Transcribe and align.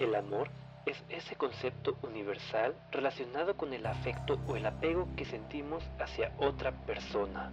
El 0.00 0.14
amor 0.14 0.48
es 0.86 0.96
ese 1.10 1.36
concepto 1.36 1.98
universal 2.02 2.74
relacionado 2.90 3.58
con 3.58 3.74
el 3.74 3.84
afecto 3.84 4.38
o 4.48 4.56
el 4.56 4.64
apego 4.64 5.06
que 5.14 5.26
sentimos 5.26 5.84
hacia 5.98 6.32
otra 6.38 6.72
persona. 6.72 7.52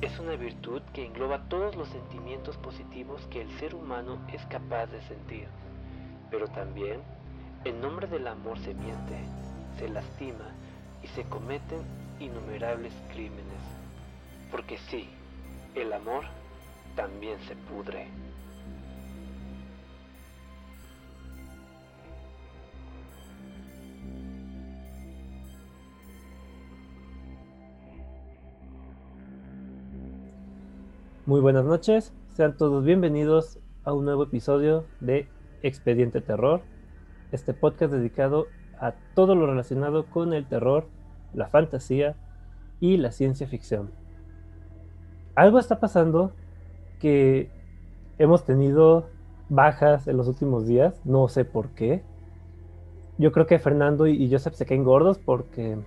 Es 0.00 0.18
una 0.18 0.34
virtud 0.34 0.82
que 0.92 1.06
engloba 1.06 1.48
todos 1.48 1.76
los 1.76 1.88
sentimientos 1.88 2.56
positivos 2.56 3.24
que 3.28 3.42
el 3.42 3.50
ser 3.60 3.76
humano 3.76 4.18
es 4.32 4.44
capaz 4.46 4.86
de 4.86 5.00
sentir, 5.02 5.46
pero 6.32 6.48
también 6.48 7.00
en 7.64 7.80
nombre 7.80 8.08
del 8.08 8.26
amor 8.26 8.58
se 8.58 8.74
miente, 8.74 9.20
se 9.78 9.88
lastima 9.88 10.50
y 11.04 11.06
se 11.06 11.22
cometen 11.28 11.84
innumerables 12.18 12.92
crímenes. 13.12 13.62
Porque 14.50 14.78
sí, 14.90 15.08
el 15.76 15.92
amor 15.92 16.24
también 16.96 17.38
se 17.46 17.54
pudre. 17.54 18.08
Muy 31.32 31.40
buenas 31.40 31.64
noches, 31.64 32.12
sean 32.34 32.58
todos 32.58 32.84
bienvenidos 32.84 33.58
a 33.84 33.94
un 33.94 34.04
nuevo 34.04 34.24
episodio 34.24 34.84
de 35.00 35.28
Expediente 35.62 36.20
Terror, 36.20 36.60
este 37.30 37.54
podcast 37.54 37.90
dedicado 37.90 38.48
a 38.78 38.92
todo 39.14 39.34
lo 39.34 39.46
relacionado 39.46 40.04
con 40.04 40.34
el 40.34 40.46
terror, 40.46 40.88
la 41.32 41.48
fantasía 41.48 42.16
y 42.80 42.98
la 42.98 43.12
ciencia 43.12 43.46
ficción. 43.46 43.92
Algo 45.34 45.58
está 45.58 45.80
pasando 45.80 46.32
que 47.00 47.48
hemos 48.18 48.44
tenido 48.44 49.06
bajas 49.48 50.08
en 50.08 50.18
los 50.18 50.28
últimos 50.28 50.66
días, 50.66 51.00
no 51.06 51.28
sé 51.28 51.46
por 51.46 51.70
qué. 51.70 52.02
Yo 53.16 53.32
creo 53.32 53.46
que 53.46 53.58
Fernando 53.58 54.06
y 54.06 54.30
Joseph 54.30 54.52
se 54.52 54.66
caen 54.66 54.84
gordos 54.84 55.16
porque 55.18 55.78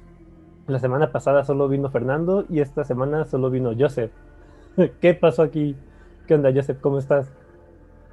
la 0.65 0.79
semana 0.79 1.11
pasada 1.11 1.43
solo 1.43 1.67
vino 1.67 1.91
Fernando 1.91 2.45
y 2.49 2.61
esta 2.61 2.83
semana 2.83 3.25
solo 3.25 3.51
vino 3.51 3.73
Joseph. 3.77 4.11
¿Qué 5.01 5.13
pasó 5.13 5.41
aquí? 5.43 5.81
¿Qué 6.27 6.33
onda, 6.35 6.51
Joseph? 6.53 6.79
¿Cómo 6.81 6.99
estás? 6.99 7.33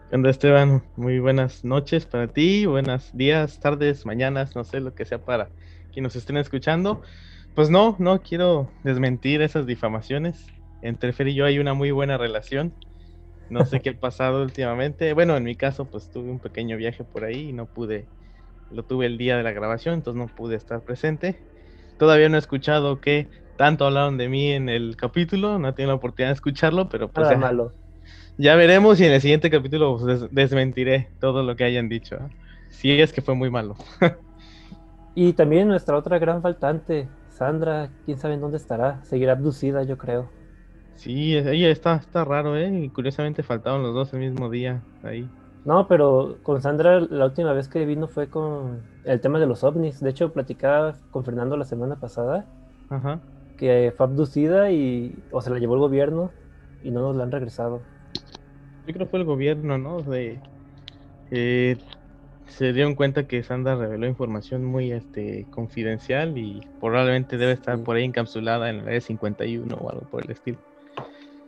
¿Qué 0.08 0.16
onda, 0.16 0.30
Esteban? 0.30 0.84
Muy 0.96 1.18
buenas 1.20 1.64
noches 1.64 2.06
para 2.06 2.28
ti, 2.28 2.66
buenos 2.66 3.10
días, 3.12 3.58
tardes, 3.60 4.04
mañanas, 4.04 4.54
no 4.54 4.64
sé 4.64 4.80
lo 4.80 4.94
que 4.94 5.06
sea 5.06 5.24
para 5.24 5.52
quienes 5.90 6.14
nos 6.14 6.16
estén 6.16 6.36
escuchando. 6.36 7.02
Pues 7.54 7.70
no, 7.70 7.96
no 7.98 8.22
quiero 8.22 8.76
desmentir 8.84 9.40
esas 9.42 9.66
difamaciones. 9.66 10.46
Entre 10.82 11.12
Fer 11.12 11.28
y 11.28 11.34
yo 11.34 11.46
hay 11.46 11.58
una 11.58 11.74
muy 11.74 11.90
buena 11.92 12.18
relación. 12.18 12.76
No 13.48 13.64
sé 13.66 13.80
qué 13.82 13.90
ha 13.90 13.94
pasado 14.00 14.42
últimamente. 14.42 15.12
Bueno, 15.14 15.36
en 15.36 15.44
mi 15.44 15.56
caso, 15.56 15.90
pues 15.90 16.10
tuve 16.10 16.30
un 16.30 16.40
pequeño 16.40 16.76
viaje 16.76 17.04
por 17.04 17.24
ahí 17.24 17.50
y 17.50 17.52
no 17.54 17.66
pude, 17.66 18.10
lo 18.70 18.84
tuve 18.84 19.06
el 19.06 19.18
día 19.18 19.36
de 19.36 19.42
la 19.44 19.52
grabación, 19.52 19.94
entonces 19.94 20.18
no 20.18 20.34
pude 20.34 20.56
estar 20.56 20.84
presente. 20.84 21.42
Todavía 21.98 22.28
no 22.28 22.36
he 22.36 22.40
escuchado 22.40 23.00
qué 23.00 23.28
tanto 23.62 23.86
hablaron 23.86 24.18
de 24.18 24.28
mí 24.28 24.50
en 24.52 24.68
el 24.68 24.96
capítulo, 24.96 25.58
no 25.58 25.74
tengo 25.74 25.88
la 25.90 25.94
oportunidad 25.96 26.30
de 26.30 26.34
escucharlo, 26.34 26.88
pero 26.88 27.12
pues 27.12 27.28
Nada 27.28 27.36
ya, 27.38 27.38
malo. 27.38 27.74
ya 28.38 28.56
veremos 28.56 29.00
y 29.00 29.06
en 29.06 29.12
el 29.12 29.20
siguiente 29.22 29.50
capítulo 29.50 29.98
pues, 29.98 30.20
des- 30.22 30.30
desmentiré 30.32 31.14
todo 31.20 31.42
lo 31.42 31.56
que 31.56 31.64
hayan 31.64 31.88
dicho. 31.88 32.16
¿eh? 32.16 32.30
Si 32.70 32.92
es 33.00 33.12
que 33.12 33.22
fue 33.22 33.34
muy 33.36 33.50
malo. 33.50 33.76
Y 35.14 35.32
también 35.32 35.68
nuestra 35.68 35.96
otra 35.96 36.18
gran 36.18 36.42
faltante, 36.42 37.14
Sandra, 37.28 37.94
quién 38.04 38.18
sabe 38.18 38.34
en 38.34 38.40
dónde 38.42 38.58
estará. 38.58 39.02
Seguirá 39.04 39.32
abducida, 39.32 39.82
yo 39.84 39.96
creo. 39.96 40.34
Sí, 40.94 41.36
oye, 41.36 41.70
está, 41.70 41.96
está 41.96 42.24
raro, 42.24 42.56
¿eh? 42.56 42.70
Y 42.84 42.90
curiosamente 42.92 43.42
faltaron 43.42 43.82
los 43.82 43.92
dos 43.94 44.12
el 44.14 44.20
mismo 44.20 44.48
día 44.50 44.86
ahí. 45.02 45.34
No, 45.64 45.86
pero 45.86 46.40
con 46.42 46.60
Sandra 46.60 46.98
la 47.00 47.26
última 47.26 47.52
vez 47.52 47.68
que 47.68 47.84
vino 47.86 48.08
fue 48.08 48.28
con 48.28 48.90
el 49.04 49.20
tema 49.20 49.38
de 49.38 49.46
los 49.46 49.62
ovnis. 49.62 50.00
De 50.00 50.10
hecho, 50.10 50.32
platicaba 50.32 50.98
con 51.10 51.24
Fernando 51.24 51.56
la 51.56 51.64
semana 51.64 52.00
pasada 52.00 52.50
Ajá. 52.88 53.22
Que 53.62 53.94
fue 53.96 54.06
abducida 54.06 54.72
y 54.72 55.14
o 55.30 55.40
se 55.40 55.48
la 55.48 55.60
llevó 55.60 55.74
el 55.74 55.80
gobierno 55.80 56.32
y 56.82 56.90
no 56.90 57.00
nos 57.00 57.14
la 57.14 57.22
han 57.22 57.30
regresado. 57.30 57.80
Yo 58.88 58.92
creo 58.92 59.06
que 59.06 59.10
fue 59.10 59.20
el 59.20 59.24
gobierno, 59.24 59.78
¿no? 59.78 60.02
De, 60.02 60.40
eh, 61.30 61.76
se 62.48 62.72
dieron 62.72 62.96
cuenta 62.96 63.28
que 63.28 63.40
Sandra 63.44 63.76
reveló 63.76 64.08
información 64.08 64.64
muy 64.64 64.90
este, 64.90 65.46
confidencial 65.50 66.36
y 66.36 66.66
probablemente 66.80 67.38
debe 67.38 67.52
estar 67.52 67.76
Sí. 67.78 67.84
por 67.84 67.94
ahí 67.94 68.02
encapsulada 68.04 68.68
en 68.68 68.80
el 68.80 68.88
área 68.88 69.00
51 69.00 69.76
o 69.76 69.90
algo 69.90 70.02
por 70.10 70.24
el 70.24 70.32
estilo. 70.32 70.58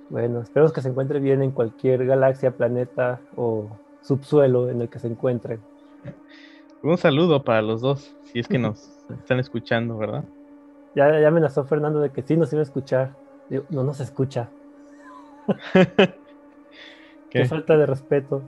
Bueno, 0.08 0.40
esperemos 0.40 0.72
que 0.72 0.82
se 0.82 0.90
encuentre 0.90 1.18
bien 1.18 1.42
en 1.42 1.50
cualquier 1.50 2.06
galaxia, 2.06 2.52
planeta 2.52 3.20
o 3.34 3.76
subsuelo 4.02 4.70
en 4.70 4.82
el 4.82 4.88
que 4.88 5.00
se 5.00 5.08
encuentre. 5.08 5.58
Un 6.80 6.96
saludo 6.96 7.42
para 7.42 7.60
los 7.60 7.80
dos, 7.80 8.14
si 8.22 8.38
es 8.38 8.46
que 8.46 8.58
nos 8.60 9.00
están 9.10 9.40
escuchando, 9.40 9.98
¿verdad? 9.98 10.22
Ya, 10.94 11.20
ya 11.20 11.28
amenazó 11.28 11.64
Fernando 11.64 12.00
de 12.00 12.12
que 12.12 12.22
sí 12.22 12.36
nos 12.36 12.52
iba 12.52 12.60
a 12.60 12.64
escuchar. 12.64 13.18
Digo, 13.48 13.66
no 13.70 13.84
nos 13.84 14.00
escucha. 14.00 14.54
Qué 17.34 17.44
¿Qué? 17.44 17.44
falta 17.44 17.76
de 17.76 17.86
respeto. 17.86 18.42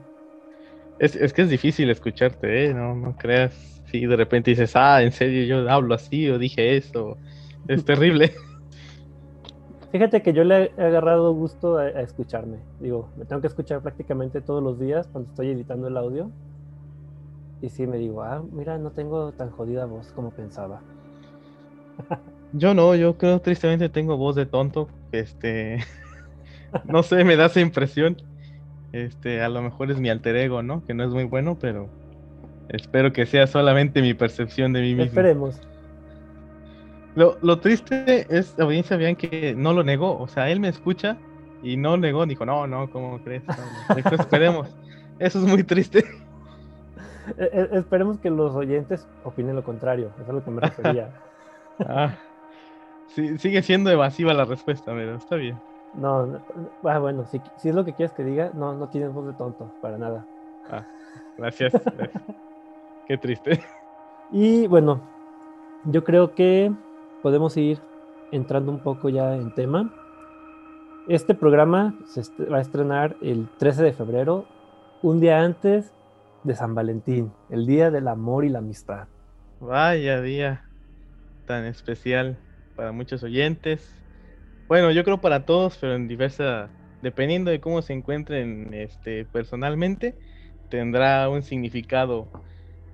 Es, 0.99 1.15
es 1.15 1.33
que 1.33 1.43
es 1.43 1.49
difícil 1.49 1.89
escucharte, 1.89 2.67
¿eh? 2.67 2.73
No, 2.73 2.95
no 2.95 3.15
creas. 3.15 3.53
Si 3.91 4.05
de 4.05 4.15
repente 4.15 4.51
dices, 4.51 4.75
ah, 4.75 5.01
en 5.03 5.11
serio, 5.11 5.45
yo 5.45 5.69
hablo 5.69 5.93
así 5.95 6.29
o 6.29 6.37
dije 6.39 6.75
eso. 6.77 7.21
Es 7.67 7.85
terrible. 7.85 8.33
Fíjate 9.91 10.21
que 10.21 10.33
yo 10.33 10.43
le 10.43 10.73
he 10.77 10.83
agarrado 10.85 11.33
gusto 11.33 11.77
a, 11.77 11.83
a 11.83 12.01
escucharme. 12.01 12.67
Digo, 12.79 13.13
me 13.15 13.25
tengo 13.25 13.41
que 13.41 13.47
escuchar 13.47 13.81
prácticamente 13.81 14.41
todos 14.41 14.63
los 14.63 14.79
días 14.79 15.07
cuando 15.07 15.29
estoy 15.29 15.49
editando 15.51 15.87
el 15.87 15.97
audio. 15.97 16.33
Y 17.61 17.69
sí 17.69 17.85
me 17.87 17.97
digo, 17.97 18.23
ah, 18.23 18.43
mira, 18.51 18.79
no 18.79 18.93
tengo 18.93 19.33
tan 19.35 19.51
jodida 19.51 19.85
voz 19.85 20.11
como 20.11 20.33
pensaba. 20.33 20.87
Yo 22.53 22.73
no, 22.73 22.95
yo 22.95 23.17
creo 23.17 23.39
tristemente 23.39 23.89
tengo 23.89 24.17
voz 24.17 24.35
de 24.35 24.45
tonto. 24.45 24.89
Este, 25.11 25.83
no 26.85 27.03
sé, 27.03 27.23
me 27.23 27.35
da 27.35 27.47
esa 27.47 27.59
impresión. 27.59 28.17
Este, 28.93 29.41
a 29.41 29.49
lo 29.49 29.61
mejor 29.61 29.91
es 29.91 29.99
mi 29.99 30.09
alter 30.09 30.35
ego, 30.37 30.63
¿no? 30.63 30.83
Que 30.85 30.93
no 30.93 31.03
es 31.03 31.09
muy 31.09 31.25
bueno, 31.25 31.57
pero 31.59 31.89
espero 32.69 33.11
que 33.11 33.25
sea 33.25 33.47
solamente 33.47 34.01
mi 34.01 34.13
percepción 34.13 34.73
de 34.73 34.81
mí 34.81 34.95
mismo. 34.95 35.03
Esperemos. 35.03 35.59
Lo, 37.15 37.37
lo 37.41 37.59
triste 37.59 38.27
es, 38.29 38.57
audiencia, 38.59 38.95
vean 38.95 39.15
que 39.15 39.55
no 39.55 39.73
lo 39.73 39.83
negó. 39.83 40.17
O 40.19 40.27
sea, 40.27 40.49
él 40.49 40.59
me 40.59 40.69
escucha 40.69 41.17
y 41.63 41.75
no 41.75 41.97
negó. 41.97 42.25
Dijo, 42.25 42.45
no, 42.45 42.67
no, 42.67 42.89
¿cómo 42.91 43.19
crees? 43.23 43.43
No, 43.47 43.55
no". 43.55 43.95
Dijo, 43.95 44.15
esperemos. 44.15 44.67
Eso 45.19 45.39
es 45.39 45.45
muy 45.45 45.63
triste. 45.63 46.03
E- 47.37 47.49
e- 47.51 47.77
esperemos 47.77 48.17
que 48.19 48.29
los 48.29 48.55
oyentes 48.55 49.05
opinen 49.25 49.55
lo 49.55 49.63
contrario. 49.63 50.11
Eso 50.15 50.23
es 50.23 50.29
a 50.29 50.31
lo 50.31 50.45
que 50.45 50.49
me 50.49 50.61
refería. 50.61 51.13
Ah, 51.81 52.15
sí, 53.07 53.37
sigue 53.37 53.61
siendo 53.61 53.89
evasiva 53.89 54.33
la 54.33 54.45
respuesta, 54.45 54.93
pero 54.93 55.15
está 55.15 55.35
bien. 55.35 55.59
No, 55.93 56.25
no, 56.25 56.41
ah, 56.83 56.99
bueno, 56.99 57.25
si, 57.25 57.41
si 57.57 57.69
es 57.69 57.75
lo 57.75 57.85
que 57.85 57.93
quieres 57.93 58.13
que 58.13 58.23
diga, 58.23 58.51
no, 58.53 58.73
no 58.73 58.89
tienes 58.89 59.13
voz 59.13 59.25
de 59.27 59.33
tonto, 59.33 59.71
para 59.81 59.97
nada. 59.97 60.25
Ah, 60.69 60.85
gracias. 61.37 61.73
gracias. 61.73 62.21
Qué 63.07 63.17
triste. 63.17 63.63
Y 64.31 64.67
bueno, 64.67 65.01
yo 65.85 66.03
creo 66.03 66.35
que 66.35 66.71
podemos 67.23 67.55
ir 67.55 67.79
entrando 68.31 68.71
un 68.71 68.79
poco 68.79 69.09
ya 69.09 69.35
en 69.35 69.53
tema. 69.53 69.93
Este 71.07 71.33
programa 71.33 71.95
se 72.05 72.21
va 72.45 72.57
a 72.57 72.61
estrenar 72.61 73.15
el 73.21 73.47
13 73.57 73.83
de 73.83 73.93
febrero, 73.93 74.45
un 75.01 75.21
día 75.21 75.41
antes 75.41 75.93
de 76.43 76.55
San 76.55 76.75
Valentín, 76.75 77.31
el 77.49 77.65
Día 77.65 77.91
del 77.91 78.09
Amor 78.09 78.43
y 78.43 78.49
la 78.49 78.59
Amistad. 78.59 79.07
Vaya 79.61 80.21
día 80.21 80.65
tan 81.45 81.65
especial 81.65 82.37
para 82.77 82.93
muchos 82.93 83.23
oyentes. 83.23 84.05
Bueno, 84.69 84.91
yo 84.91 85.03
creo 85.03 85.19
para 85.19 85.45
todos, 85.45 85.77
pero 85.79 85.95
en 85.95 86.07
diversa, 86.07 86.69
dependiendo 87.01 87.51
de 87.51 87.59
cómo 87.59 87.81
se 87.81 87.93
encuentren 87.93 88.73
este, 88.73 89.25
personalmente, 89.25 90.15
tendrá 90.69 91.29
un 91.29 91.43
significado 91.43 92.29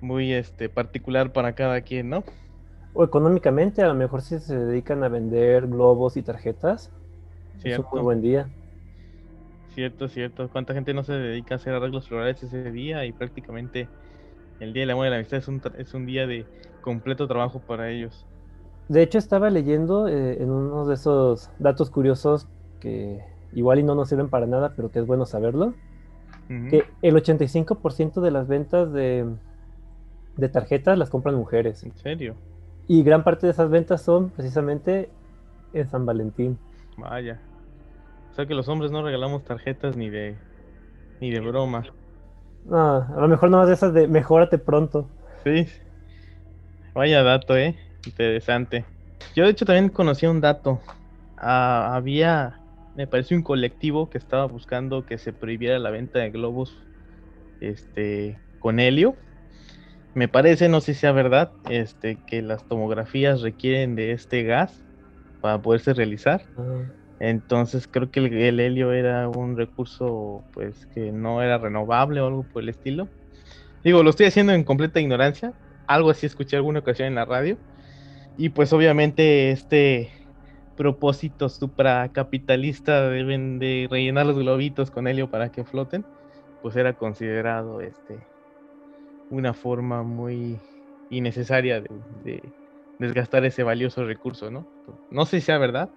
muy 0.00 0.32
este, 0.32 0.68
particular 0.70 1.32
para 1.32 1.54
cada 1.54 1.82
quien, 1.82 2.10
¿no? 2.10 2.24
O 2.94 3.04
económicamente, 3.04 3.82
a 3.82 3.88
lo 3.88 3.94
mejor 3.94 4.22
si 4.22 4.38
se 4.40 4.58
dedican 4.58 5.04
a 5.04 5.08
vender 5.08 5.68
globos 5.68 6.16
y 6.16 6.22
tarjetas, 6.22 6.92
es 7.62 7.78
un 7.78 7.86
muy 7.90 8.00
buen 8.02 8.22
día. 8.22 8.50
cierto, 9.68 10.08
cierto. 10.08 10.50
¿Cuánta 10.50 10.74
gente 10.74 10.94
no 10.94 11.04
se 11.04 11.12
dedica 11.14 11.54
a 11.54 11.56
hacer 11.56 11.74
arreglos 11.74 12.08
florales 12.08 12.42
ese 12.42 12.70
día? 12.70 13.04
Y 13.06 13.12
prácticamente 13.12 13.90
el 14.60 14.72
Día 14.72 14.82
del 14.82 14.90
Amor 14.92 15.06
y 15.06 15.10
la 15.10 15.16
Amistad 15.16 15.38
es 15.38 15.48
un, 15.48 15.62
es 15.78 15.94
un 15.94 16.06
día 16.06 16.26
de 16.26 16.48
completo 16.80 17.26
trabajo 17.28 17.64
para 17.66 17.90
ellos. 17.90 18.26
De 18.88 19.02
hecho, 19.02 19.18
estaba 19.18 19.50
leyendo 19.50 20.08
eh, 20.08 20.42
en 20.42 20.50
uno 20.50 20.86
de 20.86 20.94
esos 20.94 21.50
datos 21.58 21.90
curiosos 21.90 22.46
que 22.80 23.24
igual 23.52 23.78
y 23.78 23.82
no 23.82 23.94
nos 23.94 24.08
sirven 24.08 24.28
para 24.28 24.46
nada, 24.46 24.72
pero 24.76 24.90
que 24.90 24.98
es 24.98 25.06
bueno 25.06 25.26
saberlo, 25.26 25.74
que 26.48 26.84
el 27.00 27.14
85% 27.16 28.20
de 28.20 28.30
las 28.30 28.46
ventas 28.46 28.92
de, 28.92 29.26
de 30.36 30.48
tarjetas 30.50 30.98
las 30.98 31.08
compran 31.08 31.34
mujeres. 31.36 31.82
¿En 31.84 31.96
serio? 31.96 32.34
Y 32.86 33.02
gran 33.02 33.24
parte 33.24 33.46
de 33.46 33.52
esas 33.52 33.70
ventas 33.70 34.02
son 34.02 34.28
precisamente 34.28 35.08
en 35.72 35.88
San 35.88 36.04
Valentín. 36.04 36.58
Vaya. 36.98 37.40
O 38.30 38.34
sea 38.34 38.46
que 38.46 38.54
los 38.54 38.68
hombres 38.68 38.90
no 38.90 39.02
regalamos 39.02 39.44
tarjetas 39.44 39.96
ni 39.96 40.10
de 40.10 40.36
ni 41.20 41.30
de 41.30 41.40
broma. 41.40 41.84
No, 42.66 42.96
a 42.96 43.20
lo 43.20 43.28
mejor 43.28 43.50
no 43.50 43.64
de 43.64 43.72
esas 43.72 43.94
de 43.94 44.08
mejórate 44.08 44.58
pronto. 44.58 45.08
Sí. 45.44 45.66
Vaya 46.94 47.22
dato, 47.22 47.56
¿eh? 47.56 47.76
Interesante. 48.06 48.84
Yo 49.34 49.44
de 49.44 49.50
hecho 49.50 49.64
también 49.64 49.88
conocí 49.88 50.26
un 50.26 50.40
dato. 50.40 50.80
Ah, 51.36 51.94
había, 51.94 52.60
me 52.94 53.06
parece 53.06 53.34
un 53.34 53.42
colectivo 53.42 54.08
que 54.10 54.18
estaba 54.18 54.46
buscando 54.46 55.04
que 55.04 55.18
se 55.18 55.32
prohibiera 55.32 55.78
la 55.78 55.90
venta 55.90 56.20
de 56.20 56.30
globos 56.30 56.76
este, 57.60 58.40
con 58.58 58.80
helio. 58.80 59.16
Me 60.14 60.28
parece, 60.28 60.68
no 60.68 60.80
sé 60.80 60.94
si 60.94 61.00
sea 61.00 61.12
verdad, 61.12 61.52
este, 61.68 62.22
que 62.26 62.40
las 62.40 62.66
tomografías 62.68 63.40
requieren 63.40 63.96
de 63.96 64.12
este 64.12 64.44
gas 64.44 64.84
para 65.40 65.60
poderse 65.60 65.92
realizar. 65.92 66.42
Ah, 66.56 66.84
Entonces 67.18 67.88
creo 67.88 68.10
que 68.10 68.20
el, 68.20 68.32
el 68.32 68.60
helio 68.60 68.92
era 68.92 69.28
un 69.28 69.56
recurso 69.56 70.44
pues 70.52 70.86
que 70.94 71.10
no 71.10 71.42
era 71.42 71.58
renovable 71.58 72.20
o 72.20 72.28
algo 72.28 72.44
por 72.44 72.62
el 72.62 72.68
estilo. 72.68 73.08
Digo, 73.82 74.02
lo 74.02 74.10
estoy 74.10 74.26
haciendo 74.26 74.52
en 74.52 74.64
completa 74.64 75.00
ignorancia. 75.00 75.52
Algo 75.86 76.10
así 76.10 76.26
escuché 76.26 76.56
alguna 76.56 76.78
ocasión 76.78 77.08
en 77.08 77.16
la 77.16 77.24
radio. 77.24 77.58
Y 78.36 78.50
pues 78.50 78.72
obviamente 78.72 79.50
este 79.52 80.12
propósito 80.74 81.48
supracapitalista 81.48 83.08
deben 83.08 83.58
de 83.60 83.86
rellenar 83.90 84.26
los 84.26 84.38
globitos 84.38 84.90
con 84.90 85.06
helio 85.06 85.30
para 85.30 85.50
que 85.50 85.64
floten, 85.64 86.08
pues 86.60 86.74
era 86.76 86.96
considerado 86.96 87.80
este 87.80 88.28
una 89.28 89.54
forma 89.54 90.02
muy 90.02 90.62
innecesaria 91.08 91.80
de, 91.80 91.88
de 92.08 92.54
desgastar 92.98 93.44
ese 93.44 93.62
valioso 93.62 94.04
recurso, 94.04 94.50
¿no? 94.50 94.68
No 95.10 95.26
sé 95.26 95.40
si 95.40 95.46
sea 95.46 95.58
verdad, 95.58 95.94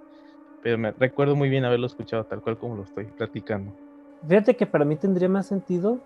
pero 0.61 0.77
me 0.77 0.93
recuerdo 0.93 1.35
muy 1.35 1.49
bien 1.49 1.65
haberlo 1.65 1.87
escuchado 1.87 2.25
tal 2.25 2.41
cual 2.41 2.57
como 2.57 2.75
lo 2.77 2.83
estoy 2.83 3.11
platicando. 3.13 3.77
Fíjate 4.27 4.57
que 4.57 4.65
para 4.67 4.85
mí 4.85 4.97
tendría 4.97 5.29
más 5.29 5.47
sentido 5.47 6.05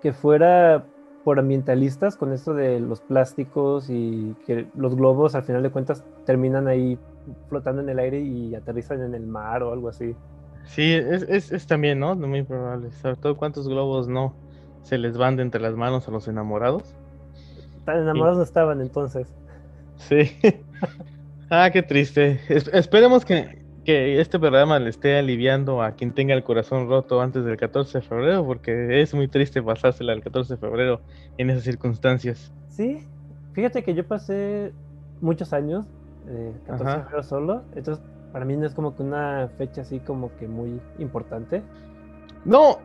que 0.00 0.12
fuera 0.12 0.90
por 1.24 1.38
ambientalistas 1.38 2.16
con 2.16 2.32
esto 2.32 2.54
de 2.54 2.80
los 2.80 3.00
plásticos 3.00 3.86
y 3.90 4.34
que 4.46 4.66
los 4.74 4.96
globos 4.96 5.34
al 5.34 5.42
final 5.44 5.62
de 5.62 5.70
cuentas 5.70 6.04
terminan 6.24 6.66
ahí 6.68 6.98
flotando 7.48 7.82
en 7.82 7.88
el 7.88 7.98
aire 7.98 8.20
y 8.20 8.54
aterrizan 8.54 9.02
en 9.02 9.14
el 9.14 9.26
mar 9.26 9.62
o 9.62 9.72
algo 9.72 9.88
así. 9.88 10.14
Sí, 10.64 10.92
es, 10.92 11.22
es, 11.22 11.52
es 11.52 11.66
también, 11.66 11.98
¿no? 11.98 12.14
Muy 12.14 12.42
probable. 12.42 12.90
Sobre 12.92 13.16
todo 13.16 13.36
cuántos 13.36 13.68
globos 13.68 14.08
no 14.08 14.34
se 14.82 14.98
les 14.98 15.16
van 15.16 15.36
de 15.36 15.42
entre 15.42 15.60
las 15.60 15.74
manos 15.74 16.08
a 16.08 16.10
los 16.10 16.28
enamorados. 16.28 16.94
Tan 17.84 17.98
enamorados 17.98 18.38
no 18.38 18.44
estaban 18.44 18.80
entonces. 18.80 19.28
Sí. 19.96 20.30
ah, 21.50 21.70
qué 21.72 21.82
triste. 21.82 22.40
Es- 22.48 22.68
esperemos 22.72 23.24
que, 23.24 23.59
que 23.90 24.20
este 24.20 24.38
programa 24.38 24.78
le 24.78 24.88
esté 24.90 25.18
aliviando 25.18 25.82
a 25.82 25.90
quien 25.92 26.12
tenga 26.12 26.32
el 26.34 26.44
corazón 26.44 26.88
roto 26.88 27.20
antes 27.20 27.44
del 27.44 27.56
14 27.56 27.98
de 27.98 28.02
febrero, 28.02 28.44
porque 28.46 29.02
es 29.02 29.12
muy 29.14 29.26
triste 29.26 29.60
pasársela 29.62 30.12
el 30.12 30.22
14 30.22 30.54
de 30.54 30.60
febrero 30.60 31.00
en 31.38 31.50
esas 31.50 31.64
circunstancias. 31.64 32.52
Sí, 32.68 32.98
fíjate 33.52 33.82
que 33.82 33.94
yo 33.94 34.06
pasé 34.06 34.72
muchos 35.20 35.52
años, 35.52 35.86
eh, 36.28 36.52
14 36.66 36.84
de 36.84 36.90
Ajá. 36.90 37.02
febrero 37.02 37.22
solo, 37.24 37.62
entonces 37.74 38.04
para 38.32 38.44
mí 38.44 38.56
no 38.56 38.64
es 38.64 38.74
como 38.74 38.94
que 38.94 39.02
una 39.02 39.50
fecha 39.58 39.80
así 39.80 39.98
como 39.98 40.30
que 40.38 40.46
muy 40.46 40.80
importante. 41.00 41.62
No, 42.44 42.78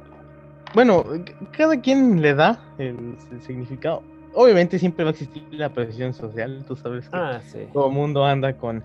bueno, 0.74 1.04
cada 1.52 1.80
quien 1.80 2.20
le 2.20 2.34
da 2.34 2.60
el, 2.80 3.16
el 3.32 3.42
significado. 3.42 4.02
Obviamente 4.34 4.80
siempre 4.80 5.06
va 5.06 5.12
a 5.12 5.14
existir 5.14 5.44
la 5.52 5.70
presión 5.70 6.14
social, 6.16 6.66
tú 6.68 6.76
sabes 6.76 7.08
que 7.10 7.16
Ah, 7.18 7.40
sí. 7.46 7.60
todo 7.74 7.90
el 7.90 7.94
mundo 7.94 8.26
anda 8.26 8.54
con, 8.54 8.84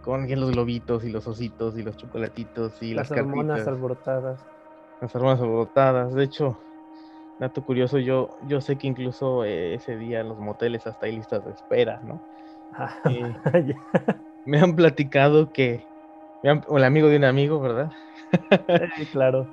con 0.00 0.28
los 0.40 0.50
globitos 0.52 1.04
y 1.04 1.10
los 1.10 1.26
ositos 1.26 1.76
y 1.78 1.82
los 1.82 1.96
chocolatitos 1.96 2.80
y 2.82 2.94
las, 2.94 3.10
Las 3.10 3.10
hormonas 3.10 3.66
alborotadas. 3.66 4.46
Las 5.00 5.14
hormonas 5.14 5.40
alborotadas. 5.40 6.14
De 6.14 6.24
hecho, 6.24 6.66
dato 7.38 7.64
curioso, 7.64 7.98
yo, 7.98 8.36
yo 8.42 8.60
sé 8.60 8.78
que 8.78 8.86
incluso 8.88 9.44
eh, 9.44 9.74
ese 9.74 9.96
día 9.96 10.20
en 10.20 10.28
los 10.28 10.38
moteles 10.38 10.86
hasta 10.86 11.06
hay 11.06 11.16
listas 11.16 11.44
de 11.44 11.52
espera, 11.52 12.00
¿no? 12.04 12.24
Ah, 12.72 13.00
Eh, 13.04 13.34
me 14.44 14.58
han 14.60 14.76
platicado 14.76 15.52
que, 15.52 15.88
me 16.42 16.50
han- 16.50 16.64
o 16.68 16.78
el 16.78 16.84
amigo 16.84 17.08
de 17.08 17.16
un 17.18 17.24
amigo, 17.24 17.60
¿verdad? 17.60 17.90
Sí, 18.94 19.08
claro. 19.08 19.52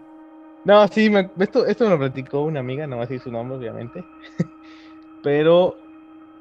No, 0.63 0.85
sí, 0.89 1.09
me- 1.09 1.31
esto, 1.39 1.65
esto 1.65 1.85
me 1.85 1.91
lo 1.91 1.97
platicó 1.99 2.41
una 2.41 2.59
amiga, 2.59 2.87
no 2.87 2.97
voy 2.97 3.03
a 3.03 3.07
decir 3.07 3.21
su 3.21 3.31
nombre, 3.31 3.57
obviamente. 3.57 4.09
Pero 5.21 5.77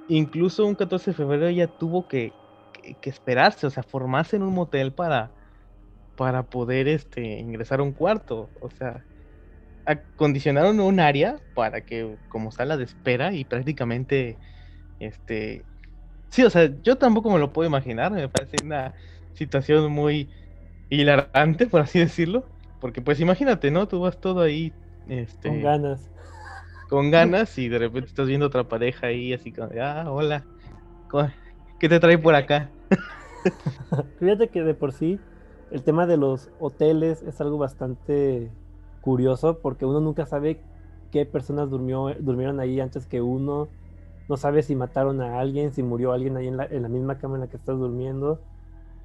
incluso 0.06 0.66
un 0.66 0.76
14 0.76 1.12
de 1.12 1.16
febrero 1.16 1.48
ella 1.48 1.68
tuvo 1.72 2.08
que, 2.08 2.38
que- 2.86 2.96
que 2.98 3.10
esperarse, 3.10 3.66
o 3.66 3.70
sea, 3.70 3.82
formarse 3.82 4.36
en 4.36 4.42
un 4.42 4.54
motel 4.54 4.94
para, 4.94 5.34
para 6.16 6.48
poder 6.50 6.88
este, 6.88 7.22
ingresar 7.40 7.80
a 7.80 7.82
un 7.84 7.92
cuarto. 7.94 8.52
O 8.60 8.70
sea, 8.70 9.06
acondicionaron 9.84 10.80
un 10.80 11.00
área 11.00 11.42
para 11.54 11.82
que, 11.82 12.18
como 12.28 12.52
sala 12.52 12.76
de 12.76 12.84
espera, 12.84 13.32
y 13.34 13.44
prácticamente, 13.44 14.40
este, 15.00 15.68
sí, 16.30 16.44
o 16.44 16.50
sea, 16.50 16.70
yo 16.82 16.98
tampoco 16.98 17.30
me 17.30 17.38
lo 17.40 17.52
puedo 17.52 17.68
imaginar, 17.68 18.12
me 18.12 18.28
parece 18.30 18.60
una 18.60 18.94
situación 19.34 19.92
muy 19.92 20.32
hilarante, 20.90 21.68
por 21.68 21.82
así 21.82 21.98
decirlo. 22.00 22.52
Porque 22.80 23.02
pues 23.02 23.20
imagínate, 23.20 23.70
¿no? 23.72 23.88
Tú 23.88 24.00
vas 24.02 24.20
todo 24.20 24.42
ahí, 24.42 24.78
este, 25.06 25.42
Con 25.42 25.62
ganas. 25.62 26.10
con 26.88 27.10
ganas 27.10 27.58
y 27.58 27.68
de 27.68 27.78
repente 27.78 28.08
estás 28.08 28.26
viendo 28.28 28.46
otra 28.46 28.68
pareja 28.68 29.08
ahí 29.08 29.32
así 29.32 29.52
como, 29.52 29.70
ah, 29.80 30.04
hola, 30.10 30.48
¿qué 31.78 31.88
te 31.88 32.00
trae 32.00 32.18
por 32.18 32.34
acá? 32.34 32.75
Fíjate 34.18 34.48
que 34.48 34.62
de 34.62 34.74
por 34.74 34.92
sí 34.92 35.18
el 35.70 35.82
tema 35.82 36.06
de 36.06 36.16
los 36.16 36.50
hoteles 36.58 37.22
es 37.22 37.40
algo 37.40 37.58
bastante 37.58 38.50
curioso 39.00 39.58
porque 39.60 39.84
uno 39.84 40.00
nunca 40.00 40.26
sabe 40.26 40.60
qué 41.12 41.26
personas 41.26 41.70
durmió, 41.70 42.14
durmieron 42.20 42.60
ahí 42.60 42.80
antes 42.80 43.06
que 43.06 43.20
uno. 43.20 43.68
No 44.28 44.36
sabe 44.36 44.62
si 44.62 44.74
mataron 44.74 45.20
a 45.20 45.38
alguien, 45.38 45.72
si 45.72 45.82
murió 45.82 46.12
alguien 46.12 46.36
ahí 46.36 46.48
en 46.48 46.56
la, 46.56 46.64
en 46.64 46.82
la 46.82 46.88
misma 46.88 47.18
cama 47.18 47.36
en 47.36 47.42
la 47.42 47.48
que 47.48 47.56
estás 47.56 47.78
durmiendo. 47.78 48.40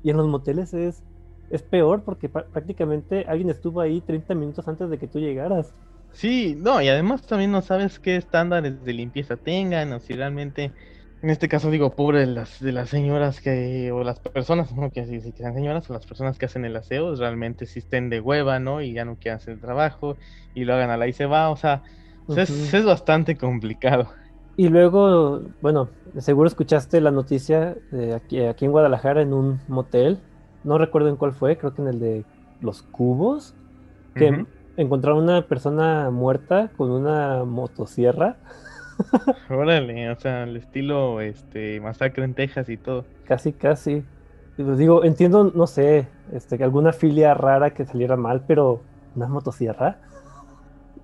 Y 0.04 0.10
en 0.10 0.18
los 0.18 0.28
moteles 0.28 0.74
es, 0.74 1.04
es 1.52 1.62
peor 1.62 2.04
porque 2.04 2.30
prácticamente 2.30 3.26
alguien 3.28 3.50
estuvo 3.50 3.82
ahí 3.82 4.02
30 4.02 4.34
minutos 4.34 4.68
antes 4.68 4.90
de 4.90 4.98
que 4.98 5.08
tú 5.08 5.20
llegaras. 5.20 5.76
Sí, 6.14 6.56
no, 6.58 6.82
y 6.82 6.90
además 6.90 7.26
también 7.26 7.52
no 7.52 7.62
sabes 7.62 8.00
qué 8.00 8.18
estándares 8.18 8.84
de 8.84 8.94
limpieza 8.94 9.38
tengan, 9.38 9.94
o 9.94 10.00
si 10.00 10.14
realmente, 10.14 10.74
en 11.22 11.30
este 11.30 11.48
caso 11.48 11.70
digo, 11.70 11.96
pobre 11.96 12.20
de 12.20 12.26
las, 12.26 12.60
de 12.60 12.72
las 12.72 12.90
señoras 12.90 13.42
que, 13.42 13.92
o 13.92 14.04
las 14.04 14.20
personas, 14.20 14.74
no 14.76 14.90
quiero 14.90 15.10
decir 15.10 15.34
que 15.34 15.44
sean 15.44 15.54
señoras, 15.54 15.90
o 15.90 15.94
las 15.94 16.06
personas 16.06 16.38
que 16.40 16.46
hacen 16.48 16.66
el 16.66 16.76
aseo, 16.76 17.16
realmente 17.16 17.68
si 17.68 17.80
estén 17.80 18.10
de 18.10 18.20
hueva, 18.20 18.60
¿no? 18.60 18.82
Y 18.82 18.94
ya 18.94 19.06
no 19.06 19.18
quieren 19.18 19.38
hacer 19.38 19.54
el 19.54 19.62
trabajo, 19.62 20.18
y 20.54 20.64
lo 20.64 20.74
hagan 20.74 20.90
a 20.90 20.98
la 20.98 21.08
y 21.08 21.14
se 21.14 21.28
va, 21.28 21.50
o 21.52 21.56
sea, 21.56 21.84
es, 22.36 22.86
bastante 22.86 23.38
complicado. 23.38 24.10
Y 24.58 24.70
luego, 24.70 25.42
bueno, 25.62 25.92
seguro 26.20 26.48
escuchaste 26.48 27.00
la 27.02 27.12
noticia 27.12 27.78
de 27.92 28.14
aquí, 28.16 28.42
aquí 28.42 28.66
en 28.66 28.72
Guadalajara 28.72 29.22
en 29.22 29.34
un 29.34 29.60
motel. 29.68 30.24
No 30.64 30.78
recuerdo 30.78 31.10
en 31.10 31.18
cuál 31.18 31.34
fue, 31.34 31.58
creo 31.58 31.74
que 31.74 31.82
en 31.82 31.88
el 31.88 32.00
de 32.00 32.26
Los 32.60 32.82
Cubos, 32.84 33.56
que 34.16 34.30
Ujú. 34.30 34.48
encontraron 34.76 35.24
una 35.24 35.48
persona 35.48 36.10
muerta 36.12 36.72
con 36.76 36.92
una 36.92 37.46
motosierra, 37.46 38.40
Órale, 39.50 40.10
o 40.10 40.20
sea, 40.20 40.44
el 40.44 40.58
estilo, 40.58 41.22
este, 41.22 41.80
masacre 41.80 42.24
en 42.24 42.34
Texas 42.34 42.70
y 42.70 42.78
todo. 42.78 43.06
casi, 43.26 43.54
casi. 43.54 44.04
Pues 44.56 44.78
digo, 44.78 45.04
entiendo, 45.04 45.52
no 45.56 45.66
sé, 45.66 46.08
este, 46.34 46.58
que 46.58 46.64
alguna 46.64 46.94
filia 46.94 47.34
rara 47.34 47.74
que 47.74 47.86
saliera 47.86 48.16
mal, 48.16 48.44
pero 48.48 48.82
una 49.16 49.28
motosierra. 49.28 49.98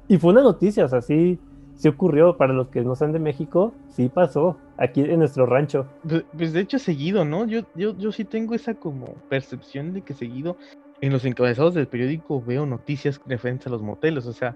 Y 0.10 0.20
fue 0.20 0.32
una 0.32 0.42
noticia, 0.42 0.86
o 0.86 0.88
sea, 0.88 1.02
sí, 1.02 1.38
sí 1.76 1.90
ocurrió. 1.90 2.38
Para 2.38 2.54
los 2.54 2.70
que 2.70 2.82
no 2.82 2.96
sean 2.96 3.12
de 3.12 3.20
México, 3.20 3.74
sí 3.90 4.08
pasó, 4.08 4.58
aquí 4.78 5.02
en 5.02 5.20
nuestro 5.20 5.46
rancho. 5.46 5.86
Pues, 6.08 6.24
pues, 6.32 6.54
de 6.54 6.62
hecho 6.62 6.80
seguido, 6.80 7.26
¿no? 7.26 7.46
Yo, 7.46 7.64
yo, 7.76 7.94
yo 7.98 8.14
sí 8.14 8.24
tengo 8.24 8.56
esa 8.56 8.74
como 8.74 9.08
percepción 9.28 9.94
de 9.94 10.04
que 10.04 10.14
seguido 10.14 10.56
en 11.02 11.12
los 11.12 11.26
encabezados 11.26 11.74
del 11.74 11.88
periódico 11.88 12.42
veo 12.42 12.66
noticias 12.66 13.20
referentes 13.26 13.68
a 13.68 13.70
los 13.70 13.82
moteles, 13.82 14.26
o 14.26 14.34
sea, 14.34 14.56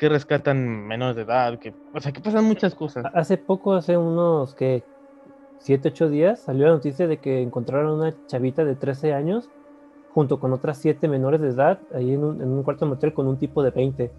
que 0.00 0.08
rescatan 0.08 0.86
menores 0.86 1.14
de 1.14 1.22
edad, 1.22 1.58
que, 1.58 1.74
o 1.92 2.00
sea, 2.00 2.10
que 2.10 2.22
pasan 2.22 2.46
muchas 2.46 2.74
cosas. 2.74 3.04
Hace 3.12 3.36
poco, 3.36 3.74
hace 3.74 3.98
unos 3.98 4.54
que 4.54 4.82
7, 5.58 5.90
8 5.90 6.08
días, 6.08 6.40
salió 6.40 6.64
la 6.64 6.72
noticia 6.72 7.06
de 7.06 7.18
que 7.18 7.42
encontraron 7.42 8.00
una 8.00 8.14
chavita 8.26 8.64
de 8.64 8.76
13 8.76 9.12
años 9.12 9.50
junto 10.14 10.40
con 10.40 10.54
otras 10.54 10.78
7 10.78 11.06
menores 11.06 11.42
de 11.42 11.48
edad 11.48 11.80
ahí 11.94 12.14
en 12.14 12.24
un, 12.24 12.40
en 12.40 12.48
un 12.48 12.62
cuarto 12.62 12.86
de 12.86 12.92
motel 12.92 13.12
con 13.12 13.26
un 13.26 13.36
tipo 13.36 13.62
de 13.62 13.72
20 13.72 14.10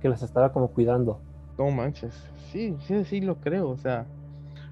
que 0.00 0.08
las 0.08 0.22
estaba 0.22 0.52
como 0.52 0.68
cuidando. 0.68 1.18
No 1.58 1.68
manches, 1.72 2.14
sí, 2.52 2.76
sí, 2.86 3.04
sí 3.04 3.20
lo 3.20 3.34
creo, 3.34 3.70
o 3.70 3.76
sea, 3.76 4.06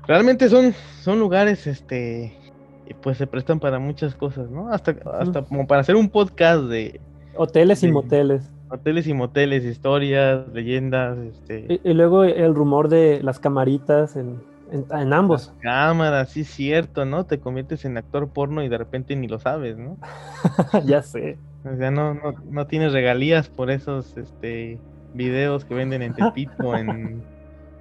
realmente 0.07 0.49
son, 0.49 0.75
son 1.01 1.19
lugares, 1.19 1.67
este, 1.67 2.39
y 2.87 2.95
pues 2.95 3.19
se 3.19 3.27
prestan 3.27 3.59
para 3.59 3.81
muchas 3.81 4.15
cosas, 4.15 4.49
¿no? 4.49 4.73
Hasta, 4.73 4.95
hasta 5.19 5.43
como 5.43 5.67
para 5.67 5.81
hacer 5.81 5.97
un 5.97 6.09
podcast 6.09 6.67
de 6.67 7.01
Hoteles 7.35 7.83
y 7.83 7.91
moteles. 7.91 8.49
Hoteles 8.73 9.07
y 9.07 9.15
moteles, 9.15 9.65
historias, 9.65 10.49
leyendas, 10.53 11.19
este, 11.19 11.69
Y, 11.69 11.81
y 11.91 11.95
luego 11.95 12.25
el 12.25 12.55
rumor 12.55 12.89
de 12.89 13.21
las 13.23 13.39
camaritas 13.41 14.17
en, 14.17 14.45
en, 14.71 14.87
en 14.91 15.13
ambos. 15.13 15.53
cámaras, 15.61 16.31
sí 16.31 16.45
cierto, 16.45 17.05
¿no? 17.05 17.27
Te 17.27 17.41
conviertes 17.41 17.85
en 17.85 17.97
actor 17.97 18.33
porno 18.33 18.63
y 18.63 18.69
de 18.69 18.79
repente 18.79 19.17
ni 19.17 19.29
lo 19.29 19.39
sabes, 19.39 19.79
¿no? 19.79 19.99
ya 20.85 21.03
sé. 21.03 21.41
O 21.65 21.77
sea, 21.77 21.91
no, 21.91 22.15
no, 22.15 22.35
no 22.45 22.67
tienes 22.67 22.93
regalías 22.93 23.49
por 23.49 23.71
esos, 23.71 24.17
este, 24.17 24.83
videos 25.13 25.65
que 25.65 25.75
venden 25.75 26.03
en 26.03 26.15
Tepito, 26.15 26.77
en 26.77 27.29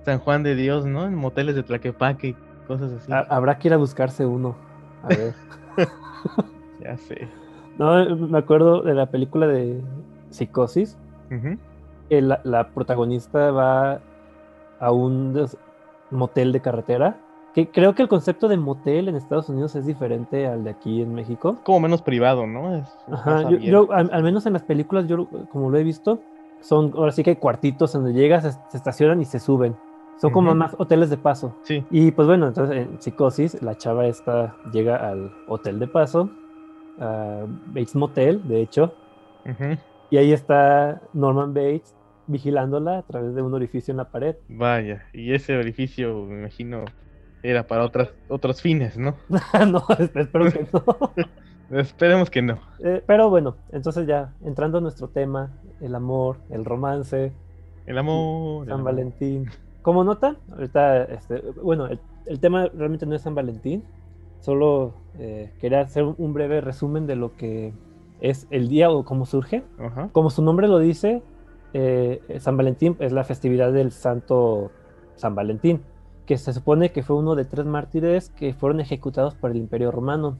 San 0.03 0.19
Juan 0.19 0.43
de 0.43 0.55
Dios, 0.55 0.85
¿no? 0.85 1.05
En 1.07 1.15
moteles 1.15 1.55
de 1.55 1.63
Tlaquepaque 1.63 2.27
y 2.29 2.41
cosas 2.67 2.91
así. 2.93 3.25
Habrá 3.29 3.57
que 3.57 3.67
ir 3.69 3.73
a 3.73 3.77
buscarse 3.77 4.25
uno. 4.25 4.57
A 5.01 5.11
ver. 5.11 5.35
ya 6.79 6.97
sé. 6.97 7.35
No, 7.77 8.15
me 8.15 8.37
acuerdo 8.37 8.81
de 8.83 8.93
la 8.93 9.09
película 9.11 9.47
de 9.47 9.87
Psicosis. 10.31 10.97
la, 12.09 12.69
protagonista 12.73 13.51
va 13.51 13.99
a 14.79 14.91
un 14.91 15.47
motel 16.09 16.51
de 16.51 16.59
carretera. 16.59 17.17
Que 17.53 17.67
creo 17.67 17.93
que 17.93 18.01
el 18.01 18.07
concepto 18.07 18.47
de 18.47 18.55
motel 18.55 19.09
en 19.09 19.15
Estados 19.15 19.49
Unidos 19.49 19.75
es 19.75 19.85
diferente 19.85 20.47
al 20.47 20.63
de 20.63 20.69
aquí 20.69 21.01
en 21.01 21.13
México. 21.13 21.57
Como 21.63 21.81
menos 21.81 22.01
privado, 22.01 22.47
¿no? 22.47 22.81
Ajá, 23.11 23.49
yo, 23.49 23.91
al, 23.91 24.23
menos 24.23 24.45
en 24.45 24.53
las 24.53 24.63
películas, 24.63 25.05
yo 25.07 25.27
como 25.51 25.69
lo 25.69 25.77
he 25.77 25.83
visto, 25.83 26.19
son 26.61 26.93
ahora 26.95 27.11
sí 27.11 27.23
que 27.23 27.31
hay 27.31 27.35
cuartitos 27.35 27.91
donde 27.91 28.13
llegas, 28.13 28.57
se, 28.69 28.77
estacionan 28.77 29.21
y 29.21 29.25
se 29.25 29.39
suben. 29.39 29.75
Son 30.15 30.31
como 30.31 30.53
más 30.53 30.75
hoteles 30.77 31.09
de 31.09 31.17
paso. 31.17 31.55
Sí. 31.63 31.83
Y 31.89 32.11
pues 32.11 32.27
bueno, 32.27 32.47
entonces 32.47 32.77
en 32.77 33.01
Psicosis, 33.01 33.61
la 33.61 33.75
chava 33.75 34.05
esta 34.05 34.55
llega 34.71 34.95
al 34.95 35.33
hotel 35.47 35.79
de 35.79 35.87
paso, 35.87 36.29
a 36.99 37.43
Bates 37.67 37.95
Motel, 37.95 38.47
de 38.47 38.61
hecho. 38.61 38.93
Y 40.11 40.17
ahí 40.17 40.33
está 40.33 41.01
Norman 41.13 41.53
Bates 41.53 41.95
vigilándola 42.27 42.99
a 42.99 43.01
través 43.03 43.33
de 43.33 43.41
un 43.41 43.53
orificio 43.53 43.91
en 43.93 43.97
la 43.97 44.11
pared. 44.11 44.35
Vaya, 44.49 45.05
y 45.13 45.33
ese 45.33 45.57
orificio, 45.57 46.25
me 46.25 46.39
imagino, 46.39 46.83
era 47.43 47.65
para 47.65 47.85
otras, 47.85 48.09
otros 48.27 48.61
fines, 48.61 48.97
¿no? 48.97 49.15
no, 49.67 49.85
espero 49.97 50.51
que 50.51 50.67
no. 50.71 51.11
Esperemos 51.79 52.29
que 52.29 52.41
no. 52.41 52.59
Eh, 52.83 53.01
pero 53.07 53.29
bueno, 53.29 53.55
entonces 53.71 54.05
ya, 54.05 54.33
entrando 54.43 54.79
a 54.79 54.81
nuestro 54.81 55.07
tema, 55.07 55.49
el 55.79 55.95
amor, 55.95 56.37
el 56.49 56.65
romance. 56.65 57.31
El 57.85 57.97
amor. 57.97 58.67
San 58.67 58.83
Valentín. 58.83 59.49
Como 59.81 60.03
nota, 60.03 60.35
ahorita, 60.51 61.03
este, 61.05 61.41
bueno, 61.63 61.87
el, 62.25 62.39
tema 62.41 62.67
realmente 62.67 63.05
no 63.05 63.15
es 63.15 63.21
San 63.21 63.33
Valentín, 63.33 63.83
solo 64.41 64.93
eh, 65.17 65.53
quería 65.61 65.79
hacer 65.79 66.03
un 66.03 66.33
breve 66.33 66.59
resumen 66.59 67.07
de 67.07 67.15
lo 67.15 67.37
que 67.37 67.73
es 68.21 68.47
el 68.49 68.69
día 68.69 68.89
o 68.89 69.03
cómo 69.03 69.25
surge. 69.25 69.63
Como 70.11 70.29
su 70.29 70.41
nombre 70.41 70.67
lo 70.67 70.79
dice, 70.79 71.21
eh, 71.73 72.21
San 72.39 72.57
Valentín 72.57 72.95
es 72.99 73.11
la 73.11 73.23
festividad 73.23 73.73
del 73.73 73.91
santo 73.91 74.71
San 75.15 75.35
Valentín, 75.35 75.81
que 76.25 76.37
se 76.37 76.53
supone 76.53 76.91
que 76.91 77.03
fue 77.03 77.17
uno 77.17 77.35
de 77.35 77.45
tres 77.45 77.65
mártires 77.65 78.29
que 78.29 78.53
fueron 78.53 78.79
ejecutados 78.79 79.35
por 79.35 79.51
el 79.51 79.57
Imperio 79.57 79.91
Romano. 79.91 80.37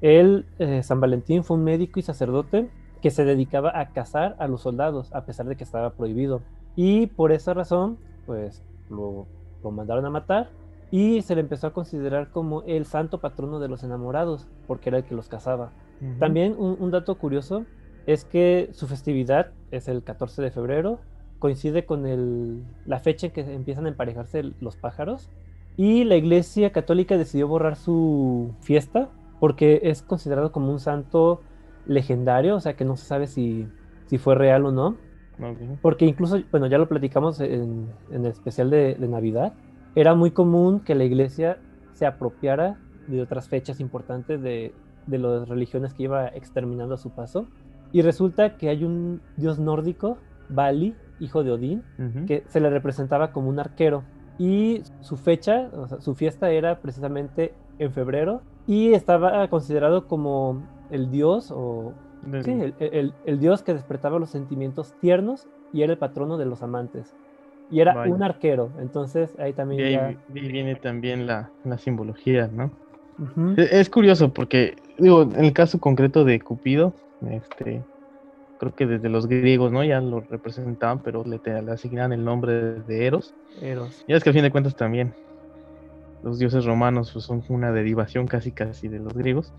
Él, 0.00 0.46
eh, 0.58 0.82
San 0.82 1.00
Valentín, 1.00 1.44
fue 1.44 1.56
un 1.56 1.64
médico 1.64 2.00
y 2.00 2.02
sacerdote 2.02 2.68
que 3.00 3.10
se 3.10 3.24
dedicaba 3.24 3.78
a 3.78 3.90
cazar 3.92 4.36
a 4.38 4.48
los 4.48 4.62
soldados, 4.62 5.12
a 5.14 5.24
pesar 5.24 5.46
de 5.46 5.56
que 5.56 5.64
estaba 5.64 5.90
prohibido. 5.90 6.42
Y 6.76 7.06
por 7.08 7.32
esa 7.32 7.54
razón, 7.54 7.98
pues 8.26 8.62
lo, 8.88 9.26
mandaron 9.70 10.06
a 10.06 10.10
matar 10.10 10.50
y 10.92 11.22
se 11.22 11.34
le 11.34 11.40
empezó 11.40 11.66
a 11.66 11.72
considerar 11.72 12.30
como 12.30 12.62
el 12.62 12.84
santo 12.84 13.18
patrono 13.18 13.58
de 13.58 13.66
los 13.66 13.82
enamorados, 13.82 14.46
porque 14.68 14.90
era 14.90 14.98
el 14.98 15.04
que 15.04 15.16
los 15.16 15.28
cazaba. 15.28 15.72
También 16.18 16.54
un, 16.58 16.90
dato 16.90 17.16
curioso 17.16 17.64
es 18.06 18.24
que 18.24 18.68
su 18.72 18.86
festividad 18.86 19.52
es 19.70 19.88
el 19.88 20.02
14 20.02 20.42
de 20.42 20.50
febrero, 20.50 21.00
coincide 21.38 21.86
con 21.86 22.06
el, 22.06 22.62
la 22.86 22.98
fecha 22.98 23.28
en 23.28 23.32
que 23.32 23.40
empiezan 23.40 23.86
a 23.86 23.88
emparejarse 23.88 24.42
los 24.60 24.76
pájaros, 24.76 25.30
y 25.76 26.04
la 26.04 26.16
Iglesia 26.16 26.72
Católica 26.72 27.16
decidió 27.16 27.48
borrar 27.48 27.76
su 27.76 28.52
fiesta 28.60 29.08
porque 29.40 29.80
es 29.84 30.02
considerado 30.02 30.52
como 30.52 30.70
un 30.70 30.78
santo 30.78 31.40
legendario, 31.86 32.54
o 32.56 32.60
sea 32.60 32.74
que 32.74 32.84
no 32.84 32.96
se 32.96 33.06
sabe 33.06 33.26
si, 33.26 33.66
si 34.06 34.18
fue 34.18 34.34
real 34.34 34.66
o 34.66 34.72
no. 34.72 34.96
Porque 35.80 36.04
incluso, 36.04 36.40
bueno, 36.52 36.68
ya 36.68 36.78
lo 36.78 36.88
platicamos 36.88 37.40
en, 37.40 37.88
el 38.12 38.26
especial 38.26 38.70
de, 38.70 38.96
Navidad, 39.00 39.54
era 39.94 40.14
muy 40.14 40.30
común 40.30 40.80
que 40.80 40.94
la 40.94 41.04
iglesia 41.04 41.58
se 41.92 42.06
apropiara 42.06 42.78
de 43.06 43.20
otras 43.20 43.48
fechas 43.48 43.80
importantes 43.80 44.40
de, 44.42 44.72
de 45.06 45.18
las 45.18 45.48
religiones 45.48 45.94
que 45.94 46.04
iba 46.04 46.28
exterminando 46.28 46.94
a 46.94 46.98
su 46.98 47.10
paso. 47.10 47.46
Y 47.92 48.02
resulta 48.02 48.56
que 48.56 48.68
hay 48.68 48.84
un 48.84 49.20
dios 49.36 49.58
nórdico, 49.58 50.18
Bali, 50.48 50.94
hijo 51.20 51.44
de 51.44 51.52
Odín, 51.52 51.82
que 52.26 52.42
se 52.46 52.60
le 52.60 52.70
representaba 52.70 53.32
como 53.32 53.48
un 53.48 53.60
arquero. 53.60 54.02
Y 54.38 54.82
su 55.00 55.16
fecha, 55.16 55.68
o 55.72 55.86
sea, 55.86 56.00
su 56.00 56.14
fiesta 56.14 56.50
era 56.50 56.80
precisamente 56.80 57.54
en 57.78 57.92
febrero 57.92 58.42
y 58.66 58.92
estaba 58.92 59.46
considerado 59.48 60.06
como 60.08 60.62
el 60.90 61.10
dios 61.10 61.50
o 61.50 61.92
sí, 62.42 62.74
el, 62.78 63.38
dios 63.38 63.62
que 63.62 63.74
despertaba 63.74 64.18
los 64.18 64.30
sentimientos 64.30 64.94
tiernos 65.00 65.48
y 65.72 65.82
era 65.82 65.92
el 65.92 65.98
patrono 65.98 66.38
de 66.38 66.46
los 66.46 66.62
amantes. 66.62 67.14
Y 67.72 67.80
era 67.80 68.02
un 68.02 68.22
arquero, 68.22 68.70
entonces 68.80 69.34
ahí 69.38 69.52
también 69.52 70.18
viene 70.28 70.74
también 70.76 71.26
la, 71.26 71.50
simbología, 71.78 72.48
¿no? 72.52 72.70
E, 73.56 73.80
es, 73.80 73.88
curioso 73.88 74.32
porque, 74.32 74.76
digo, 74.98 75.22
en 75.22 75.44
el 75.44 75.52
caso 75.52 75.80
concreto 75.80 76.24
de 76.24 76.38
Cupido, 76.40 76.92
este, 77.30 77.82
creo 78.58 78.74
que 78.74 78.86
desde 78.86 79.08
los 79.08 79.26
griegos, 79.26 79.72
¿no? 79.72 79.82
Ya 79.82 80.00
lo 80.00 80.20
representaban, 80.20 81.00
pero 81.00 81.24
le, 81.24 81.40
le 81.62 81.72
asignaban 81.72 82.12
el 82.12 82.24
nombre 82.24 82.80
de 82.80 83.06
Eros. 83.06 83.34
Eros. 83.60 84.04
Y 84.06 84.12
es 84.12 84.22
que 84.22 84.30
al 84.30 84.34
fin 84.34 84.42
de 84.42 84.50
cuentas 84.50 84.76
también 84.76 85.14
los 86.22 86.38
dioses 86.38 86.64
romanos 86.64 87.10
pues, 87.12 87.24
son 87.24 87.42
una 87.48 87.72
derivación 87.72 88.26
casi 88.26 88.52
casi 88.52 88.88
de 88.88 88.98
los 88.98 89.12
griegos. 89.14 89.52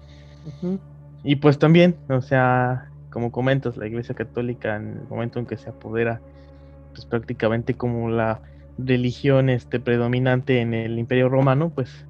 Y 1.24 1.38
pues 1.38 1.58
también, 1.58 1.96
o 2.10 2.22
sea, 2.22 2.90
como 3.10 3.32
comentas, 3.32 3.78
la 3.78 3.88
Iglesia 3.88 4.16
Católica 4.16 4.76
en 4.76 5.00
el 5.02 5.08
momento 5.10 5.40
en 5.40 5.46
que 5.46 5.58
se 5.58 5.70
apodera, 5.70 6.22
pues 6.94 7.06
prácticamente 7.06 7.74
como 7.74 8.10
la 8.10 8.40
religión 8.78 9.50
este, 9.50 9.80
predominante 9.80 10.62
en 10.62 10.74
el 10.74 10.98
Imperio 10.98 11.30
Romano, 11.30 11.72
pues 11.74 12.06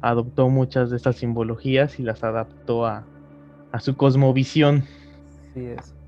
adoptó 0.00 0.48
muchas 0.48 0.90
de 0.90 0.96
estas 0.96 1.16
simbologías 1.16 1.98
y 1.98 2.02
las 2.02 2.24
adaptó 2.24 2.86
a, 2.86 3.04
a 3.72 3.80
su 3.80 3.96
cosmovisión 3.96 4.84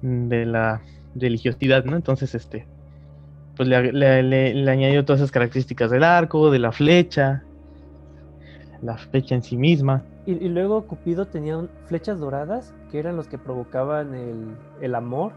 de 0.00 0.46
la 0.46 0.80
religiosidad, 1.14 1.84
¿no? 1.84 1.96
Entonces, 1.96 2.34
este, 2.34 2.66
pues 3.56 3.68
le, 3.68 4.22
le, 4.22 4.70
añadió 4.70 5.04
todas 5.04 5.20
esas 5.20 5.30
características 5.30 5.90
del 5.90 6.04
arco, 6.04 6.50
de 6.50 6.58
la 6.58 6.72
flecha, 6.72 7.42
la 8.80 8.96
flecha 8.96 9.34
en 9.34 9.42
sí 9.42 9.56
misma. 9.56 10.02
Y, 10.26 10.48
luego 10.48 10.86
Cupido 10.86 11.26
tenía 11.26 11.60
flechas 11.86 12.20
doradas 12.20 12.74
que 12.90 12.98
eran 12.98 13.16
los 13.16 13.28
que 13.28 13.38
provocaban 13.38 14.14
el, 14.80 14.94
amor 14.94 15.32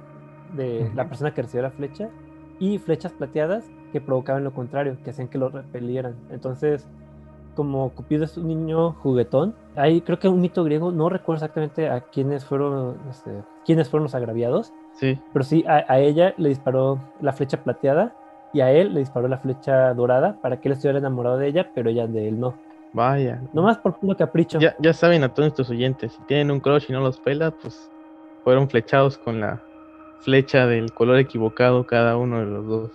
de 0.56 0.92
la 0.96 1.08
persona 1.08 1.34
que 1.34 1.42
recibió 1.42 1.64
la 1.64 1.72
flecha 1.72 2.10
y 2.60 2.78
flechas 2.78 3.14
plateadas 3.14 3.70
que 3.92 4.02
provocaban 4.02 4.44
lo 4.44 4.54
contrario, 4.54 4.98
que 5.04 5.10
hacían 5.10 5.28
que 5.28 5.38
lo 5.38 5.50
repelieran. 5.50 6.16
Entonces, 6.30 6.88
como 7.56 7.90
Cupido 7.92 8.26
es 8.26 8.38
un 8.38 8.48
niño 8.48 8.92
juguetón, 8.94 9.56
hay 9.76 10.02
creo 10.02 10.20
que 10.20 10.28
un 10.28 10.42
mito 10.42 10.64
griego, 10.64 10.92
no 10.92 11.10
recuerdo 11.10 11.46
exactamente 11.46 11.90
a 11.90 12.02
quiénes 12.02 12.46
fueron, 12.46 12.98
este, 13.10 13.32
quiénes 13.66 13.90
fueron 13.90 14.04
los 14.04 14.16
agraviados, 14.16 14.74
sí. 14.94 15.20
pero 15.34 15.44
sí 15.44 15.64
a, 15.68 15.86
a, 15.88 16.00
ella 16.00 16.34
le 16.38 16.50
disparó 16.50 17.00
la 17.22 17.34
flecha 17.34 17.64
plateada 17.64 18.14
y 18.54 18.62
a 18.62 18.72
él 18.72 18.94
le 18.94 19.00
disparó 19.00 19.28
la 19.28 19.38
flecha 19.38 19.94
dorada 19.94 20.38
para 20.42 20.60
que 20.60 20.68
él 20.68 20.74
estuviera 20.74 21.00
enamorado 21.00 21.38
de 21.38 21.48
ella, 21.48 21.72
pero 21.74 21.90
ella 21.90 22.08
de 22.08 22.28
él 22.28 22.40
no. 22.40 22.56
Vaya. 22.94 23.42
Nomás 23.52 23.78
por 23.78 24.00
puro 24.00 24.16
capricho. 24.16 24.60
Ya, 24.60 24.74
ya 24.80 24.94
saben 24.94 25.24
a 25.24 25.30
todos 25.30 25.48
nuestros 25.48 25.70
oyentes, 25.70 26.14
si 26.14 26.22
tienen 26.24 26.52
un 26.52 26.62
crush 26.62 26.86
y 26.88 26.94
no 26.94 27.02
los 27.02 27.20
pela, 27.20 27.52
pues 27.52 27.92
fueron 28.46 28.70
flechados 28.70 29.18
con 29.18 29.42
la 29.42 29.62
flecha 30.22 30.66
del 30.66 30.94
color 30.94 31.20
equivocado 31.20 31.86
cada 31.86 32.18
uno 32.18 32.40
de 32.40 32.46
los 32.46 32.68
dos. 32.68 32.92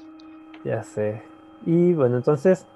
Ya 0.65 0.83
sé. 0.83 1.23
Y 1.67 1.93
bueno, 1.93 2.17
entonces, 2.17 2.67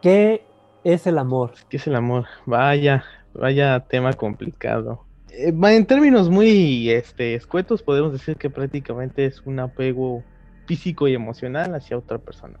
¿qué 0.00 0.44
es 0.84 1.06
el 1.06 1.18
amor? 1.18 1.52
¿Qué 1.68 1.76
es 1.76 1.86
el 1.86 1.94
amor? 1.94 2.26
Vaya, 2.46 3.04
vaya 3.34 3.80
tema 3.80 4.12
complicado. 4.12 5.04
Eh, 5.30 5.52
en 5.52 5.86
términos 5.86 6.28
muy 6.28 6.90
este, 6.90 7.34
escuetos, 7.34 7.82
podemos 7.82 8.12
decir 8.12 8.36
que 8.36 8.50
prácticamente 8.50 9.24
es 9.24 9.40
un 9.42 9.60
apego 9.60 10.22
físico 10.66 11.08
y 11.08 11.14
emocional 11.14 11.74
hacia 11.74 11.96
otra 11.96 12.18
persona. 12.18 12.58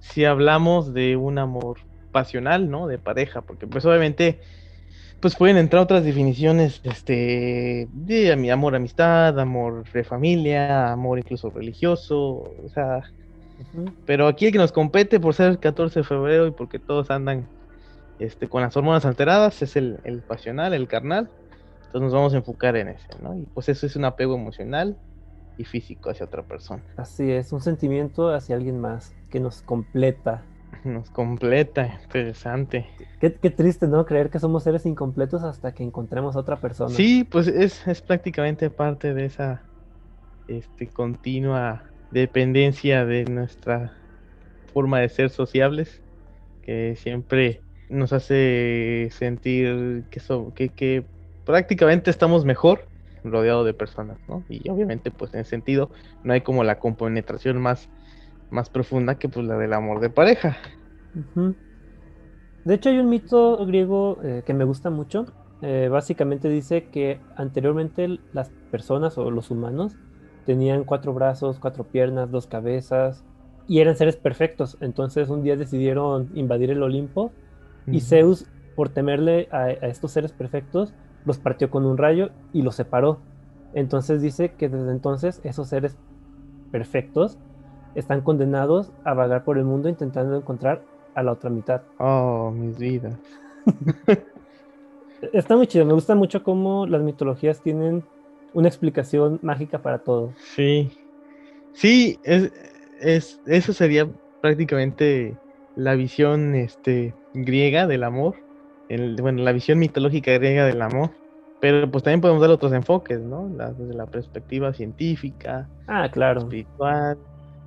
Si 0.00 0.24
hablamos 0.24 0.92
de 0.92 1.16
un 1.16 1.38
amor 1.38 1.78
pasional, 2.12 2.70
¿no? 2.70 2.86
De 2.86 2.98
pareja, 2.98 3.42
porque 3.42 3.66
pues 3.66 3.84
obviamente 3.84 4.40
pues 5.20 5.34
pueden 5.34 5.56
entrar 5.56 5.82
otras 5.82 6.04
definiciones 6.04 6.80
este 6.84 7.88
de 7.92 8.50
amor 8.52 8.74
amistad, 8.74 9.38
amor 9.40 9.90
de 9.92 10.04
familia, 10.04 10.92
amor 10.92 11.18
incluso 11.18 11.50
religioso, 11.50 12.16
o 12.64 12.68
sea, 12.72 13.02
pero 14.04 14.28
aquí 14.28 14.46
el 14.46 14.52
que 14.52 14.58
nos 14.58 14.72
compete 14.72 15.18
por 15.18 15.34
ser 15.34 15.48
el 15.48 15.58
14 15.58 16.00
de 16.00 16.04
febrero 16.04 16.46
y 16.46 16.50
porque 16.50 16.78
todos 16.78 17.10
andan 17.10 17.46
este 18.18 18.48
con 18.48 18.62
las 18.62 18.76
hormonas 18.76 19.04
alteradas 19.04 19.60
es 19.62 19.76
el, 19.76 19.98
el 20.04 20.20
pasional, 20.20 20.74
el 20.74 20.88
carnal. 20.88 21.30
Entonces 21.86 22.02
nos 22.02 22.12
vamos 22.12 22.34
a 22.34 22.38
enfocar 22.38 22.76
en 22.76 22.88
ese, 22.88 23.08
¿no? 23.22 23.38
Y 23.38 23.42
pues 23.54 23.68
eso 23.68 23.86
es 23.86 23.96
un 23.96 24.04
apego 24.04 24.34
emocional 24.34 24.96
y 25.56 25.64
físico 25.64 26.10
hacia 26.10 26.26
otra 26.26 26.42
persona. 26.42 26.82
Así 26.96 27.30
es, 27.30 27.52
un 27.52 27.60
sentimiento 27.62 28.34
hacia 28.34 28.56
alguien 28.56 28.80
más 28.80 29.14
que 29.30 29.40
nos 29.40 29.62
completa 29.62 30.42
nos 30.84 31.10
completa, 31.10 32.00
interesante. 32.02 32.86
Qué, 33.20 33.30
triste, 33.30 33.86
¿no? 33.86 34.06
Creer 34.06 34.30
que 34.30 34.38
somos 34.38 34.62
seres 34.62 34.86
incompletos 34.86 35.42
hasta 35.42 35.72
que 35.72 35.82
encontremos 35.82 36.36
a 36.36 36.40
otra 36.40 36.56
persona. 36.56 36.94
Sí, 36.94 37.24
pues 37.24 37.48
es, 37.48 37.86
es 37.86 38.02
prácticamente 38.02 38.70
parte 38.70 39.14
de 39.14 39.26
esa 39.26 39.62
este, 40.48 40.86
continua 40.86 41.84
dependencia 42.10 43.04
de 43.04 43.24
nuestra 43.24 43.92
forma 44.72 45.00
de 45.00 45.08
ser 45.08 45.30
sociables, 45.30 46.02
que 46.62 46.96
siempre 46.96 47.60
nos 47.88 48.12
hace 48.12 49.08
sentir 49.12 50.04
que, 50.10 50.20
que, 50.54 50.68
que 50.68 51.04
prácticamente 51.44 52.10
estamos 52.10 52.44
mejor 52.44 52.86
rodeado 53.24 53.64
de 53.64 53.74
personas, 53.74 54.18
¿no? 54.28 54.44
Y 54.48 54.68
obviamente, 54.68 55.10
pues 55.10 55.34
en 55.34 55.40
ese 55.40 55.50
sentido, 55.50 55.90
no 56.22 56.32
hay 56.32 56.40
como 56.42 56.64
la 56.64 56.78
compenetración 56.78 57.60
más, 57.60 57.88
más 58.50 58.70
profunda 58.70 59.18
que 59.18 59.28
pues 59.28 59.46
la 59.46 59.56
del 59.56 59.72
amor 59.72 60.00
de 60.00 60.10
pareja. 60.10 60.56
De 62.64 62.74
hecho, 62.74 62.88
hay 62.88 62.98
un 62.98 63.08
mito 63.08 63.64
griego 63.66 64.18
eh, 64.22 64.42
que 64.44 64.54
me 64.54 64.64
gusta 64.64 64.90
mucho. 64.90 65.26
Eh, 65.62 65.88
básicamente 65.90 66.48
dice 66.48 66.88
que 66.90 67.20
anteriormente 67.36 68.18
las 68.32 68.50
personas 68.70 69.16
o 69.16 69.30
los 69.30 69.50
humanos 69.50 69.96
tenían 70.44 70.84
cuatro 70.84 71.14
brazos, 71.14 71.58
cuatro 71.58 71.84
piernas, 71.84 72.30
dos 72.30 72.46
cabezas 72.46 73.24
y 73.68 73.80
eran 73.80 73.96
seres 73.96 74.16
perfectos. 74.16 74.76
Entonces 74.80 75.28
un 75.28 75.42
día 75.42 75.56
decidieron 75.56 76.30
invadir 76.34 76.70
el 76.70 76.82
Olimpo 76.82 77.32
y 77.86 78.00
Zeus, 78.00 78.46
por 78.74 78.88
temerle 78.90 79.48
a, 79.50 79.70
estos 79.70 80.12
seres 80.12 80.32
perfectos, 80.32 80.92
los 81.24 81.38
partió 81.38 81.70
con 81.70 81.86
un 81.86 81.96
rayo 81.96 82.30
y 82.52 82.62
los 82.62 82.74
separó. 82.74 83.20
Entonces 83.74 84.20
dice 84.20 84.52
que 84.52 84.68
desde 84.68 84.90
entonces 84.90 85.40
esos 85.44 85.68
seres 85.68 85.96
perfectos 86.70 87.38
están 87.96 88.20
condenados 88.20 88.92
a 89.04 89.14
vagar 89.14 89.42
por 89.42 89.58
el 89.58 89.64
mundo 89.64 89.88
intentando 89.88 90.36
encontrar 90.36 90.82
a 91.14 91.22
la 91.22 91.32
otra 91.32 91.50
mitad. 91.50 91.80
Oh, 91.98 92.52
mis 92.54 92.78
vidas. 92.78 93.14
Está 95.32 95.56
muy 95.56 95.66
chido, 95.66 95.86
me 95.86 95.94
gusta 95.94 96.14
mucho 96.14 96.42
cómo 96.42 96.86
las 96.86 97.02
mitologías 97.02 97.62
tienen 97.62 98.04
una 98.52 98.68
explicación 98.68 99.40
mágica 99.42 99.80
para 99.80 99.98
todo. 99.98 100.32
Sí, 100.54 100.90
sí, 101.72 102.18
es, 102.22 102.52
es, 103.00 103.40
eso 103.46 103.72
sería 103.72 104.06
prácticamente 104.42 105.34
la 105.74 105.94
visión 105.94 106.54
este, 106.54 107.14
griega 107.32 107.86
del 107.86 108.04
amor, 108.04 108.34
el, 108.90 109.16
bueno, 109.20 109.42
la 109.42 109.52
visión 109.52 109.78
mitológica 109.78 110.32
griega 110.32 110.66
del 110.66 110.82
amor. 110.82 111.10
Pero 111.60 111.90
pues 111.90 112.04
también 112.04 112.20
podemos 112.20 112.42
dar 112.42 112.50
otros 112.50 112.74
enfoques, 112.74 113.18
¿no? 113.20 113.48
desde 113.48 113.94
la 113.94 114.04
perspectiva 114.04 114.74
científica, 114.74 115.66
ah, 115.86 116.10
claro. 116.12 116.40
espiritual, 116.40 117.16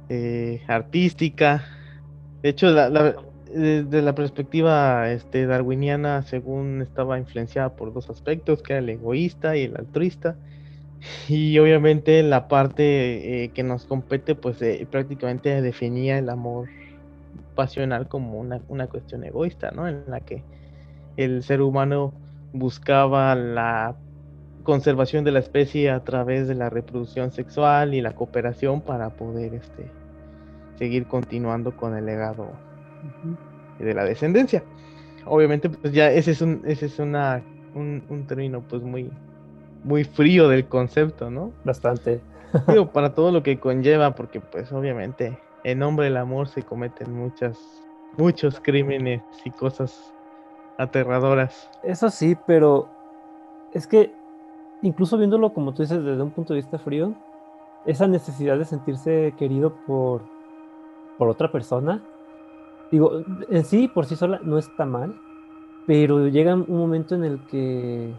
eh, 0.10 0.62
artística. 0.68 1.64
De 2.42 2.50
hecho, 2.50 2.74
desde 3.54 4.02
la 4.02 4.16
perspectiva 4.16 5.12
este, 5.12 5.46
darwiniana, 5.46 6.24
según 6.24 6.82
estaba 6.82 7.18
influenciada 7.18 7.76
por 7.76 7.94
dos 7.94 8.10
aspectos, 8.10 8.62
que 8.62 8.74
era 8.74 8.80
el 8.80 8.90
egoísta 8.90 9.56
y 9.58 9.64
el 9.64 9.78
altruista. 9.78 10.36
Y 11.30 11.58
obviamente 11.60 12.22
la 12.24 12.50
parte 12.50 13.44
eh, 13.44 13.50
que 13.50 13.64
nos 13.64 13.86
compete, 13.86 14.36
pues 14.36 14.62
eh, 14.62 14.86
prácticamente 14.92 15.62
definía 15.62 16.18
el 16.18 16.30
amor 16.30 16.68
pasional 17.56 18.10
como 18.10 18.38
una, 18.38 18.60
una, 18.68 18.88
cuestión 18.88 19.24
egoísta, 19.24 19.72
¿no? 19.72 19.88
En 19.88 20.04
la 20.08 20.20
que 20.20 20.44
el 21.16 21.42
ser 21.44 21.62
humano 21.62 22.14
buscaba 22.52 23.34
la 23.36 23.96
conservación 24.64 25.24
de 25.24 25.32
la 25.32 25.40
especie 25.40 25.90
a 25.90 26.04
través 26.04 26.48
de 26.48 26.56
la 26.56 26.70
reproducción 26.70 27.32
sexual 27.32 27.94
y 27.94 28.02
la 28.02 28.14
cooperación 28.14 28.82
para 28.82 29.12
poder 29.12 29.54
este, 29.54 29.90
seguir 30.80 31.06
continuando 31.06 31.76
con 31.76 31.96
el 31.96 32.06
legado 32.06 32.48
de 33.78 33.94
la 33.94 34.06
descendencia. 34.06 34.64
Obviamente, 35.26 35.70
pues 35.70 35.94
ya 35.94 36.10
ese 36.10 36.32
es 36.32 36.42
un, 36.42 36.62
ese 36.66 36.88
es 36.88 36.98
una, 36.98 37.44
un, 37.76 38.02
un 38.10 38.26
término 38.26 38.62
pues 38.62 38.82
muy, 38.82 39.12
muy 39.84 40.06
frío 40.06 40.48
del 40.48 40.66
concepto, 40.68 41.30
¿no? 41.30 41.52
Bastante. 41.66 42.22
Digo, 42.68 42.92
para 42.92 43.14
todo 43.14 43.32
lo 43.32 43.44
que 43.44 43.60
conlleva, 43.60 44.16
porque 44.16 44.40
pues 44.40 44.72
obviamente 44.72 45.38
en 45.66 45.80
nombre 45.80 46.06
del 46.06 46.18
amor 46.18 46.48
se 46.48 46.64
cometen 46.64 47.14
muchas, 47.14 47.60
muchos 48.18 48.60
crímenes 48.60 49.22
y 49.44 49.52
cosas 49.52 50.14
aterradoras. 50.78 51.70
Eso 51.84 52.10
sí, 52.10 52.38
pero 52.48 52.88
es 53.74 53.86
que 53.86 54.14
incluso 54.82 55.18
viéndolo 55.18 55.54
como 55.54 55.74
tú 55.74 55.82
dices 55.82 56.04
desde 56.04 56.24
un 56.24 56.32
punto 56.32 56.54
de 56.54 56.62
vista 56.62 56.80
frío, 56.80 57.14
esa 57.86 58.08
necesidad 58.08 58.58
de 58.58 58.66
sentirse 58.66 59.34
querido 59.38 59.76
por, 59.86 60.24
por 61.20 61.30
otra 61.30 61.52
persona, 61.52 62.02
digo, 62.92 63.24
en 63.50 63.66
sí 63.66 63.88
por 63.88 64.06
sí 64.06 64.16
sola 64.16 64.40
no 64.42 64.58
está 64.58 64.86
mal, 64.86 65.14
pero 65.86 66.28
llega 66.28 66.56
un 66.56 66.78
momento 66.78 67.14
en 67.14 67.26
el 67.26 67.46
que 67.46 68.16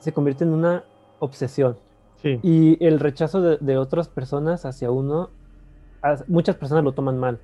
se 0.00 0.12
convierte 0.12 0.44
en 0.44 0.50
una 0.50 0.84
obsesión. 1.20 1.76
Y 2.22 2.84
el 2.84 3.00
rechazo 3.00 3.40
de, 3.40 3.78
otras 3.78 4.08
personas 4.08 4.66
hacia 4.66 4.90
uno, 4.90 5.30
muchas 6.28 6.56
personas 6.56 6.84
lo 6.84 6.92
toman 6.92 7.18
mal. 7.18 7.38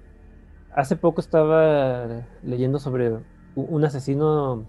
Hace 0.75 0.97
poco 0.97 1.23
estaba 1.23 2.27
leyendo 2.43 2.79
sobre 2.79 3.15
un 3.55 3.85
asesino, 3.87 4.67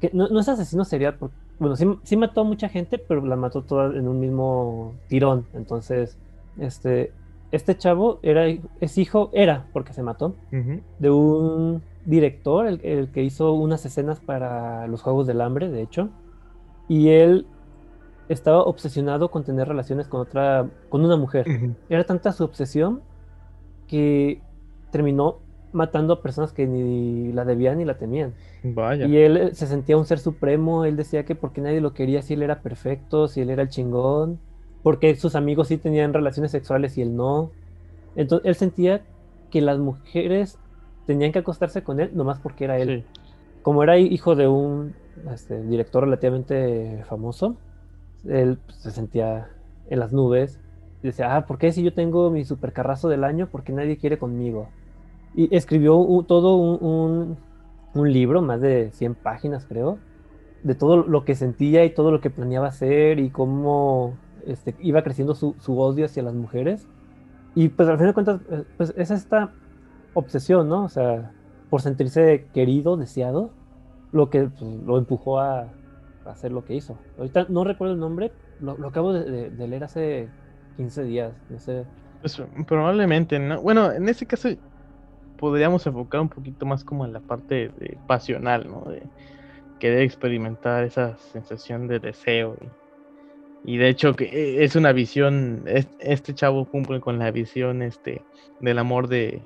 que 0.00 0.10
no, 0.12 0.38
es 0.38 0.48
asesino 0.50 0.84
serial, 0.84 1.16
porque, 1.18 1.34
bueno, 1.58 1.76
sí, 1.76 2.16
mató 2.18 2.42
a 2.42 2.44
mucha 2.44 2.68
gente, 2.68 2.98
pero 2.98 3.24
la 3.24 3.36
mató 3.36 3.62
todas 3.62 3.94
en 3.94 4.06
un 4.06 4.20
mismo 4.20 4.94
tirón. 5.08 5.46
Entonces, 5.54 6.18
este, 6.58 7.14
este 7.52 7.76
chavo 7.76 8.18
era, 8.22 8.46
es 8.80 8.98
hijo, 8.98 9.30
era, 9.32 9.66
porque 9.72 9.92
se 9.92 10.02
mató, 10.02 10.34
de 10.98 11.10
un 11.10 11.82
director, 12.04 12.66
el, 12.66 13.10
que 13.12 13.22
hizo 13.22 13.52
unas 13.52 13.86
escenas 13.86 14.18
para 14.18 14.88
los 14.88 15.02
Juegos 15.02 15.26
del 15.26 15.40
Hambre, 15.40 15.70
de 15.70 15.82
hecho 15.82 16.10
y 16.92 17.08
él 17.08 17.46
estaba 18.28 18.62
obsesionado 18.62 19.30
con 19.30 19.44
tener 19.44 19.68
relaciones 19.68 20.08
con 20.08 20.20
otra, 20.20 20.68
con 20.90 21.04
una 21.04 21.16
mujer. 21.16 21.46
Era 21.88 22.04
tanta 22.04 22.32
su 22.32 22.44
obsesión 22.44 23.00
que 23.86 24.42
terminó 24.90 25.38
matando 25.72 26.12
a 26.12 26.22
personas 26.22 26.52
que 26.52 26.66
ni 26.66 27.32
la 27.32 27.46
debían 27.46 27.78
ni 27.78 27.86
la 27.86 27.96
temían. 27.96 28.34
Vaya. 28.62 29.06
Y 29.06 29.16
él 29.16 29.36
eh, 29.38 29.54
se 29.54 29.66
sentía 29.66 29.96
un 29.96 30.04
ser 30.04 30.18
supremo, 30.18 30.84
él 30.84 30.96
decía 30.96 31.24
que 31.24 31.34
porque 31.34 31.62
nadie 31.62 31.80
lo 31.80 31.94
quería 31.94 32.20
si 32.20 32.34
él 32.34 32.42
era 32.42 32.60
perfecto, 32.60 33.26
si 33.26 33.40
él 33.40 33.48
era 33.48 33.62
el 33.62 33.70
chingón, 33.70 34.38
porque 34.82 35.14
sus 35.16 35.34
amigos 35.34 35.68
sí 35.68 35.78
tenían 35.78 36.12
relaciones 36.12 36.50
sexuales 36.50 36.98
y 36.98 37.02
él 37.02 37.16
no. 37.16 37.50
Entonces 38.16 38.46
él 38.46 38.54
sentía 38.54 39.02
que 39.50 39.60
las 39.60 39.78
mujeres 39.78 40.58
tenían 41.06 41.32
que 41.32 41.40
acostarse 41.40 41.82
con 41.82 42.00
él 42.00 42.10
nomás 42.14 42.38
porque 42.40 42.64
era 42.64 42.78
él. 42.78 43.04
Como 43.62 43.82
era 43.82 43.98
hijo 43.98 44.34
de 44.34 44.48
un 44.48 44.94
este, 45.32 45.62
director 45.62 46.04
relativamente 46.04 47.04
famoso, 47.08 47.56
él 48.26 48.58
pues, 48.64 48.78
se 48.78 48.90
sentía 48.90 49.50
en 49.88 49.98
las 49.98 50.12
nubes 50.12 50.58
y 51.02 51.08
decía, 51.08 51.36
ah, 51.36 51.46
¿por 51.46 51.58
qué 51.58 51.72
si 51.72 51.82
yo 51.82 51.92
tengo 51.92 52.30
mi 52.30 52.44
supercarrazo 52.44 53.08
del 53.08 53.24
año, 53.24 53.48
por 53.48 53.64
qué 53.64 53.72
nadie 53.72 53.96
quiere 53.96 54.18
conmigo? 54.18 54.68
Y 55.34 55.54
escribió 55.54 55.96
todo 56.26 56.56
un, 56.56 57.36
libro, 57.94 58.42
más 58.42 58.60
de 58.60 58.90
100 58.92 59.14
páginas 59.16 59.66
creo, 59.66 59.98
de 60.62 60.74
todo 60.74 60.98
lo 60.98 61.24
que 61.24 61.34
sentía 61.34 61.84
y 61.84 61.90
todo 61.90 62.10
lo 62.10 62.20
que 62.20 62.30
planeaba 62.30 62.68
hacer 62.68 63.18
y 63.18 63.30
cómo 63.30 64.14
este, 64.46 64.74
iba 64.80 65.02
creciendo 65.02 65.34
su, 65.34 65.54
odio 65.68 66.06
hacia 66.06 66.22
las 66.22 66.34
mujeres. 66.34 66.86
Y 67.54 67.68
pues 67.68 67.88
al 67.88 67.98
fin 67.98 68.06
de 68.06 68.14
cuentas, 68.14 68.40
eh, 68.50 68.64
pues 68.76 68.94
es 68.96 69.10
esta 69.10 69.52
obsesión, 70.14 70.68
¿no? 70.68 70.84
O 70.84 70.88
sea, 70.88 71.32
por 71.70 71.82
sentirse 71.82 72.46
querido, 72.52 72.96
deseado, 72.96 73.50
lo 74.12 74.30
que 74.30 74.44
pues, 74.44 74.70
lo 74.84 74.98
empujó 74.98 75.40
a, 75.40 75.68
hacer 76.26 76.52
lo 76.52 76.64
que 76.64 76.74
hizo. 76.74 76.96
Ahorita 77.18 77.46
no 77.48 77.64
recuerdo 77.64 77.94
el 77.94 78.00
nombre, 78.00 78.30
lo, 78.60 78.86
acabo 78.86 79.12
de, 79.12 79.50
leer 79.50 79.84
hace 79.84 80.28
15 80.76 81.02
días, 81.04 81.32
no 81.50 81.58
sé. 81.58 81.84
Pues 82.20 82.40
probablemente, 82.66 83.38
¿no? 83.38 83.60
Bueno, 83.60 83.90
en 83.90 84.08
ese 84.08 84.24
caso 84.26 84.48
podríamos 85.36 85.84
enfocar 85.86 86.20
un 86.20 86.28
poquito 86.28 86.64
más 86.64 86.84
como 86.84 87.04
en 87.04 87.12
la 87.12 87.18
parte 87.18 87.70
de, 87.76 87.98
pasional, 88.06 88.68
¿no? 88.70 88.88
De 88.88 89.02
querer 89.80 90.02
experimentar 90.02 90.84
esa 90.84 91.16
sensación 91.16 91.88
de 91.88 91.98
deseo. 91.98 92.56
Y, 92.60 92.81
de 93.64 93.88
hecho 93.88 94.14
que 94.14 94.24
e, 94.24 94.64
es 94.64 94.76
una 94.76 94.92
visión, 94.92 95.64
este 96.00 96.34
chavo 96.34 96.64
cumple 96.64 97.00
con 97.00 97.18
la 97.18 97.30
visión 97.30 97.82
este, 97.82 98.22
del 98.60 98.78
amor 98.78 99.08
de, 99.08 99.42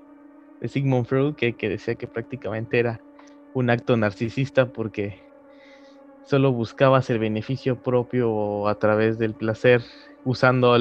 Sigmund 0.64 1.07
Freud, 1.07 1.35
que, 1.35 1.52
que 1.52 1.68
decía 1.68 1.96
que 1.96 2.07
prácticamente 2.07 2.79
era 2.79 3.00
un 3.52 3.70
acto 3.70 3.96
narcisista 3.96 4.66
porque 4.72 5.20
solo 6.24 6.52
buscabas 6.52 7.09
el 7.11 7.18
beneficio 7.18 7.83
propio 7.83 8.68
a 8.68 8.79
través 8.79 9.18
del 9.18 9.35
placer 9.35 9.83
usando 10.24 10.76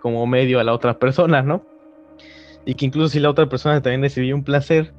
como 0.00 0.26
medio 0.26 0.60
a 0.60 0.64
la 0.64 0.74
otra 0.74 0.98
persona, 0.98 1.42
¿no? 1.42 1.64
Y 2.66 2.74
que 2.74 2.86
incluso 2.86 3.08
si 3.08 3.20
la 3.20 3.30
otra 3.30 3.48
persona 3.48 3.80
también 3.80 4.02
recibía 4.02 4.34
un 4.34 4.44
placer, 4.44 4.92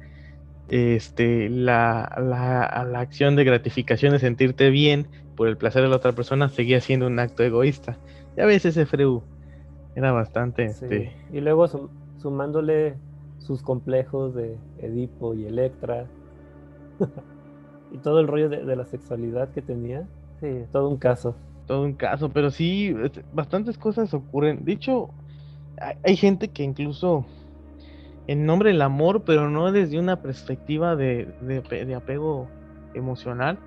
este, 0.68 1.48
la, 1.48 2.12
la, 2.18 3.00
acción 3.00 3.36
de 3.36 3.44
gratificación 3.44 4.12
de 4.12 4.18
sentirte 4.18 4.70
bien 4.70 5.06
por 5.36 5.48
el 5.48 5.56
placer 5.56 5.82
de 5.82 5.88
la 5.88 5.96
otra 5.96 6.12
persona 6.12 6.48
seguía 6.48 6.80
siendo 6.80 7.06
un 7.06 7.18
acto 7.18 7.42
egoísta. 7.42 7.98
Ya 8.36 8.46
ves 8.46 8.64
ese 8.64 8.86
Freud 8.86 9.20
era 9.94 10.12
bastante... 10.12 10.64
Este... 10.64 11.12
Y 11.32 11.40
luego 11.40 11.66
sumándole 12.18 12.96
sus 13.38 13.62
complejos 13.62 14.34
de 14.34 14.56
Edipo 14.78 15.34
y 15.34 15.46
Electra, 15.46 16.06
y 17.92 17.98
todo 17.98 18.20
el 18.20 18.28
rollo 18.28 18.48
de, 18.48 18.76
la 18.76 18.84
sexualidad 18.84 19.50
que 19.50 19.62
tenía. 19.62 20.06
Sí, 20.40 20.64
todo 20.70 20.88
un 20.88 20.96
caso. 20.96 21.34
Todo 21.66 21.82
un 21.82 21.94
caso, 21.94 22.30
pero 22.30 22.50
sí, 22.50 22.94
bastantes 23.32 23.78
cosas 23.78 24.12
ocurren. 24.14 24.64
Dicho, 24.64 25.10
hay, 26.02 26.16
gente 26.16 26.48
que 26.48 26.62
incluso 26.62 27.24
en 28.26 28.46
nombre 28.46 28.70
del 28.70 28.82
amor, 28.82 29.22
pero 29.24 29.50
no 29.50 29.70
desde 29.72 29.98
una 29.98 30.22
perspectiva 30.22 30.96
de, 30.96 31.28
de, 31.42 31.94
apego 31.94 32.48
emocional, 32.94 33.58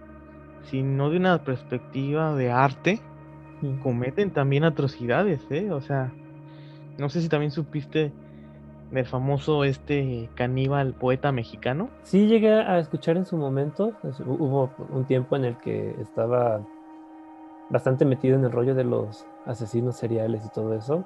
sino 0.65 1.09
de 1.09 1.17
una 1.17 1.43
perspectiva 1.43 2.35
de 2.35 2.51
arte, 2.51 3.01
cometen 3.81 4.31
también 4.31 4.63
atrocidades, 4.63 5.45
¿eh? 5.49 5.71
O 5.71 5.81
sea, 5.81 6.11
no 6.97 7.09
sé 7.09 7.21
si 7.21 7.29
también 7.29 7.51
supiste 7.51 8.11
del 8.91 9.05
famoso 9.05 9.63
este 9.63 10.29
caníbal 10.35 10.93
poeta 10.93 11.31
mexicano. 11.31 11.89
Sí, 12.03 12.27
llegué 12.27 12.53
a 12.53 12.79
escuchar 12.79 13.17
en 13.17 13.25
su 13.25 13.37
momento. 13.37 13.93
Hubo 14.25 14.71
un 14.89 15.05
tiempo 15.05 15.35
en 15.35 15.45
el 15.45 15.57
que 15.57 15.95
estaba 15.99 16.61
bastante 17.69 18.05
metido 18.05 18.37
en 18.37 18.45
el 18.45 18.51
rollo 18.51 18.75
de 18.75 18.83
los 18.83 19.25
asesinos 19.45 19.95
seriales 19.97 20.45
y 20.45 20.49
todo 20.49 20.73
eso. 20.75 21.05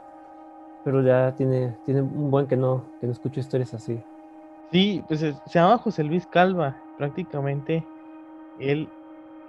Pero 0.84 1.02
ya 1.02 1.34
tiene, 1.36 1.76
tiene 1.86 2.02
un 2.02 2.32
buen 2.32 2.48
que 2.48 2.58
no, 2.58 2.84
que 3.00 3.08
no 3.08 3.14
escucho 3.14 3.40
historias 3.40 3.74
así. 3.74 4.00
Sí, 4.72 5.04
pues 5.08 5.22
se 5.22 5.36
llama 5.48 5.78
José 5.78 6.04
Luis 6.04 6.28
Calva. 6.28 6.78
Prácticamente 6.98 7.86
él 8.60 8.90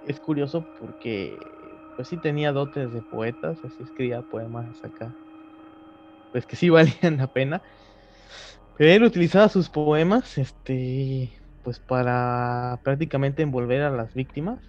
es 0.05 0.19
curioso 0.19 0.65
porque 0.79 1.37
pues 1.95 2.07
sí 2.07 2.17
tenía 2.17 2.51
dotes 2.51 2.91
de 2.93 3.01
poetas, 3.01 3.63
así 3.63 3.83
escribía 3.83 4.21
poemas 4.21 4.83
acá. 4.83 5.15
Pues 6.31 6.45
que 6.45 6.55
sí 6.55 6.69
valían 6.71 7.17
la 7.17 7.27
pena. 7.27 7.61
Pero 8.77 8.91
él 8.91 9.03
utilizaba 9.03 9.49
sus 9.49 9.69
poemas, 9.69 10.37
este, 10.37 11.31
pues 11.63 11.79
para 11.79 12.79
prácticamente 12.83 13.43
envolver 13.43 13.83
a 13.83 13.91
las 13.91 14.13
víctimas, 14.13 14.59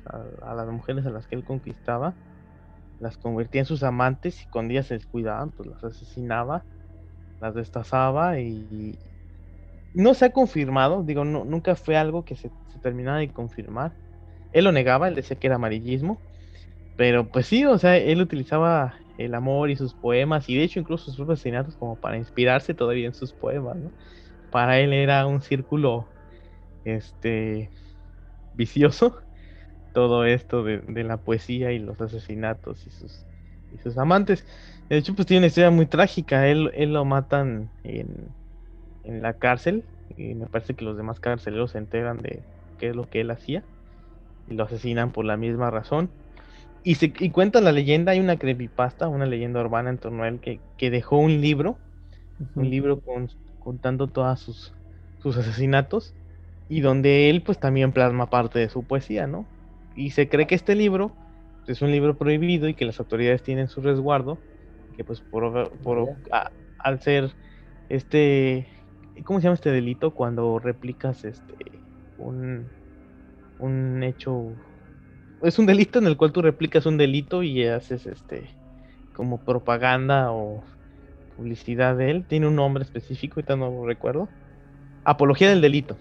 a, 0.42 0.54
las 0.54 0.68
mujeres 0.68 1.06
a 1.06 1.10
las 1.10 1.26
que 1.26 1.36
él 1.36 1.44
conquistaba, 1.44 2.14
las 3.00 3.16
convertía 3.16 3.62
en 3.62 3.66
sus 3.66 3.82
amantes 3.82 4.42
y 4.42 4.46
cuando 4.50 4.72
ellas 4.72 4.86
se 4.86 4.94
descuidaban, 4.94 5.50
pues 5.50 5.68
las 5.68 5.82
asesinaba, 5.82 6.64
las 7.40 7.54
destazaba 7.54 8.38
y 8.38 8.98
no 9.94 10.14
se 10.14 10.26
ha 10.26 10.30
confirmado, 10.30 11.02
digo, 11.02 11.24
no, 11.24 11.44
nunca 11.44 11.74
fue 11.74 11.96
algo 11.96 12.24
que 12.24 12.36
se, 12.36 12.50
se 12.72 12.78
terminara 12.80 13.18
de 13.18 13.32
confirmar. 13.32 13.94
Él 14.52 14.64
lo 14.64 14.72
negaba, 14.72 15.08
él 15.08 15.14
decía 15.14 15.36
que 15.38 15.46
era 15.48 15.56
amarillismo, 15.56 16.22
pero 16.96 17.30
pues 17.30 17.46
sí, 17.46 17.64
o 17.64 17.78
sea, 17.78 17.96
él 17.98 18.20
utilizaba 18.20 18.96
el 19.18 19.34
amor 19.34 19.70
y 19.70 19.76
sus 19.76 19.94
poemas, 19.94 20.48
y 20.48 20.56
de 20.56 20.64
hecho 20.64 20.80
incluso 20.80 21.12
sus 21.12 21.28
asesinatos 21.28 21.76
como 21.76 21.98
para 22.00 22.18
inspirarse 22.18 22.74
todavía 22.74 23.06
en 23.06 23.14
sus 23.14 23.34
poemas, 23.34 23.76
¿no? 23.76 23.92
Para 24.50 24.80
él 24.80 24.92
era 24.92 25.26
un 25.26 25.42
círculo 25.42 26.14
este 26.84 27.72
vicioso 28.52 29.22
todo 29.92 30.24
esto 30.26 30.64
de, 30.64 30.82
la 31.04 31.18
poesía 31.18 31.72
y 31.72 31.78
los 31.78 32.00
asesinatos 32.00 32.86
y 32.86 32.90
sus, 32.90 33.26
y 33.70 33.78
sus 33.78 33.98
amantes. 33.98 34.46
De 34.88 34.98
hecho, 34.98 35.14
pues 35.14 35.26
tiene 35.26 35.40
una 35.40 35.46
historia 35.48 35.70
muy 35.70 35.86
trágica. 35.86 36.48
Él, 36.48 36.70
él 36.74 36.92
lo 36.94 37.04
matan 37.04 37.72
en, 37.84 38.34
en 39.04 39.22
la 39.22 39.34
cárcel 39.38 39.88
y 40.08 40.34
me 40.34 40.48
parece 40.48 40.74
que 40.76 40.84
los 40.84 40.96
demás 40.96 41.20
carceleros 41.20 41.72
se 41.72 41.78
enteran 41.78 42.18
de 42.18 42.46
qué 42.78 42.90
es 42.90 42.96
lo 42.96 43.08
que 43.08 43.20
él 43.22 43.30
hacía 43.30 43.66
y 44.48 44.54
lo 44.54 44.64
asesinan 44.64 45.12
por 45.12 45.24
la 45.24 45.36
misma 45.36 45.70
razón. 45.70 46.10
Y, 46.84 46.96
se, 46.96 47.12
y 47.18 47.30
cuenta 47.30 47.60
la 47.60 47.72
leyenda, 47.72 48.12
hay 48.12 48.20
una 48.20 48.36
creepypasta, 48.36 49.08
una 49.08 49.26
leyenda 49.26 49.60
urbana 49.60 49.90
en 49.90 49.98
torno 49.98 50.24
a 50.24 50.28
él 50.28 50.40
que, 50.40 50.60
que 50.76 50.90
dejó 50.90 51.18
un 51.18 51.40
libro, 51.40 51.78
un 52.56 52.68
libro 52.68 53.00
con, 53.00 53.28
contando 53.60 54.08
todos 54.08 54.40
sus, 54.40 54.72
sus 55.22 55.36
asesinatos 55.36 56.14
y 56.68 56.80
donde 56.80 57.30
él 57.30 57.42
pues 57.42 57.58
también 57.58 57.92
plasma 57.92 58.30
parte 58.30 58.58
de 58.58 58.68
su 58.68 58.82
poesía, 58.82 59.26
¿no? 59.26 59.46
Y 59.94 60.10
se 60.10 60.28
cree 60.28 60.46
que 60.46 60.54
este 60.54 60.74
libro 60.74 61.12
es 61.66 61.82
un 61.82 61.92
libro 61.92 62.16
prohibido 62.16 62.68
y 62.68 62.74
que 62.74 62.84
las 62.84 62.98
autoridades 62.98 63.42
tienen 63.42 63.68
su 63.68 63.80
resguardo, 63.80 64.38
que 64.96 65.04
pues 65.04 65.20
por, 65.20 65.70
por 65.78 66.08
al 66.78 67.00
ser 67.00 67.30
este, 67.88 68.66
¿cómo 69.24 69.38
se 69.38 69.44
llama 69.44 69.54
este 69.54 69.70
delito? 69.70 70.12
Cuando 70.12 70.58
replicas 70.58 71.24
este 71.24 71.54
un, 72.18 72.66
un 73.62 74.02
hecho 74.02 74.52
es 75.42 75.58
un 75.58 75.66
delito 75.66 75.98
en 75.98 76.06
el 76.06 76.16
cual 76.16 76.32
tú 76.32 76.42
replicas 76.42 76.86
un 76.86 76.96
delito 76.96 77.42
y 77.42 77.66
haces 77.66 78.06
este 78.06 78.48
como 79.14 79.38
propaganda 79.38 80.32
o 80.32 80.62
publicidad 81.36 81.96
de 81.96 82.10
él. 82.10 82.24
Tiene 82.26 82.46
un 82.46 82.56
nombre 82.56 82.84
específico, 82.84 83.34
ahorita 83.36 83.56
no 83.56 83.70
lo 83.70 83.86
recuerdo. 83.86 84.28
Apología 85.04 85.50
del 85.50 85.60
delito. 85.60 85.96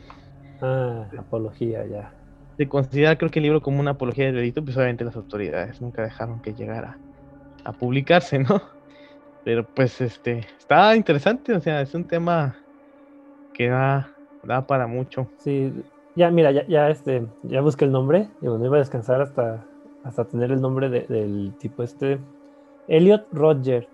Ah, 0.62 1.08
apología, 1.18 1.86
ya. 1.86 2.14
Se 2.58 2.68
considera, 2.68 3.18
creo 3.18 3.32
que 3.32 3.40
el 3.40 3.44
libro 3.44 3.62
como 3.62 3.80
una 3.80 3.92
apología 3.92 4.26
del 4.26 4.36
delito, 4.36 4.64
pues 4.64 4.78
obviamente 4.78 5.04
las 5.04 5.16
autoridades 5.16 5.82
nunca 5.82 6.04
dejaron 6.04 6.42
que 6.42 6.54
llegara 6.54 6.98
a 7.64 7.72
publicarse, 7.72 8.40
¿no? 8.40 8.62
Pero 9.44 9.66
pues 9.66 10.00
este, 10.02 10.46
está 10.60 10.96
interesante, 10.96 11.54
o 11.54 11.60
sea, 11.60 11.82
es 11.82 11.96
un 11.96 12.06
tema 12.06 12.56
que 13.56 13.70
da, 13.70 14.12
da 14.44 14.68
para 14.68 14.86
mucho. 14.86 15.28
Sí, 15.40 15.74
ya, 16.16 16.30
mira, 16.32 16.52
ya, 16.52 16.66
ya, 16.68 16.90
este, 16.90 17.26
ya 17.44 17.62
busqué 17.62 17.86
el 17.86 17.92
nombre. 17.92 18.30
Y 18.42 18.48
bueno, 18.48 18.66
iba 18.66 18.78
a 18.78 18.80
descansar 18.80 19.22
hasta, 19.22 19.66
hasta 20.04 20.26
tener 20.26 20.52
el 20.52 20.62
nombre 20.62 20.90
del 20.90 21.54
tipo 21.60 21.84
este. 21.84 22.20
Elliot 22.88 23.28
Roger, 23.32 23.88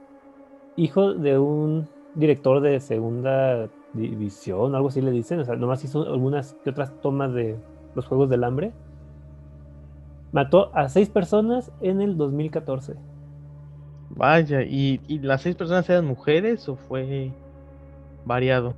hijo 0.75 1.13
de 1.13 1.37
un 1.37 1.87
director 2.15 2.61
de 2.61 2.79
segunda 2.79 3.69
división, 3.93 4.75
algo 4.75 4.87
así 4.87 5.01
le 5.01 5.11
dicen. 5.11 5.39
O 5.39 5.45
sea, 5.45 5.55
nomás 5.55 5.83
hizo 5.83 6.03
algunas 6.03 6.53
que 6.63 6.71
otras 6.71 6.91
tomas 7.01 7.33
de 7.33 7.57
los 7.95 8.05
Juegos 8.05 8.29
del 8.29 8.43
Hambre. 8.43 8.71
Mató 10.31 10.71
a 10.73 10.89
seis 10.89 11.09
personas 11.09 11.71
en 11.81 12.01
el 12.01 12.17
2014. 12.17 12.95
Vaya, 14.09 14.63
¿y, 14.63 15.01
y 15.07 15.19
las 15.19 15.41
seis 15.41 15.55
personas 15.55 15.89
eran 15.89 16.05
mujeres 16.05 16.67
o 16.67 16.75
fue 16.75 17.31
variado? 18.25 18.73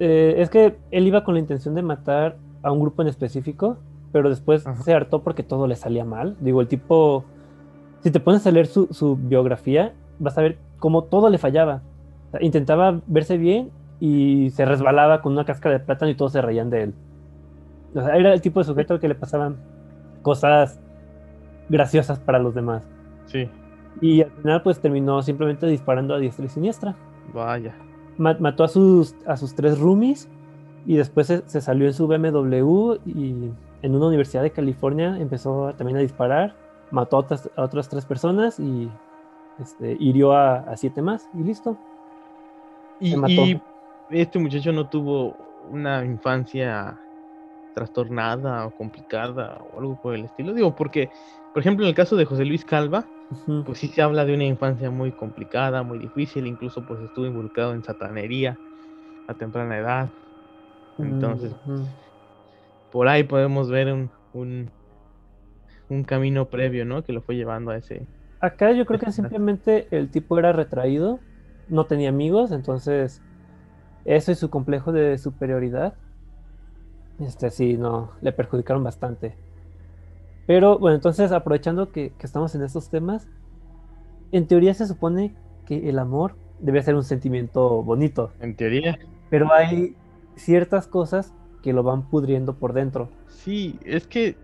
Eh, 0.00 0.36
es 0.38 0.50
que 0.50 0.76
él 0.90 1.06
iba 1.06 1.24
con 1.24 1.34
la 1.34 1.40
intención 1.40 1.74
de 1.74 1.82
matar 1.82 2.36
a 2.62 2.72
un 2.72 2.80
grupo 2.80 3.02
en 3.02 3.08
específico, 3.08 3.78
pero 4.12 4.28
después 4.28 4.64
se 4.82 4.94
hartó 4.94 5.22
porque 5.22 5.42
todo 5.42 5.66
le 5.66 5.76
salía 5.76 6.04
mal. 6.04 6.36
Digo, 6.40 6.60
el 6.60 6.68
tipo, 6.68 7.24
si 8.00 8.10
te 8.10 8.20
pones 8.20 8.46
a 8.46 8.50
leer 8.50 8.66
su, 8.66 9.18
biografía, 9.20 9.92
vas 10.18 10.36
a 10.38 10.42
ver 10.42 10.58
cómo 10.78 11.04
todo 11.04 11.30
le 11.30 11.38
fallaba. 11.38 11.82
intentaba 12.40 13.00
verse 13.06 13.36
bien 13.36 13.70
y 14.00 14.50
se 14.50 14.64
resbalaba 14.64 15.20
con 15.20 15.32
una 15.32 15.44
cáscara 15.44 15.78
de 15.78 15.84
plátano 15.84 16.10
y 16.10 16.14
todos 16.14 16.32
se 16.32 16.42
reían 16.42 16.70
de 16.70 16.84
él. 16.84 16.94
O 17.94 18.02
sea, 18.02 18.16
era 18.16 18.32
el 18.32 18.40
tipo 18.40 18.60
de 18.60 18.64
sujeto 18.64 18.94
al 18.94 19.00
que 19.00 19.08
le 19.08 19.14
pasaban 19.14 19.56
cosas 20.22 20.80
graciosas 21.68 22.18
para 22.18 22.38
los 22.38 22.54
demás. 22.54 22.82
Sí. 23.26 23.48
Y 24.00 24.22
al 24.22 24.30
final, 24.30 24.62
pues 24.62 24.80
terminó 24.80 25.22
simplemente 25.22 25.66
disparando 25.66 26.14
a 26.14 26.18
diestra 26.18 26.44
y 26.44 26.48
siniestra. 26.48 26.94
Vaya. 27.34 27.74
mató 28.16 28.64
a 28.64 28.68
sus, 28.68 29.14
a 29.26 29.36
sus 29.36 29.54
tres 29.54 29.78
roomies 29.78 30.28
y 30.88 30.96
después 30.96 31.26
se, 31.26 31.60
salió 31.60 31.86
en 31.86 31.92
su 31.92 32.06
BMW 32.06 32.94
y 33.04 33.52
en 33.82 33.94
una 33.94 34.06
universidad 34.06 34.42
de 34.42 34.52
California 34.52 35.18
empezó 35.20 35.74
también 35.74 35.98
a 35.98 36.00
disparar, 36.00 36.56
mató 36.90 37.18
a 37.18 37.62
otras, 37.62 37.88
tres 37.90 38.06
personas 38.06 38.58
y 38.58 38.90
este, 39.60 39.98
hirió 40.00 40.32
a, 40.32 40.74
siete 40.78 41.02
más 41.02 41.28
y 41.34 41.44
listo. 41.44 41.76
Y, 43.00 43.14
este 44.08 44.38
muchacho 44.38 44.72
no 44.72 44.88
tuvo 44.88 45.36
una 45.70 46.02
infancia 46.06 46.98
trastornada 47.74 48.64
o 48.64 48.70
complicada 48.70 49.58
o 49.74 49.80
algo 49.80 50.00
por 50.00 50.14
el 50.14 50.24
estilo. 50.24 50.54
Digo, 50.54 50.74
porque, 50.74 51.10
por 51.52 51.60
ejemplo, 51.60 51.84
en 51.84 51.90
el 51.90 51.94
caso 51.94 52.16
de 52.16 52.24
José 52.24 52.46
Luis 52.46 52.64
Calva, 52.64 53.04
pues 53.66 53.76
sí 53.76 53.88
se 53.88 54.00
habla 54.00 54.24
de 54.24 54.32
una 54.32 54.44
infancia 54.44 54.90
muy 54.90 55.12
complicada, 55.12 55.82
muy 55.82 55.98
difícil, 55.98 56.46
incluso 56.46 56.82
pues 56.86 56.98
estuvo 57.00 57.26
involucrado 57.26 57.74
en 57.74 57.84
satanería 57.84 58.56
a 59.26 59.34
temprana 59.34 59.76
edad. 59.76 60.08
Entonces, 60.98 61.52
por 62.90 63.08
ahí 63.08 63.24
podemos 63.24 63.70
ver 63.70 63.92
un, 63.92 64.70
un, 65.88 66.04
camino 66.04 66.46
previo, 66.46 66.84
¿no? 66.84 67.02
Que 67.02 67.12
lo 67.12 67.22
fue 67.22 67.36
llevando 67.36 67.70
a 67.70 67.76
ese. 67.76 68.06
Acá 68.40 68.72
yo 68.72 68.86
creo 68.86 69.00
que 69.00 69.12
simplemente 69.12 69.88
el 69.90 70.10
tipo 70.10 70.38
era 70.38 70.52
retraído, 70.52 71.20
no 71.68 71.86
tenía 71.86 72.08
amigos, 72.08 72.52
entonces 72.52 73.20
eso 74.04 74.32
y 74.32 74.34
su 74.34 74.48
complejo 74.48 74.92
de 74.92 75.18
superioridad, 75.18 75.94
este 77.20 77.50
sí, 77.50 77.76
no, 77.76 78.12
le 78.20 78.32
perjudicaron 78.32 78.82
bastante. 78.82 79.34
Pero 80.46 80.78
bueno, 80.78 80.94
entonces 80.94 81.30
aprovechando 81.32 81.92
que, 81.92 82.12
que 82.18 82.26
estamos 82.26 82.54
en 82.54 82.62
estos 82.62 82.88
temas, 82.88 83.28
en 84.32 84.46
teoría 84.46 84.72
se 84.74 84.86
supone 84.86 85.34
que 85.66 85.90
el 85.90 85.98
amor 85.98 86.34
debe 86.60 86.82
ser 86.82 86.94
un 86.94 87.04
sentimiento 87.04 87.82
bonito. 87.82 88.32
En 88.40 88.54
teoría. 88.54 88.98
Pero 89.30 89.52
hay 89.52 89.94
ciertas 90.38 90.86
cosas 90.86 91.34
que 91.62 91.72
lo 91.72 91.82
van 91.82 92.08
pudriendo 92.08 92.54
por 92.54 92.72
dentro. 92.72 93.10
Sí, 93.28 93.78
es 93.84 94.06
que, 94.06 94.36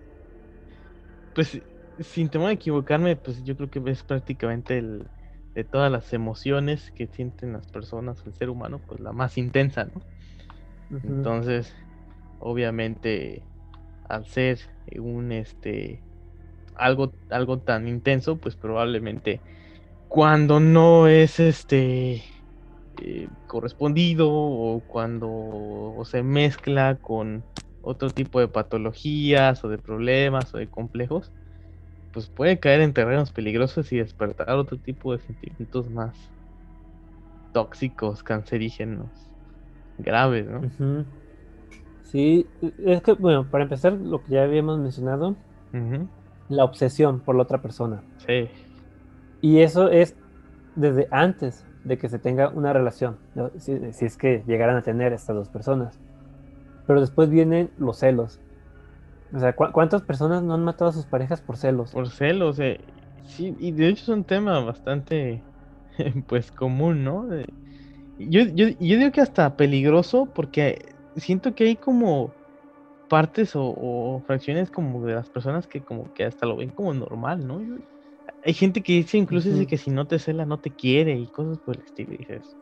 pues, 1.34 1.60
sin 2.00 2.28
temor 2.28 2.50
a 2.50 2.52
equivocarme, 2.52 3.16
pues 3.16 3.44
yo 3.44 3.56
creo 3.56 3.70
que 3.70 3.82
es 3.90 4.02
prácticamente 4.02 4.78
el, 4.78 5.06
de 5.54 5.64
todas 5.64 5.90
las 5.90 6.12
emociones 6.12 6.90
que 6.92 7.06
sienten 7.06 7.52
las 7.52 7.66
personas, 7.66 8.22
el 8.26 8.34
ser 8.34 8.50
humano, 8.50 8.80
pues 8.86 9.00
la 9.00 9.12
más 9.12 9.38
intensa, 9.38 9.84
¿no? 9.84 10.02
Entonces, 11.02 11.74
obviamente, 12.40 13.42
al 14.08 14.26
ser 14.26 14.58
un, 14.98 15.32
este, 15.32 16.02
algo, 16.74 17.12
algo 17.30 17.58
tan 17.58 17.88
intenso, 17.88 18.36
pues 18.36 18.56
probablemente 18.56 19.40
cuando 20.08 20.60
no 20.60 21.08
es, 21.08 21.40
este, 21.40 22.22
eh, 23.02 23.28
correspondido 23.46 24.30
o 24.30 24.80
cuando 24.86 26.02
se 26.04 26.22
mezcla 26.22 26.96
con 26.96 27.44
otro 27.82 28.10
tipo 28.10 28.40
de 28.40 28.48
patologías 28.48 29.64
o 29.64 29.68
de 29.68 29.78
problemas 29.78 30.54
o 30.54 30.58
de 30.58 30.68
complejos, 30.68 31.32
pues 32.12 32.28
puede 32.28 32.58
caer 32.58 32.80
en 32.80 32.94
terrenos 32.94 33.32
peligrosos 33.32 33.92
y 33.92 33.98
despertar 33.98 34.50
otro 34.50 34.78
tipo 34.78 35.12
de 35.12 35.18
sentimientos 35.18 35.90
más 35.90 36.16
tóxicos, 37.52 38.22
cancerígenos, 38.22 39.08
graves, 39.98 40.46
¿no? 40.46 41.04
Sí, 42.02 42.46
es 42.84 43.02
que, 43.02 43.12
bueno, 43.12 43.48
para 43.50 43.64
empezar, 43.64 43.92
lo 43.92 44.22
que 44.22 44.32
ya 44.32 44.44
habíamos 44.44 44.78
mencionado, 44.78 45.36
la 46.48 46.64
obsesión 46.64 47.20
por 47.20 47.34
la 47.34 47.42
otra 47.42 47.60
persona. 47.60 48.02
Sí. 48.26 48.48
Y 49.40 49.60
eso 49.60 49.90
es 49.90 50.16
desde 50.76 51.08
antes 51.10 51.64
de 51.84 51.98
que 51.98 52.08
se 52.08 52.18
tenga 52.18 52.48
una 52.48 52.72
relación, 52.72 53.16
si, 53.58 53.72
es 53.72 54.16
que 54.16 54.42
llegaran 54.46 54.76
a 54.76 54.82
tener 54.82 55.12
estas 55.12 55.36
dos 55.36 55.48
personas. 55.48 55.98
Pero 56.86 57.00
después 57.00 57.30
vienen 57.30 57.70
los 57.78 57.98
celos. 57.98 58.40
O 59.32 59.38
sea, 59.38 59.54
¿cuántas 59.54 60.02
personas 60.02 60.42
no 60.42 60.54
han 60.54 60.64
matado 60.64 60.90
a 60.90 60.92
sus 60.92 61.06
parejas 61.06 61.40
por 61.40 61.56
celos? 61.56 61.92
Por 61.92 62.08
celos, 62.08 62.58
eh. 62.60 62.80
sí, 63.24 63.54
y 63.58 63.72
de 63.72 63.88
hecho 63.88 64.02
es 64.02 64.08
un 64.08 64.24
tema 64.24 64.60
bastante, 64.60 65.42
pues, 66.26 66.50
común, 66.50 67.04
¿no? 67.04 67.28
Yo, 68.18 68.42
yo, 68.42 68.68
yo 68.68 68.98
digo 68.98 69.12
que 69.12 69.20
hasta 69.20 69.56
peligroso 69.56 70.26
porque 70.26 70.94
siento 71.16 71.54
que 71.54 71.64
hay 71.64 71.76
como 71.76 72.32
partes 73.08 73.52
o, 73.54 74.22
fracciones 74.26 74.70
como 74.70 75.04
de 75.04 75.14
las 75.14 75.28
personas 75.28 75.66
que 75.66 75.80
como 75.80 76.12
que 76.14 76.24
hasta 76.24 76.46
lo 76.46 76.56
ven 76.56 76.70
como 76.70 76.94
normal, 76.94 77.46
¿no? 77.46 77.60
Hay 78.44 78.52
gente 78.52 78.82
que 78.82 78.92
dice 78.92 79.16
incluso 79.16 79.48
que 79.66 79.78
si 79.78 79.90
no 79.90 80.06
te 80.06 80.18
cela 80.18 80.44
no 80.44 80.58
te 80.58 80.70
quiere 80.70 81.16
y 81.16 81.26
cosas 81.26 81.58
por 81.58 81.76
el 81.76 81.82
estilo. 81.82 82.12
Y 82.12 82.18
dices, 82.18 82.56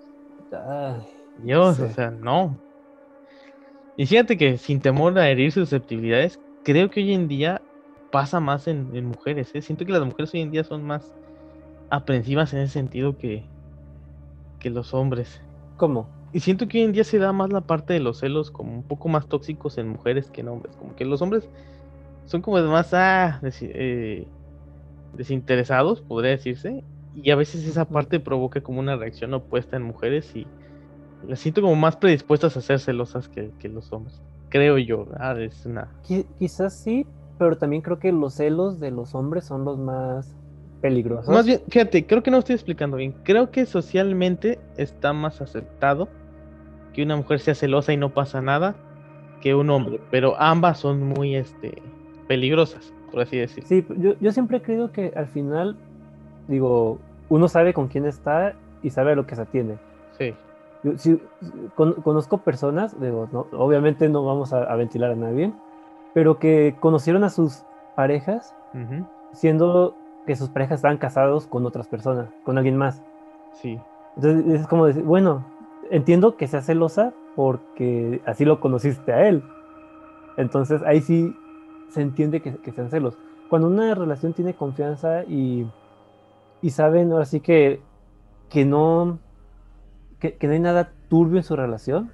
Dios, 1.43 1.81
o 1.81 1.89
sea, 1.89 2.11
no. 2.11 2.57
Y 3.97 4.07
fíjate 4.07 4.37
que 4.37 4.59
sin 4.59 4.81
temor 4.81 5.19
a 5.19 5.29
herir 5.29 5.51
susceptibilidades, 5.53 6.41
creo 6.63 6.89
que 6.91 7.01
hoy 7.01 7.13
en 7.13 7.29
día 7.29 7.63
pasa 8.11 8.39
más 8.39 8.69
en, 8.69 9.07
mujeres. 9.07 9.51
¿eh? 9.55 9.63
Siento 9.63 9.85
que 9.85 9.93
las 9.93 10.05
mujeres 10.05 10.33
hoy 10.35 10.41
en 10.41 10.51
día 10.51 10.65
son 10.65 10.85
más 10.85 11.13
aprensivas 11.91 12.53
en 12.53 12.61
ese 12.61 12.75
sentido 12.75 13.19
que, 13.19 13.45
que 14.61 14.71
los 14.71 14.95
hombres. 14.95 15.41
¿Cómo? 15.77 16.09
Y 16.33 16.41
siento 16.41 16.69
que 16.69 16.79
hoy 16.79 16.85
en 16.85 16.93
día 16.93 17.05
se 17.05 17.19
da 17.19 17.33
más 17.33 17.53
la 17.53 17.61
parte 17.61 17.93
de 17.93 18.01
los 18.01 18.21
celos 18.21 18.51
como 18.51 18.73
un 18.73 18.83
poco 18.83 19.09
más 19.09 19.27
tóxicos 19.27 19.77
en 19.79 19.89
mujeres 19.89 20.31
que 20.31 20.43
en 20.43 20.49
hombres. 20.49 20.77
Como 20.77 20.95
que 20.95 21.05
los 21.05 21.21
hombres 21.21 21.49
son 22.25 22.41
como 22.41 22.63
más 22.63 22.95
ah, 22.95 23.41
eh, 23.43 24.27
desinteresados, 25.17 26.01
podría 26.01 26.33
decirse. 26.33 26.85
Y 27.15 27.31
a 27.31 27.37
veces 27.37 27.67
esa 27.67 27.85
parte 27.87 28.21
provoca 28.21 28.63
como 28.63 28.81
una 28.81 28.97
reacción 28.97 29.35
opuesta 29.35 29.77
en 29.77 29.83
mujeres 29.83 30.35
y 30.35 30.47
las 31.27 31.41
siento 31.41 31.61
como 31.61 31.77
más 31.77 31.97
predispuestas 31.97 32.57
a 32.57 32.61
ser 32.61 32.81
celosas 32.81 33.29
que, 33.29 33.53
los 33.69 33.93
hombres. 33.93 34.21
Creo 34.49 34.79
yo, 34.79 35.09
ah, 35.19 35.35
es 35.39 35.65
una... 35.67 35.89
Quizás 36.39 36.75
sí, 36.75 37.07
pero 37.39 37.57
también 37.57 37.83
creo 37.83 37.99
que 37.99 38.13
los 38.13 38.35
celos 38.35 38.81
de 38.81 38.91
los 38.91 39.15
hombres 39.15 39.45
son 39.45 39.65
los 39.65 39.79
más 39.79 40.35
peligrosos. 40.81 41.33
Más 41.33 41.47
bien, 41.47 41.61
fíjate, 41.69 42.07
creo 42.07 42.23
que 42.23 42.31
no 42.31 42.39
estoy 42.39 42.55
explicando 42.55 42.97
bien. 42.97 43.15
Creo 43.23 43.51
que 43.51 43.67
socialmente 43.67 44.59
está 44.77 45.13
más 45.13 45.41
aceptado 45.41 46.09
que 46.93 47.03
una 47.03 47.17
mujer 47.17 47.41
sea 47.41 47.55
celosa 47.55 47.93
y 47.93 47.97
no 47.97 48.13
pasa 48.13 48.43
nada 48.43 48.75
que 49.41 49.55
un 49.55 49.71
hombre, 49.71 50.01
pero 50.11 50.41
ambas 50.41 50.79
son 50.79 51.03
muy 51.03 51.35
este, 51.35 51.83
peligrosas, 52.29 52.93
por 53.13 53.21
así 53.21 53.37
decir. 53.37 53.63
Sí, 53.65 53.87
yo, 53.99 54.15
yo 54.21 54.33
siempre 54.33 54.57
he 54.57 54.63
creído 54.63 54.91
que 54.91 55.13
al 55.15 55.27
final, 55.27 55.77
digo, 56.49 56.99
uno 57.29 57.49
sabe 57.49 57.73
con 57.73 57.89
quién 57.89 58.07
está 58.07 58.55
y 58.83 58.91
sabe 58.91 59.13
a 59.13 59.15
lo 59.15 59.27
que 59.27 59.37
se 59.37 59.43
atiende. 59.43 59.79
Sí. 60.19 60.35
Yo, 60.83 61.19
conozco 61.77 62.39
personas, 62.39 63.01
digo, 63.01 63.29
no, 63.33 63.47
obviamente 63.53 64.09
no 64.09 64.25
vamos 64.25 64.53
a, 64.53 64.75
ventilar 64.75 65.13
a 65.13 65.15
nadie, 65.15 65.53
pero 66.13 66.39
que 66.39 66.75
conocieron 66.81 67.23
a 67.23 67.31
sus 67.31 67.63
parejas 67.95 68.55
siendo 69.33 69.95
que 70.27 70.35
sus 70.35 70.49
parejas 70.49 70.77
estaban 70.77 70.99
casados 70.99 71.47
con 71.47 71.65
otras 71.67 71.87
personas, 71.87 72.29
con 72.45 72.59
alguien 72.59 72.77
más. 72.77 73.03
Sí. 73.53 73.79
Entonces 74.17 74.61
es 74.61 74.67
como 74.67 74.87
decir, 74.87 75.05
bueno, 75.05 75.45
entiendo 75.91 76.37
que 76.37 76.49
sea 76.49 76.63
celosa 76.63 77.13
porque 77.37 78.21
así 78.27 78.45
lo 78.45 78.61
conociste 78.61 79.13
a 79.13 79.29
él. 79.29 79.43
Entonces 80.37 80.83
ahí 80.83 81.01
sí 81.01 81.35
se 81.93 82.01
entiende 82.03 82.41
que, 82.41 82.73
sean 82.73 82.91
celos. 82.91 83.17
Cuando 83.49 83.69
una 83.69 83.95
relación 83.95 84.33
tiene 84.33 84.55
confianza 84.55 85.25
y, 85.25 85.67
y 86.63 86.71
saben 86.71 87.13
ahora 87.13 87.27
sí 87.27 87.41
que, 87.41 87.81
que 88.49 88.65
no 88.65 89.19
que, 90.31 90.47
no 90.47 90.53
hay 90.53 90.61
nada 90.61 90.93
turbio 91.09 91.39
en 91.39 91.43
su 91.43 91.57
relación, 91.57 92.13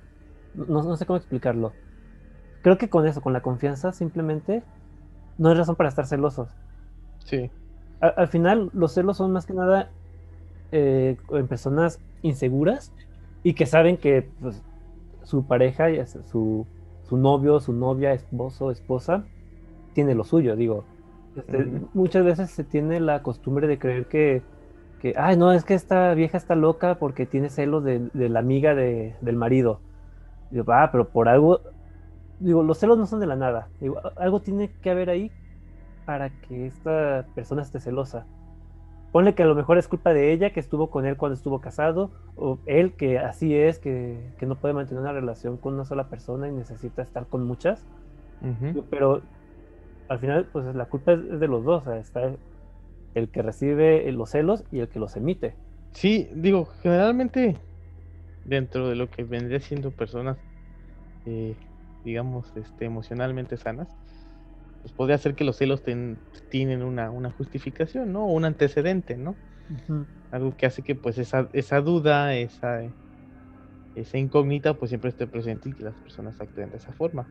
no, 0.54 0.82
no, 0.82 0.96
sé 0.96 1.04
cómo 1.04 1.18
explicarlo. 1.18 1.72
Creo 2.62 2.78
que 2.78 2.88
con 2.88 3.06
eso, 3.06 3.20
con 3.20 3.32
la 3.32 3.42
confianza, 3.42 3.92
simplemente 3.92 4.62
no 5.36 5.50
hay 5.50 5.56
razón 5.56 5.76
para 5.76 5.90
estar 5.90 6.06
celosos. 6.06 6.48
Sí. 7.24 7.50
al 8.00 8.28
final, 8.28 8.70
los 8.72 8.94
celos 8.94 9.18
son 9.18 9.32
más 9.32 9.44
que 9.44 9.52
nada 9.52 9.90
eh, 10.72 11.18
en 11.30 11.46
personas 11.46 12.00
inseguras 12.22 12.92
y 13.42 13.52
que 13.52 13.66
saben 13.66 13.98
que 13.98 14.30
pues, 14.40 14.62
su 15.24 15.46
pareja, 15.46 15.88
su, 16.06 16.66
su 17.02 17.16
novio, 17.18 17.60
su 17.60 17.74
novia, 17.74 18.12
esposo, 18.12 18.70
esposa, 18.70 19.26
tiene 19.98 20.14
lo 20.14 20.22
suyo, 20.22 20.54
digo. 20.54 20.84
Este, 21.34 21.66
muchas 21.92 22.24
veces 22.24 22.50
se 22.52 22.62
tiene 22.62 23.00
la 23.00 23.20
costumbre 23.20 23.66
de 23.66 23.80
creer 23.80 24.06
que, 24.06 24.42
que, 25.00 25.12
ay, 25.16 25.36
no, 25.36 25.50
es 25.50 25.64
que 25.64 25.74
esta 25.74 26.14
vieja 26.14 26.38
está 26.38 26.54
loca 26.54 27.00
porque 27.00 27.26
tiene 27.26 27.50
celos 27.50 27.82
de, 27.82 28.08
la 28.14 28.38
amiga 28.38 28.76
de, 28.76 29.16
del 29.20 29.34
marido. 29.34 29.80
Digo, 30.52 30.72
ah, 30.72 30.90
pero 30.92 31.08
por 31.08 31.28
algo, 31.28 31.62
digo, 32.38 32.62
los 32.62 32.78
celos 32.78 32.96
no 32.96 33.06
son 33.06 33.18
de 33.18 33.26
la 33.26 33.34
nada. 33.34 33.70
Digo, 33.80 34.00
algo 34.14 34.40
tiene 34.40 34.70
que 34.82 34.90
haber 34.90 35.10
ahí 35.10 35.32
para 36.06 36.30
que 36.30 36.66
esta 36.66 37.26
persona 37.34 37.62
esté 37.62 37.80
celosa. 37.80 38.24
Ponle 39.10 39.34
que 39.34 39.42
a 39.42 39.46
lo 39.46 39.56
mejor 39.56 39.78
es 39.78 39.88
culpa 39.88 40.12
de 40.12 40.32
ella 40.32 40.52
que 40.52 40.60
estuvo 40.60 40.90
con 40.90 41.06
él 41.06 41.16
cuando 41.16 41.34
estuvo 41.34 41.60
casado, 41.60 42.12
o 42.36 42.60
él 42.66 42.92
que 42.92 43.18
así 43.18 43.52
es, 43.52 43.80
que, 43.80 44.30
no 44.42 44.54
puede 44.54 44.74
mantener 44.74 45.02
una 45.02 45.12
relación 45.12 45.56
con 45.56 45.74
una 45.74 45.84
sola 45.84 46.08
persona 46.08 46.46
y 46.46 46.52
necesita 46.52 47.02
estar 47.02 47.26
con 47.26 47.44
muchas. 47.44 47.84
Pero 48.90 49.22
al 50.08 50.18
final, 50.18 50.46
pues 50.52 50.74
la 50.74 50.86
culpa 50.86 51.12
es 51.12 51.40
de 51.40 51.48
los 51.48 51.64
dos, 51.64 51.86
está 51.86 52.32
el 53.14 53.28
que 53.28 53.42
recibe 53.42 54.10
los 54.12 54.30
celos 54.30 54.64
y 54.70 54.80
el 54.80 54.88
que 54.88 54.98
los 54.98 55.16
emite. 55.16 55.54
Sí, 55.92 56.28
digo, 56.34 56.66
generalmente 56.82 57.56
dentro 58.44 58.88
de 58.88 58.96
lo 58.96 59.10
que 59.10 59.24
vendría 59.24 59.60
siendo 59.60 59.90
personas, 59.90 60.38
eh, 61.26 61.54
digamos, 62.04 62.46
este, 62.56 62.86
emocionalmente 62.86 63.56
sanas, 63.56 63.88
pues 64.82 64.92
podría 64.92 65.18
ser 65.18 65.34
que 65.34 65.44
los 65.44 65.56
celos 65.56 65.82
tienen 65.82 66.82
una, 66.82 67.30
justificación, 67.32 68.12
¿no? 68.12 68.26
O 68.26 68.32
un 68.32 68.44
antecedente, 68.44 69.16
¿no? 69.16 69.34
Algo 70.30 70.56
que 70.56 70.66
hace 70.66 70.82
que 70.82 70.94
pues 70.94 71.18
esa, 71.18 71.48
esa 71.52 71.80
duda, 71.80 72.34
esa, 72.34 72.82
esa 73.94 74.18
incógnita, 74.18 74.74
pues 74.74 74.90
siempre 74.90 75.10
esté 75.10 75.26
presente 75.26 75.68
y 75.68 75.72
que 75.72 75.84
las 75.84 75.94
personas 75.94 76.40
actúen 76.40 76.70
de 76.70 76.76
esa 76.76 76.92
forma. 76.92 77.26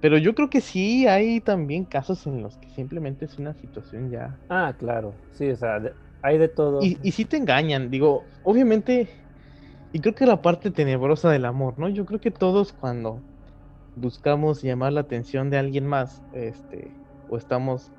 Pero 0.00 0.18
yo 0.18 0.34
creo 0.34 0.50
que 0.50 0.60
sí 0.60 1.06
hay 1.06 1.40
también 1.40 1.84
casos 1.84 2.26
en 2.26 2.42
los 2.42 2.56
que 2.58 2.70
simplemente 2.70 3.26
es 3.26 3.38
una 3.38 3.54
situación 3.54 4.10
ya. 4.10 4.40
Ah, 4.48 4.74
claro, 4.78 5.20
sí, 5.30 5.48
o 5.50 5.56
sea, 5.56 5.80
hay 6.22 6.38
de 6.38 6.48
todo. 6.48 6.82
Y, 6.82 6.98
y 7.06 7.12
sí 7.12 7.24
te 7.26 7.36
engañan, 7.36 7.90
digo, 7.90 8.28
obviamente, 8.42 9.10
y 9.92 10.00
creo 10.00 10.14
que 10.14 10.26
la 10.26 10.42
parte 10.42 10.70
tenebrosa 10.70 11.30
del 11.30 11.44
amor, 11.44 11.78
¿no? 11.78 11.88
Yo 11.88 12.06
creo 12.06 12.20
que 12.20 12.30
todos 12.30 12.72
cuando 12.72 13.24
buscamos 13.94 14.62
llamar 14.62 14.92
la 14.94 15.00
atención 15.02 15.50
de 15.50 15.58
alguien 15.58 15.86
más, 15.86 16.24
este, 16.32 17.00
o 17.26 17.38
estamos 17.38 17.92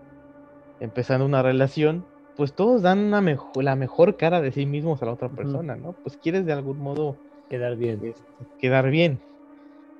empezando 0.79 1.25
una 1.25 1.43
relación, 1.43 2.07
pues 2.35 2.55
todos 2.55 2.81
dan 2.81 2.99
una 2.99 3.21
mejor, 3.21 3.63
la 3.63 3.75
mejor 3.75 4.17
cara 4.17 4.41
de 4.41 4.51
sí 4.51 4.65
mismos 4.65 5.01
a 5.01 5.05
la 5.05 5.13
otra 5.13 5.29
persona, 5.33 5.75
¿no? 5.77 5.97
Pues 6.03 6.17
quieres 6.17 6.45
de 6.45 6.53
algún 6.53 6.79
modo 6.79 7.21
quedar 7.49 7.77
bien. 7.77 8.03
Este, 8.05 8.25
quedar 8.57 8.89
bien. 8.89 9.23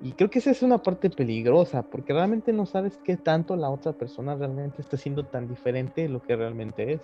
Y 0.04 0.14
creo 0.14 0.32
que 0.32 0.40
esa 0.40 0.50
es 0.50 0.64
una 0.64 0.80
parte 0.80 1.12
peligrosa, 1.12 1.84
porque 1.84 2.12
realmente 2.12 2.52
no 2.54 2.66
sabes 2.66 2.98
qué 3.04 3.18
tanto 3.18 3.56
la 3.56 3.70
otra 3.70 3.94
persona 3.94 4.36
realmente 4.36 4.82
está 4.82 4.98
siendo 4.98 5.24
tan 5.26 5.48
diferente 5.48 6.02
de 6.02 6.10
lo 6.10 6.22
que 6.22 6.36
realmente 6.36 6.94
es. 6.94 7.02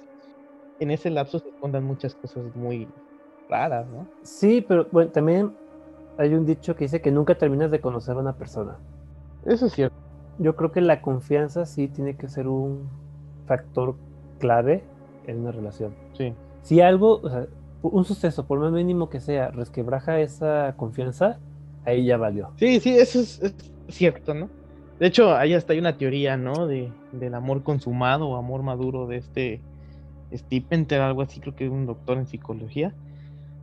En 0.79 0.89
ese 0.89 1.11
lapso 1.11 1.37
se 1.37 1.49
escondan 1.49 1.83
muchas 1.83 2.15
cosas 2.15 2.43
muy 2.55 2.87
raras, 3.47 3.87
¿no? 3.87 4.07
Sí, 4.23 4.65
pero 4.67 4.87
bueno, 4.91 5.11
también 5.11 5.51
hay 6.17 6.33
un 6.33 6.45
dicho 6.47 6.75
que 6.75 6.85
dice 6.85 6.99
que 6.99 7.11
nunca 7.11 7.35
terminas 7.35 7.69
de 7.69 7.79
conocer 7.79 8.15
a 8.15 8.19
una 8.19 8.33
persona. 8.33 8.77
Eso 9.45 9.67
es 9.67 9.73
cierto. 9.73 9.95
Yo 10.39 10.55
creo 10.55 10.71
que 10.71 10.81
la 10.81 11.01
confianza 11.01 11.67
sí 11.67 11.87
tiene 11.87 12.15
que 12.17 12.27
ser 12.27 12.47
un 12.47 12.89
factor 13.45 13.95
clave 14.39 14.83
en 15.27 15.41
una 15.41 15.51
relación. 15.51 15.93
Sí. 16.13 16.33
Si 16.63 16.81
algo, 16.81 17.21
o 17.21 17.29
sea, 17.29 17.47
un 17.83 18.05
suceso, 18.05 18.47
por 18.47 18.59
más 18.59 18.71
mínimo 18.71 19.09
que 19.09 19.19
sea, 19.19 19.49
resquebraja 19.49 20.19
esa 20.19 20.73
confianza, 20.77 21.39
ahí 21.87 22.05
ya 22.05 22.17
valió. 22.17 22.51
Sí, 22.57 22.79
sí, 22.79 22.89
eso 22.91 23.19
es, 23.19 23.41
cierto, 23.89 24.33
¿no? 24.33 24.49
De 24.99 25.07
hecho, 25.07 25.35
ahí 25.35 25.53
hasta 25.53 25.73
hay 25.73 25.79
una 25.79 25.97
teoría, 25.97 26.37
¿no? 26.37 26.67
De, 26.67 26.91
del 27.11 27.33
amor 27.33 27.63
consumado 27.63 28.27
o 28.27 28.35
amor 28.35 28.63
maduro 28.63 29.07
de 29.07 29.17
este 29.17 29.61
Steve 30.33 30.99
algo 30.99 31.21
así, 31.21 31.39
creo 31.39 31.55
que 31.55 31.65
es 31.65 31.71
un 31.71 31.85
doctor 31.85 32.17
en 32.17 32.27
psicología, 32.27 32.93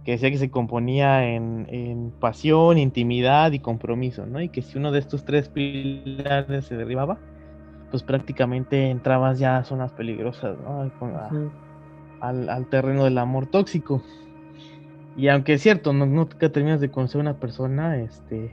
que 0.04 0.12
decía 0.12 0.30
que 0.30 0.38
se 0.38 0.50
componía 0.50 1.34
en, 1.34 1.66
en, 1.68 2.10
pasión, 2.18 2.78
intimidad 2.78 3.52
y 3.52 3.58
compromiso, 3.58 4.24
¿no? 4.26 4.40
Y 4.40 4.48
que 4.48 4.62
si 4.62 4.78
uno 4.78 4.90
de 4.90 5.00
estos 5.00 5.24
tres 5.24 5.48
pilares 5.48 6.64
se 6.64 6.76
derribaba, 6.76 7.18
pues 7.90 8.02
prácticamente 8.02 8.90
entrabas 8.90 9.38
ya 9.38 9.58
a 9.58 9.64
zonas 9.64 9.92
peligrosas, 9.92 10.56
¿no? 10.58 10.90
al, 12.20 12.48
al, 12.48 12.66
terreno 12.66 13.04
del 13.04 13.18
amor 13.18 13.46
tóxico. 13.46 14.02
Y 15.16 15.28
aunque 15.28 15.54
es 15.54 15.62
cierto, 15.62 15.92
no, 15.92 16.06
nunca 16.06 16.48
terminas 16.50 16.80
de 16.80 16.90
conocer 16.90 17.20
a 17.20 17.22
una 17.22 17.34
persona, 17.34 17.96
este, 17.98 18.52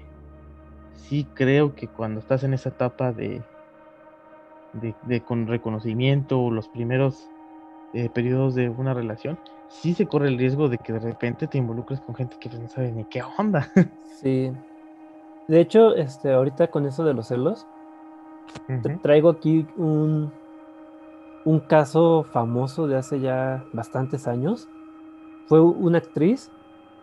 sí 0.95 1.27
creo 1.33 1.75
que 1.75 1.87
cuando 1.87 2.19
estás 2.19 2.43
en 2.43 2.53
esa 2.53 2.69
etapa 2.69 3.11
de, 3.11 3.41
de, 5.03 5.21
con 5.21 5.47
reconocimiento, 5.47 6.51
los 6.51 6.67
primeros 6.67 7.27
eh, 7.93 8.09
periodos 8.09 8.55
de 8.55 8.69
una 8.69 8.93
relación, 8.93 9.39
sí 9.69 9.93
se 9.93 10.05
corre 10.05 10.27
el 10.27 10.37
riesgo 10.37 10.69
de 10.69 10.77
que 10.77 10.93
de 10.93 10.99
repente 10.99 11.47
te 11.47 11.57
involucres 11.57 11.99
con 12.01 12.15
gente 12.15 12.37
que 12.39 12.49
no 12.49 12.67
sabe 12.69 12.91
ni 12.91 13.05
qué 13.05 13.21
onda. 13.37 13.69
Sí. 14.21 14.51
De 15.47 15.59
hecho, 15.59 15.95
este, 15.95 16.31
ahorita 16.31 16.67
con 16.67 16.85
eso 16.85 17.03
de 17.03 17.15
los 17.15 17.29
celos, 17.29 17.65
traigo 19.01 19.31
aquí 19.31 19.65
un, 19.77 20.31
un 21.43 21.59
caso 21.59 22.23
famoso 22.31 22.87
de 22.87 22.97
hace 22.97 23.19
ya 23.19 23.63
bastantes 23.73 24.27
años. 24.27 24.69
Fue 25.47 25.61
una 25.61 25.97
actriz, 25.99 26.51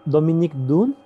Dominique 0.05 0.57
Dunn, 0.57 0.97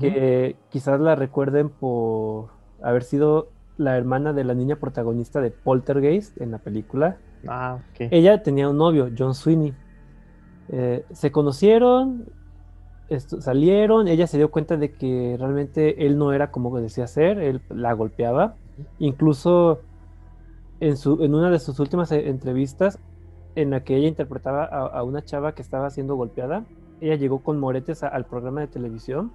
que 0.00 0.56
quizás 0.70 0.98
la 1.00 1.14
recuerden 1.14 1.68
por 1.68 2.48
haber 2.82 3.02
sido 3.02 3.48
la 3.76 3.96
hermana 3.96 4.32
de 4.32 4.44
la 4.44 4.54
niña 4.54 4.76
protagonista 4.76 5.40
de 5.40 5.50
Poltergeist 5.50 6.40
en 6.40 6.50
la 6.50 6.58
película. 6.58 7.18
Ah, 7.46 7.78
Ella 7.98 8.42
tenía 8.42 8.68
un 8.68 8.78
novio, 8.78 9.10
John 9.16 9.34
Sweeney. 9.34 9.74
Eh, 10.70 11.04
se 11.12 11.30
conocieron, 11.30 12.24
salieron, 13.18 14.08
ella 14.08 14.26
se 14.26 14.38
dio 14.38 14.50
cuenta 14.50 14.76
de 14.76 14.92
que 14.92 15.36
realmente 15.38 16.06
él 16.06 16.16
no 16.16 16.32
era 16.32 16.50
como 16.50 16.80
decía 16.80 17.06
ser, 17.06 17.38
él 17.38 17.60
la 17.68 17.92
golpeaba. 17.92 18.56
Incluso 18.98 19.80
en, 20.80 20.96
su, 20.96 21.22
en 21.22 21.34
una 21.34 21.50
de 21.50 21.58
sus 21.58 21.78
últimas 21.80 22.10
entrevistas, 22.12 22.98
en 23.56 23.70
la 23.70 23.84
que 23.84 23.96
ella 23.96 24.08
interpretaba 24.08 24.64
a, 24.64 25.02
una 25.02 25.24
chava 25.24 25.54
que 25.54 25.62
estaba 25.62 25.90
siendo 25.90 26.16
golpeada, 26.16 26.64
ella 27.00 27.16
llegó 27.16 27.40
con 27.40 27.58
moretes 27.58 28.02
al 28.02 28.26
programa 28.26 28.60
de 28.60 28.68
televisión 28.68 29.32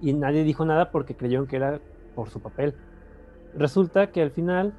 y 0.00 0.12
nadie 0.12 0.44
dijo 0.44 0.64
nada 0.64 0.90
porque 0.90 1.16
creyeron 1.16 1.46
que 1.46 1.56
era 1.56 1.80
por 2.14 2.30
su 2.30 2.40
papel. 2.40 2.74
Resulta 3.54 4.10
que 4.10 4.22
al 4.22 4.30
final, 4.30 4.74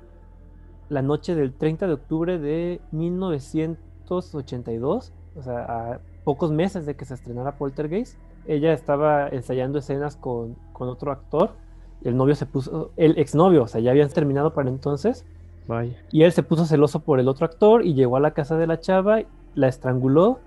la 0.90 1.02
noche 1.02 1.34
del 1.36 1.54
30 1.54 1.88
de 1.88 1.94
octubre 1.94 2.38
de 2.40 2.82
1982, 2.92 5.14
o 5.36 5.42
sea, 5.42 6.02
pocos 6.24 6.52
meses 6.52 6.86
de 6.86 6.96
que 6.96 7.06
se 7.06 7.14
estrenara 7.14 7.58
Poltergeist, 7.58 8.18
ella 8.48 8.74
estaba 8.74 9.30
ensayando 9.30 9.80
escenas 9.80 10.16
con, 10.16 10.56
otro 10.74 11.12
actor. 11.12 11.52
El 12.04 12.16
novio 12.16 12.36
se 12.36 12.46
puso, 12.46 12.92
el 12.96 13.18
exnovio, 13.20 13.64
o 13.64 13.68
sea, 13.68 13.82
ya 13.82 13.92
habían 13.92 14.08
terminado 14.10 14.54
para 14.54 14.70
entonces. 14.70 15.26
Vaya. 15.70 15.96
Y 16.12 16.24
él 16.24 16.32
se 16.32 16.42
puso 16.42 16.66
celoso 16.66 17.02
por 17.02 17.20
el 17.20 17.28
otro 17.28 17.46
actor 17.46 17.86
y 17.86 17.94
llegó 17.94 18.18
a 18.18 18.20
la 18.20 18.32
casa 18.32 18.58
de 18.58 18.66
la 18.66 18.80
chava, 18.80 19.20
la 19.54 19.68
estranguló 19.68 20.40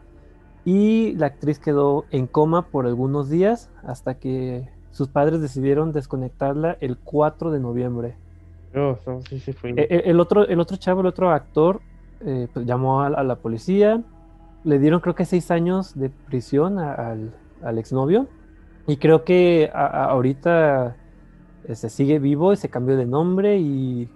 y 0.65 1.15
la 1.15 1.27
actriz 1.27 1.61
quedó 1.61 2.07
en 2.11 2.27
coma 2.27 2.63
por 2.67 2.87
algunos 2.87 3.31
días 3.31 3.71
hasta 3.85 4.15
que 4.15 4.69
sus 4.91 5.07
padres 5.07 5.41
decidieron 5.41 5.93
desconectarla 5.93 6.77
el 6.81 6.99
4 6.99 7.53
de 7.53 7.61
noviembre. 7.61 8.17
Oh, 8.75 8.99
sí, 9.29 9.39
sí 9.39 9.53
fue. 9.53 9.71
E, 9.71 9.87
e, 9.89 10.11
el, 10.11 10.19
otro, 10.19 10.45
el 10.45 10.59
otro 10.59 10.77
chavo, 10.77 11.03
el 11.03 11.07
otro 11.07 11.31
actor, 11.31 11.81
eh, 12.27 12.49
pues 12.53 12.67
llamó 12.67 13.03
a, 13.03 13.23
la 13.23 13.37
policía, 13.37 14.03
le 14.65 14.79
dieron 14.81 14.99
creo 14.99 15.15
que 15.15 15.25
seis 15.25 15.53
años 15.53 15.97
de 15.97 16.11
prisión 16.11 16.81
al, 16.81 17.33
al, 17.63 17.79
exnovio 17.79 18.27
y 18.89 18.97
creo 18.97 19.23
que 19.23 19.71
ahorita 19.73 20.97
se 21.67 21.73
este, 21.73 21.91
sigue 21.91 22.19
vivo 22.19 22.53
y 22.53 22.57
se 22.57 22.69
cambió 22.69 22.97
de 22.97 23.07
nombre 23.07 23.59
y 23.59 24.09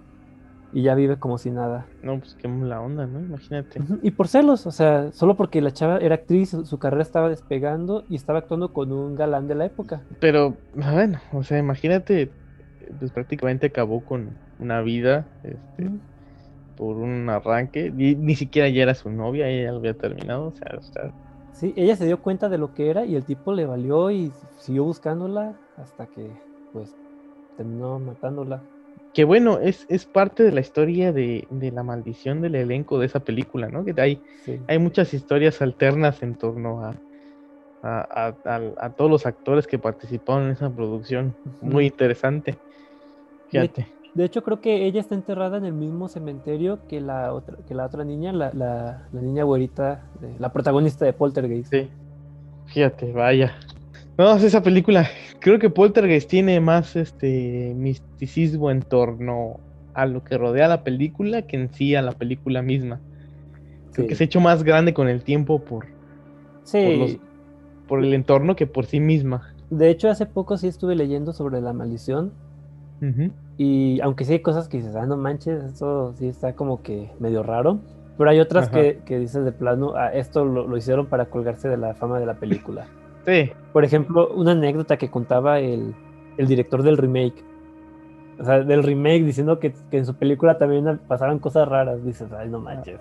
y 0.73 0.83
ya 0.83 0.95
vive 0.95 1.17
como 1.17 1.37
si 1.37 1.49
nada. 1.49 1.85
No, 2.03 2.19
pues 2.19 2.35
qué 2.35 2.47
la 2.47 2.81
onda, 2.81 3.05
¿no? 3.05 3.19
Imagínate. 3.19 3.81
Y 4.01 4.11
por 4.11 4.27
celos, 4.27 4.65
o 4.67 4.71
sea, 4.71 5.11
solo 5.11 5.35
porque 5.35 5.61
la 5.61 5.71
chava 5.71 5.97
era 5.97 6.15
actriz, 6.15 6.55
su 6.63 6.79
carrera 6.79 7.03
estaba 7.03 7.29
despegando 7.29 8.03
y 8.09 8.15
estaba 8.15 8.39
actuando 8.39 8.73
con 8.73 8.91
un 8.91 9.15
galán 9.15 9.47
de 9.47 9.55
la 9.55 9.65
época. 9.65 10.01
Pero, 10.19 10.55
bueno, 10.75 11.19
o 11.33 11.43
sea, 11.43 11.57
imagínate, 11.57 12.31
pues 12.99 13.11
prácticamente 13.11 13.67
acabó 13.67 14.01
con 14.03 14.31
una 14.59 14.81
vida, 14.81 15.25
este, 15.43 15.89
por 16.75 16.97
un 16.97 17.29
arranque, 17.29 17.91
ni, 17.91 18.15
ni 18.15 18.35
siquiera 18.35 18.69
ya 18.69 18.83
era 18.83 18.93
su 18.93 19.09
novia, 19.09 19.47
ella 19.47 19.71
lo 19.71 19.77
había 19.77 19.93
terminado, 19.93 20.47
o 20.47 20.51
sea, 20.51 20.77
o 20.77 20.81
sea, 20.81 21.11
Sí, 21.57 21.73
ella 21.75 21.95
se 21.95 22.05
dio 22.05 22.21
cuenta 22.21 22.49
de 22.49 22.59
lo 22.59 22.75
que 22.75 22.91
era 22.91 23.03
y 23.03 23.15
el 23.15 23.23
tipo 23.23 23.51
le 23.51 23.65
valió 23.65 24.11
y 24.11 24.31
siguió 24.57 24.83
buscándola 24.83 25.55
hasta 25.77 26.05
que, 26.05 26.29
pues, 26.71 26.95
terminó 27.55 27.97
matándola 27.97 28.61
que 29.17 29.23
bueno, 29.23 29.57
es, 29.57 29.87
es 29.89 30.05
parte 30.05 30.43
de 30.43 30.51
la 30.51 30.59
historia 30.59 31.11
de, 31.11 31.47
la 31.49 31.81
maldición 31.81 32.39
del 32.39 32.53
elenco 32.53 32.99
de 32.99 33.07
esa 33.07 33.19
película, 33.19 33.67
¿no? 33.67 33.83
Que 33.83 33.99
hay, 33.99 34.21
hay 34.67 34.77
muchas 34.77 35.11
historias 35.11 35.59
alternas 35.59 36.21
en 36.21 36.35
torno 36.35 36.83
a, 36.85 36.93
a, 37.81 38.89
todos 38.95 39.09
los 39.09 39.25
actores 39.25 39.65
que 39.65 39.79
participaron 39.79 40.43
en 40.45 40.51
esa 40.51 40.69
producción. 40.69 41.33
Muy 41.61 41.87
interesante. 41.87 42.59
Fíjate. 43.49 43.87
De, 44.13 44.25
hecho, 44.25 44.43
creo 44.43 44.61
que 44.61 44.85
ella 44.85 44.99
está 44.99 45.15
enterrada 45.15 45.57
en 45.57 45.65
el 45.65 45.73
mismo 45.73 46.09
cementerio 46.09 46.77
que 46.87 47.01
la 47.01 47.33
otra, 47.33 47.57
que 47.67 47.73
la 47.73 47.87
otra 47.87 48.03
niña, 48.03 48.31
la, 48.33 48.51
la, 48.53 49.07
la 49.11 49.21
niña 49.21 49.45
güerita, 49.45 50.03
la 50.37 50.53
protagonista 50.53 51.05
de 51.05 51.13
Poltergeist. 51.13 51.71
Sí. 51.71 51.89
Fíjate, 52.67 53.11
vaya. 53.13 53.55
No, 54.17 54.35
esa 54.35 54.63
película, 54.63 55.07
creo 55.39 55.59
que 55.59 55.69
Poltergeist 55.69 56.27
tiene 56.27 56.59
más 56.59 56.95
este 56.95 57.73
misticismo 57.75 58.71
en 58.71 58.81
torno 58.81 59.59
a 59.93 60.07
lo 60.07 60.23
que 60.23 60.37
rodea 60.37 60.67
la 60.67 60.83
película 60.83 61.43
que 61.43 61.57
en 61.57 61.71
sí 61.71 61.95
a 61.95 62.01
la 62.01 62.13
película 62.13 62.63
misma. 62.63 62.99
Creo 63.93 64.07
que 64.07 64.15
se 64.15 64.23
ha 64.23 64.25
hecho 64.25 64.39
más 64.39 64.63
grande 64.63 64.93
con 64.93 65.07
el 65.07 65.23
tiempo 65.23 65.59
por, 65.59 65.85
sí. 66.63 67.19
por, 67.87 68.03
el 68.03 68.13
entorno 68.13 68.55
que 68.55 68.65
por 68.67 68.85
sí 68.85 68.99
misma. 68.99 69.53
De 69.69 69.89
hecho, 69.89 70.09
hace 70.09 70.25
poco 70.25 70.57
sí 70.57 70.67
estuve 70.67 70.95
leyendo 70.95 71.33
sobre 71.33 71.61
la 71.61 71.73
maldición. 71.73 72.31
Y 73.57 73.99
aunque 74.01 74.25
sí 74.25 74.33
hay 74.33 74.39
cosas 74.39 74.67
que 74.67 74.77
dices, 74.77 74.95
ah, 74.95 75.05
no 75.05 75.17
manches, 75.17 75.63
esto 75.63 76.13
sí 76.17 76.27
está 76.27 76.53
como 76.53 76.81
que 76.81 77.11
medio 77.19 77.43
raro. 77.43 77.79
Pero 78.17 78.29
hay 78.31 78.39
otras 78.39 78.69
que, 78.69 78.99
que, 79.05 79.19
dices 79.19 79.45
de 79.45 79.51
plano, 79.51 79.93
ah, 79.95 80.11
esto 80.11 80.43
lo 80.43 80.75
hicieron 80.75 81.05
para 81.05 81.25
colgarse 81.25 81.69
de 81.69 81.77
la 81.77 81.93
fama 81.93 82.19
de 82.19 82.25
la 82.25 82.35
película. 82.35 82.87
Por 83.73 83.83
ejemplo, 83.83 84.29
una 84.33 84.51
anécdota 84.51 84.97
que 84.97 85.09
contaba 85.09 85.59
el, 85.59 85.93
director 86.37 86.81
del 86.81 86.97
remake. 86.97 87.43
O 88.39 88.45
sea, 88.45 88.59
del 88.61 88.83
remake 88.83 89.23
diciendo 89.23 89.59
que, 89.59 89.73
en 89.91 90.05
su 90.05 90.15
película 90.15 90.57
también 90.57 90.99
pasaban 91.07 91.39
cosas 91.39 91.67
raras. 91.67 92.03
Dices, 92.05 92.31
ay, 92.31 92.49
no 92.49 92.59
manches. 92.59 92.99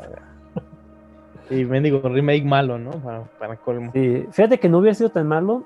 Y 1.48 1.62
digo, 1.62 2.00
remake 2.08 2.44
malo, 2.44 2.76
¿no? 2.76 2.90
Para, 3.38 3.56
colmo. 3.56 3.92
Sí, 3.92 4.26
fíjate 4.32 4.58
que 4.58 4.68
no 4.68 4.78
hubiera 4.78 4.94
sido 4.94 5.10
tan 5.10 5.28
malo 5.28 5.64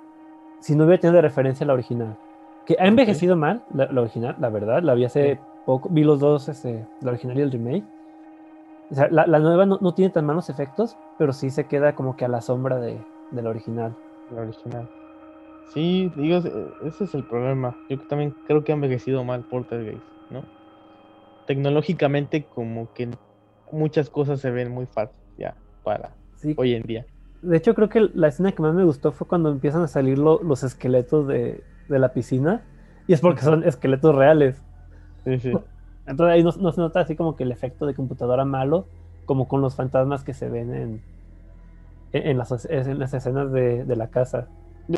si 0.61 0.77
no 0.77 0.85
hubiera 0.85 1.01
tenido 1.01 1.17
de 1.17 1.23
referencia 1.23 1.65
a 1.65 1.69
la 1.69 1.73
original. 1.73 2.19
Que 2.67 2.77
ha 2.79 2.87
envejecido 2.87 3.37
mal, 3.37 3.63
la, 3.73 3.89
original, 3.99 4.37
la 4.39 4.51
verdad. 4.51 4.83
La 4.83 4.93
vi 4.93 5.07
hace 5.07 5.41
poco, 5.65 5.89
vi 5.91 6.05
los 6.05 6.21
dos, 6.21 6.51
este, 6.51 6.87
la 7.01 7.13
original 7.13 7.39
y 7.39 7.41
el 7.41 7.51
remake. 7.51 7.85
O 8.91 8.95
sea, 8.95 9.09
la, 9.11 9.39
nueva 9.39 9.65
no, 9.65 9.95
tiene 9.95 10.11
tan 10.11 10.27
malos 10.27 10.51
efectos, 10.51 10.99
pero 11.17 11.33
sí 11.33 11.49
se 11.49 11.65
queda 11.65 11.95
como 11.95 12.15
que 12.17 12.27
a 12.27 12.29
la 12.29 12.43
sombra 12.43 12.79
de, 12.79 12.99
de 13.31 13.43
la 13.43 13.49
original 13.49 13.95
la 14.31 14.43
original. 14.43 14.89
Sí, 15.73 16.11
digo, 16.17 16.39
ese 16.85 17.05
es 17.05 17.15
el 17.15 17.25
problema. 17.25 17.77
Yo 17.89 17.99
también 18.01 18.35
creo 18.47 18.65
que 18.65 18.73
ha 18.73 18.75
envejecido 18.75 19.23
mal 19.25 19.45
Poltergeist, 19.45 20.03
¿no? 20.31 20.43
Tecnológicamente 21.47 22.45
como 22.45 22.93
que 22.93 23.09
muchas 23.71 24.11
cosas 24.11 24.41
se 24.41 24.51
ven 24.51 24.71
muy 24.71 24.87
fácil 24.87 25.17
ya 25.39 25.55
para 25.85 26.11
hoy 26.57 26.75
en 26.75 26.83
día. 26.83 27.07
De 27.43 27.57
hecho, 27.57 27.75
creo 27.75 27.89
que 27.89 28.11
la 28.15 28.29
escena 28.29 28.53
que 28.53 28.63
más 28.63 28.75
me 28.75 28.85
gustó 28.85 29.13
fue 29.13 29.27
cuando 29.27 29.51
empiezan 29.51 29.83
a 29.83 29.89
salir 29.89 30.19
los 30.19 30.63
esqueletos 30.63 31.27
de, 31.27 31.63
la 31.89 32.13
piscina. 32.13 32.63
Y 33.07 33.13
es 33.13 33.21
porque 33.21 33.41
son 33.43 33.65
esqueletos 33.65 34.15
reales. 34.15 34.63
Sí, 35.25 35.39
sí. 35.39 35.53
Entonces 36.07 36.35
ahí 36.35 36.43
no, 36.43 36.53
se 36.53 36.81
nota 36.81 37.01
así 37.01 37.17
como 37.17 37.37
que 37.37 37.45
el 37.45 37.53
efecto 37.53 37.87
de 37.87 37.95
computadora 37.95 38.45
malo, 38.45 38.87
como 39.25 39.49
con 39.49 39.61
los 39.61 39.77
fantasmas 39.77 40.25
que 40.25 40.35
se 40.35 40.49
ven 40.49 40.75
en, 40.75 41.03
en 42.13 42.39
las, 42.39 42.51
escenas 42.53 43.53
de, 43.53 43.97
la 43.97 44.09
casa. 44.09 44.49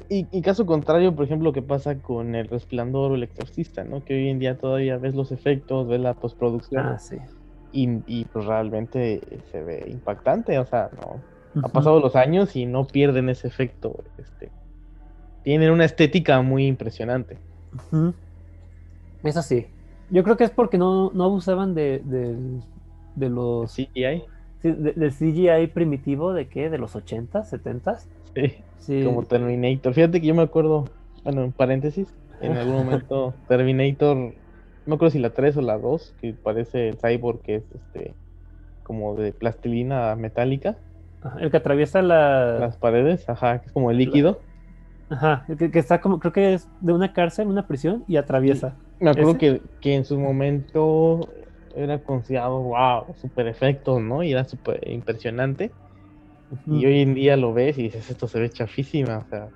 Y, 0.08 0.40
caso 0.40 0.64
contrario, 0.64 1.14
por 1.14 1.26
ejemplo, 1.26 1.50
lo 1.50 1.52
que 1.52 1.62
pasa 1.62 1.98
con 1.98 2.34
el 2.34 2.48
resplandor 2.48 3.12
o 3.12 3.14
el 3.14 3.24
exorcista, 3.24 3.84
¿no? 3.84 4.04
Que 4.04 4.14
hoy 4.14 4.28
en 4.28 4.38
día 4.38 4.56
todavía 4.56 4.96
ves 4.96 5.14
los 5.14 5.32
efectos, 5.32 5.86
ves 5.86 6.00
la 6.00 6.14
postproducción. 6.14 6.86
Ah, 6.86 6.98
sí. 6.98 7.18
Y, 7.72 8.24
pues 8.26 8.44
realmente 8.46 9.20
se 9.50 9.62
ve 9.62 9.84
impactante, 9.88 10.58
o 10.58 10.64
sea, 10.64 10.90
no. 10.96 11.20
Ha 11.62 11.68
pasado 11.68 12.00
los 12.00 12.16
años 12.16 12.56
y 12.56 12.64
no 12.64 12.86
pierden 12.86 13.28
ese 13.28 13.46
efecto. 13.46 14.02
Este, 14.16 14.50
tienen 15.42 15.70
una 15.70 15.84
estética 15.84 16.40
muy 16.40 16.66
impresionante. 16.66 17.36
Es 19.22 19.36
así. 19.36 19.66
Yo 20.08 20.24
creo 20.24 20.38
que 20.38 20.44
es 20.44 20.50
porque 20.50 20.78
no, 20.78 21.10
abusaban 21.14 21.74
de, 21.74 22.00
de, 22.04 22.36
de 23.16 23.28
los 23.28 23.74
CGI 23.74 24.24
del 24.62 25.12
CGI 25.12 25.68
primitivo 25.68 26.32
de 26.32 26.48
qué? 26.48 26.70
¿De 26.70 26.78
los 26.78 26.94
80s, 26.94 27.50
70s? 27.50 28.06
Sí, 28.78 29.04
como 29.04 29.24
Terminator. 29.24 29.94
Fíjate 29.94 30.20
que 30.20 30.26
yo 30.26 30.34
me 30.34 30.42
acuerdo, 30.42 30.86
bueno, 31.24 31.44
en 31.44 31.52
paréntesis, 31.52 32.12
en 32.40 32.56
algún 32.56 32.74
momento 32.84 33.34
Terminator, 33.48 34.16
no 34.16 34.32
me 34.86 34.94
acuerdo 34.94 35.10
si 35.10 35.18
la 35.18 35.30
3 35.30 35.56
o 35.58 35.62
la 35.62 35.78
2, 35.78 36.14
que 36.20 36.32
parece 36.32 36.88
el 36.88 36.98
cyborg 36.98 37.40
que 37.40 37.56
es 37.56 37.64
este 37.74 38.14
como 38.82 39.14
de 39.14 39.32
plastilina 39.32 40.14
metálica. 40.16 40.76
el 41.38 41.50
que 41.50 41.56
atraviesa 41.56 42.02
las 42.02 42.76
paredes, 42.76 43.28
ajá, 43.28 43.60
que 43.60 43.66
es 43.66 43.72
como 43.72 43.90
el 43.90 43.98
líquido. 43.98 44.40
Ajá, 45.08 45.44
que, 45.58 45.70
que, 45.70 45.78
está 45.78 46.00
como, 46.00 46.18
creo 46.18 46.32
que 46.32 46.54
es 46.54 46.68
de 46.80 46.92
una 46.92 47.12
cárcel, 47.12 47.46
una 47.46 47.66
prisión, 47.66 48.04
y 48.08 48.16
atraviesa. 48.16 48.74
me 48.98 49.10
acuerdo 49.10 49.36
que, 49.36 49.60
que, 49.80 49.94
en 49.94 50.04
su 50.04 50.18
momento 50.18 51.28
era 51.74 51.98
considerado, 51.98 52.60
wow, 52.60 53.14
super 53.20 53.46
efecto, 53.46 54.00
¿no? 54.00 54.22
Y 54.22 54.32
era 54.32 54.44
súper 54.44 54.86
impresionante. 54.88 55.70
Y 56.66 56.84
hoy 56.84 57.00
en 57.00 57.14
día 57.14 57.36
lo 57.36 57.54
ves 57.54 57.78
y 57.78 57.84
dices, 57.84 58.10
esto 58.10 58.28
se 58.28 58.38
ve 58.38 58.50
chafísima, 58.50 59.18
o 59.18 59.24
sea, 59.30 59.48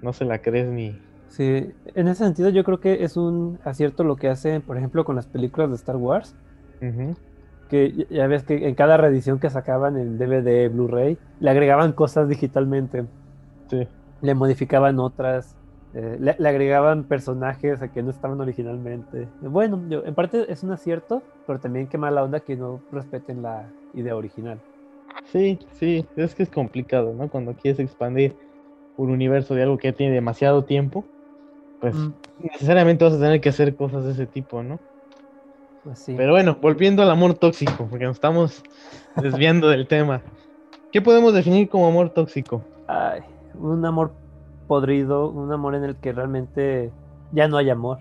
no 0.00 0.12
se 0.14 0.24
la 0.24 0.38
crees 0.38 0.68
ni... 0.68 0.98
Sí, 1.28 1.70
en 1.94 2.08
ese 2.08 2.24
sentido 2.24 2.48
yo 2.48 2.64
creo 2.64 2.80
que 2.80 3.04
es 3.04 3.18
un 3.18 3.58
acierto 3.62 4.04
lo 4.04 4.16
que 4.16 4.28
hacen, 4.28 4.62
por 4.62 4.78
ejemplo, 4.78 5.04
con 5.04 5.16
las 5.16 5.26
películas 5.26 5.68
de 5.68 5.76
Star 5.76 5.96
Wars. 5.96 6.34
Que 7.68 8.06
ya 8.08 8.26
ves 8.26 8.44
que 8.44 8.66
en 8.66 8.74
cada 8.74 8.96
reedición 8.96 9.38
que 9.38 9.50
sacaban 9.50 9.98
en 9.98 10.16
DVD, 10.16 10.70
Blu-ray, 10.72 11.18
le 11.40 11.50
agregaban 11.50 11.92
cosas 11.92 12.28
digitalmente. 12.28 13.04
Sí 13.68 13.86
le 14.20 14.34
modificaban 14.34 14.98
otras, 14.98 15.56
eh, 15.94 16.18
le, 16.20 16.48
agregaban 16.48 17.04
personajes 17.04 17.80
a 17.80 17.88
que 17.88 18.02
no 18.02 18.10
estaban 18.10 18.40
originalmente. 18.40 19.26
Bueno, 19.40 19.80
yo, 19.88 20.04
en 20.04 20.14
parte 20.14 20.50
es 20.52 20.62
un 20.62 20.70
acierto, 20.70 21.22
pero 21.46 21.58
también 21.58 21.86
qué 21.86 21.96
mala 21.96 22.22
onda 22.22 22.40
que 22.40 22.56
no 22.56 22.80
respeten 22.92 23.42
la 23.42 23.68
idea 23.94 24.14
original. 24.14 24.60
Sí, 25.24 25.58
sí, 25.72 26.06
es 26.16 26.34
que 26.34 26.42
es 26.42 26.50
complicado, 26.50 27.14
¿no? 27.14 27.28
Cuando 27.28 27.54
quieres 27.54 27.80
expandir 27.80 28.36
un 28.96 29.10
universo 29.10 29.54
de 29.54 29.62
algo 29.62 29.78
que 29.78 29.92
tiene 29.92 30.14
demasiado 30.14 30.64
tiempo, 30.64 31.04
pues 31.80 31.94
mm. 31.94 32.12
necesariamente 32.52 33.04
vas 33.04 33.14
a 33.14 33.18
tener 33.18 33.40
que 33.40 33.48
hacer 33.48 33.74
cosas 33.74 34.04
de 34.04 34.12
ese 34.12 34.26
tipo, 34.26 34.62
¿no? 34.62 34.78
Pues 35.84 36.00
sí. 36.00 36.14
Pero 36.16 36.32
bueno, 36.32 36.58
volviendo 36.60 37.02
al 37.02 37.10
amor 37.10 37.34
tóxico, 37.34 37.86
porque 37.88 38.04
nos 38.04 38.16
estamos 38.16 38.62
desviando 39.16 39.68
del 39.68 39.86
tema. 39.86 40.20
¿Qué 40.92 41.00
podemos 41.00 41.32
definir 41.32 41.68
como 41.68 41.86
amor 41.86 42.10
tóxico? 42.10 42.62
Ay, 42.86 43.20
un 43.54 43.84
amor 43.84 44.12
podrido, 44.68 45.28
un 45.30 45.50
amor 45.52 45.74
en 45.74 45.82
el 45.82 45.96
que 45.96 46.12
realmente 46.12 46.92
ya 47.32 47.48
no 47.48 47.56
hay 47.56 47.70
amor. 47.70 47.98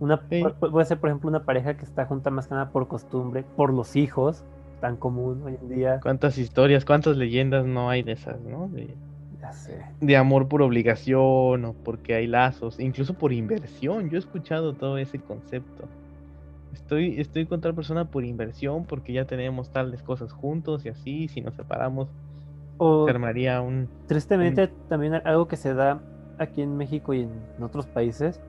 Una, 0.00 0.20
Puede 0.20 0.84
ser, 0.84 0.98
por 0.98 1.10
ejemplo, 1.10 1.28
una 1.28 1.44
pareja 1.44 1.76
que 1.76 1.84
está 1.84 2.06
junta 2.06 2.30
más 2.30 2.48
que 2.48 2.54
nada 2.54 2.70
por 2.70 2.88
costumbre, 2.88 3.44
por 3.56 3.72
los 3.72 3.94
hijos, 3.94 4.42
tan 4.80 4.96
común 4.96 5.42
hoy 5.44 5.56
en 5.62 5.68
día. 5.68 6.00
¿Cuántas 6.02 6.38
historias, 6.38 6.84
cuántas 6.84 7.16
leyendas 7.16 7.64
no 7.64 7.88
hay 7.88 8.02
de 8.02 8.12
esas, 8.12 8.40
no? 8.40 8.68
De, 8.68 8.96
ya 9.40 9.52
sé. 9.52 9.80
de 10.00 10.16
amor 10.16 10.48
por 10.48 10.62
obligación 10.62 11.64
o 11.64 11.72
porque 11.84 12.14
hay 12.14 12.26
lazos, 12.26 12.80
incluso 12.80 13.14
por 13.14 13.32
inversión. 13.32 14.10
Yo 14.10 14.16
he 14.16 14.18
escuchado 14.18 14.74
todo 14.74 14.98
ese 14.98 15.20
concepto. 15.20 15.88
Estoy, 16.72 17.20
estoy 17.20 17.46
con 17.46 17.60
tal 17.60 17.74
persona 17.74 18.06
por 18.06 18.24
inversión 18.24 18.86
porque 18.86 19.12
ya 19.12 19.24
tenemos 19.24 19.70
tales 19.70 20.02
cosas 20.02 20.32
juntos 20.32 20.84
y 20.84 20.88
así, 20.88 21.28
si 21.28 21.40
nos 21.42 21.54
separamos, 21.54 22.08
o, 22.82 23.08
armaría 23.08 23.60
un... 23.60 23.88
Tristemente, 24.06 24.68
también 24.88 25.14
algo 25.14 25.46
que 25.46 25.56
se 25.56 25.72
da 25.74 26.00
aquí 26.38 26.62
en 26.62 26.76
México 26.76 27.14
y 27.14 27.22
en 27.22 27.62
otros 27.62 27.86
países, 27.86 28.40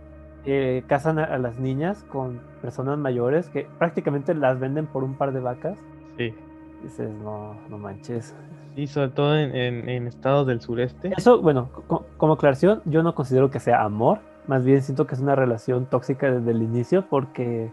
eh, 0.45 0.83
casan 0.87 1.19
a, 1.19 1.37
las 1.37 1.59
niñas 1.59 2.03
con 2.05 2.41
personas 2.61 2.97
mayores 2.97 3.49
que 3.49 3.67
prácticamente 3.77 4.33
las 4.33 4.59
venden 4.59 4.87
por 4.87 5.03
un 5.03 5.15
par 5.15 5.33
de 5.33 5.39
vacas. 5.39 5.77
Sí. 6.17 6.33
Dices, 6.81 7.11
no, 7.23 7.55
no 7.69 7.77
manches. 7.77 8.35
Y 8.75 8.87
sobre 8.87 9.09
todo 9.09 9.37
en, 9.37 9.55
en, 9.87 10.07
estados 10.07 10.47
del 10.47 10.59
sureste. 10.59 11.13
Eso, 11.15 11.39
bueno, 11.39 11.69
como 12.17 12.33
aclaración, 12.33 12.81
yo 12.85 13.03
no 13.03 13.13
considero 13.13 13.51
que 13.51 13.59
sea 13.59 13.83
amor, 13.83 14.19
más 14.47 14.65
bien 14.65 14.81
siento 14.81 15.05
que 15.05 15.13
es 15.13 15.21
una 15.21 15.35
relación 15.35 15.85
tóxica 15.85 16.31
desde 16.31 16.51
el 16.51 16.63
inicio 16.63 17.05
porque 17.07 17.71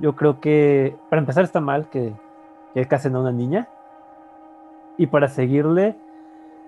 yo 0.00 0.14
creo 0.14 0.40
que, 0.40 0.96
para 1.10 1.20
empezar, 1.20 1.42
está 1.42 1.60
mal 1.60 1.90
que, 1.90 2.14
que 2.72 2.86
casen 2.86 3.16
a 3.16 3.20
una 3.20 3.32
niña 3.32 3.68
y 5.00 5.06
para 5.06 5.28
seguirle, 5.28 5.96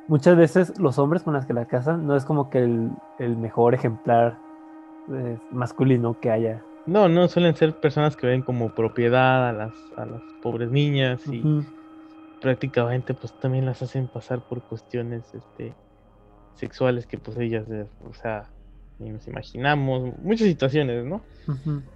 muchas 0.08 0.38
veces 0.38 0.78
los 0.78 0.98
hombres 0.98 1.22
con 1.22 1.34
las 1.34 1.44
que 1.44 1.52
la 1.52 1.66
casan 1.66 2.06
no 2.06 2.16
es 2.16 2.24
como 2.24 2.48
que 2.48 2.60
el, 2.60 3.36
mejor 3.36 3.74
ejemplar 3.74 4.38
eh, 5.12 5.38
masculino 5.50 6.18
que 6.18 6.30
haya. 6.30 6.62
No, 6.86 7.10
no, 7.10 7.28
suelen 7.28 7.54
ser 7.54 7.78
personas 7.78 8.16
que 8.16 8.26
ven 8.26 8.40
como 8.40 8.74
propiedad 8.74 9.50
a 9.50 9.52
las, 9.52 9.74
a 9.98 10.06
las 10.06 10.22
pobres 10.40 10.70
niñas 10.70 11.20
y 11.26 11.44
prácticamente 12.40 13.12
pues 13.12 13.38
también 13.38 13.66
las 13.66 13.82
hacen 13.82 14.08
pasar 14.08 14.40
por 14.40 14.62
cuestiones 14.62 15.24
este, 15.34 15.74
sexuales 16.54 17.06
que 17.06 17.18
pues 17.18 17.36
ellas, 17.36 17.66
eh, 17.70 17.84
o 18.08 18.14
sea, 18.14 18.48
ni 18.98 19.10
nos 19.10 19.28
imaginamos, 19.28 20.18
muchas 20.22 20.46
situaciones, 20.46 21.04
¿no? 21.04 21.20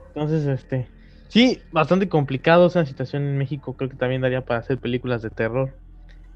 Entonces, 0.09 0.47
este, 0.47 0.87
sí, 1.28 1.62
bastante 1.72 2.11
complicado 2.11 2.66
esa 2.66 2.84
situación 2.84 3.22
en 3.22 3.39
México, 3.39 3.72
creo 3.72 3.89
que 3.89 3.97
también 3.97 4.20
daría 4.20 4.45
para 4.45 4.61
hacer 4.61 4.76
películas 4.76 5.22
de 5.22 5.30
terror. 5.30 5.86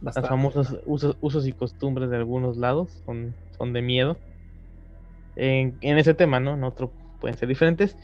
Las 0.03 0.15
famosas 0.15 0.77
usos, 0.87 1.47
y 1.47 1.53
costumbres 1.53 2.11
de 2.11 2.17
algunos 2.17 2.57
lados 2.57 2.91
son, 3.05 3.35
son 3.57 3.73
de 3.73 3.83
miedo. 3.83 4.17
En, 5.37 5.77
ese 5.83 6.15
tema, 6.15 6.41
¿no? 6.41 6.55
En 6.55 6.65
otro 6.65 6.91
pueden 7.21 7.37
ser 7.37 7.49
diferentes. 7.49 7.97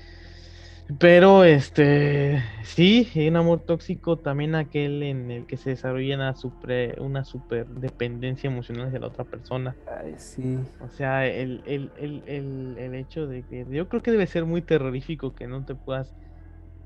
Pero 0.99 1.43
este 1.43 2.45
sí, 2.63 3.11
un 3.29 3.35
amor 3.35 3.61
tóxico 3.61 4.19
también 4.19 4.55
aquel 4.55 5.03
en 5.03 5.33
el 5.33 5.47
que 5.47 5.57
se 5.57 5.71
desarrolla 5.71 6.15
una 6.15 6.37
super, 6.37 7.01
una 7.01 7.25
super 7.25 7.67
dependencia 7.67 8.49
emocional 8.49 8.87
hacia 8.87 9.01
la 9.01 9.09
otra 9.09 9.25
persona. 9.25 9.75
Ay, 10.01 10.15
sí. 10.17 10.61
O 10.81 10.89
sea, 10.89 11.27
el, 11.27 11.61
el, 11.67 11.91
el, 11.99 12.77
el, 12.79 12.95
hecho 12.95 13.27
de 13.27 13.43
que 13.43 13.67
yo 13.69 13.89
creo 13.89 14.01
que 14.01 14.13
debe 14.13 14.29
ser 14.29 14.45
muy 14.45 14.63
terrorífico 14.63 15.35
que 15.35 15.49
no 15.49 15.65
te 15.65 15.75
puedas 15.75 16.15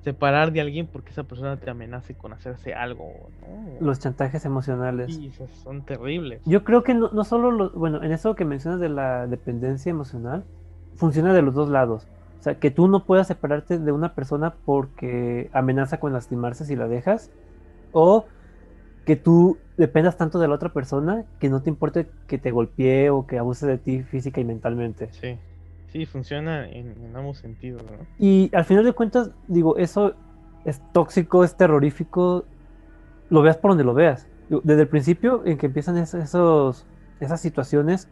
separar 0.03 0.53
de 0.53 0.61
alguien 0.61 0.87
porque 0.87 1.11
esa 1.11 1.25
persona 1.25 1.57
te 1.57 1.71
amenace 1.71 2.15
con 2.15 2.33
hacerse 2.33 2.75
algo. 2.75 3.13
Los 3.81 4.01
chantajes 4.01 4.45
emocionales. 4.45 5.15
Sí, 5.15 5.33
son 5.63 5.83
terribles. 5.83 6.43
Yo 6.45 6.65
creo 6.65 6.83
que 6.83 6.95
no, 6.95 7.11
no 7.13 7.25
solo, 7.25 7.71
bueno, 7.71 8.03
en 8.03 8.13
eso 8.13 8.35
que 8.35 8.45
mencionas 8.45 8.81
de 8.81 8.89
la 8.89 9.27
dependencia 9.27 9.91
emocional, 9.91 10.45
funciona 10.95 11.35
de 11.35 11.43
los 11.43 11.55
dos 11.55 11.69
lados. 11.69 12.07
O 12.39 12.43
sea, 12.43 12.55
que 12.55 12.71
tú 12.71 12.89
no 12.89 13.05
puedas 13.05 13.27
separarte 13.27 13.79
de 13.79 13.93
una 13.93 14.15
persona 14.15 14.55
porque 14.65 15.51
amenaza 15.53 16.01
con 16.01 16.13
lastimarse 16.13 16.65
si 16.65 16.77
la 16.77 16.89
dejas, 16.89 17.31
o 17.93 18.25
que 19.05 19.17
tú 19.17 19.59
dependas 19.77 20.17
tanto 20.17 20.39
de 20.39 20.49
la 20.49 20.55
otra 20.55 20.71
persona 20.71 21.25
que 21.39 21.49
no 21.49 21.63
te 21.63 21.71
importe 21.71 22.07
que 22.27 22.39
te 22.39 22.51
golpee 22.51 23.11
o 23.11 23.27
que 23.27 23.39
abuse 23.39 23.67
de 23.67 23.79
ti 23.79 24.03
física 24.03 24.41
y 24.41 24.45
mentalmente. 24.45 25.11
Sí. 25.13 25.39
Sí, 25.93 26.07
funciona 26.07 26.69
en, 26.69 26.95
ambos 27.17 27.39
sentidos, 27.39 27.83
¿no? 27.83 28.07
Y 28.19 28.51
al 28.55 28.65
final 28.65 28.85
de 28.85 28.93
cuentas, 28.93 29.31
digo, 29.49 29.77
eso 29.77 30.15
es 30.65 30.81
tóxico, 30.93 31.43
es 31.43 31.57
terrorífico, 31.57 32.45
lo 33.29 33.43
veas 33.43 33.57
por 33.57 33.73
donde 33.73 33.85
lo 33.85 33.95
veas. 33.95 34.29
Desde 34.49 34.83
el 34.83 34.89
principio 34.89 35.43
en 35.45 35.59
que 35.59 35.67
empiezan 35.67 35.97
esos, 35.97 36.87
esas 37.19 37.41
situaciones, 37.41 38.09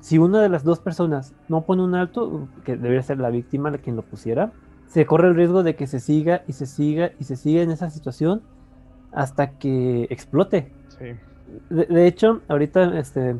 si 0.00 0.18
una 0.18 0.42
de 0.42 0.50
las 0.50 0.64
dos 0.64 0.80
personas 0.80 1.34
no 1.48 1.64
pone 1.64 1.82
un 1.82 1.94
alto, 1.94 2.48
que 2.64 2.76
debería 2.76 3.02
ser 3.02 3.18
la 3.18 3.30
víctima 3.30 3.70
la 3.70 3.78
quien 3.78 3.96
lo 3.96 4.02
pusiera, 4.02 4.52
se 4.86 5.06
corre 5.06 5.28
el 5.28 5.34
riesgo 5.34 5.62
de 5.62 5.76
que 5.76 5.86
se 5.86 6.00
siga 6.00 6.42
y 6.46 6.52
se 6.52 6.66
siga 6.66 7.12
y 7.18 7.24
se 7.24 7.36
siga 7.36 7.62
en 7.62 7.70
esa 7.70 7.88
situación 7.88 8.42
hasta 9.12 9.58
que 9.58 10.06
explote. 10.10 10.72
Sí. 10.88 11.06
De, 11.70 11.86
de 11.86 12.06
hecho, 12.06 12.42
ahorita 12.48 12.98
este, 12.98 13.36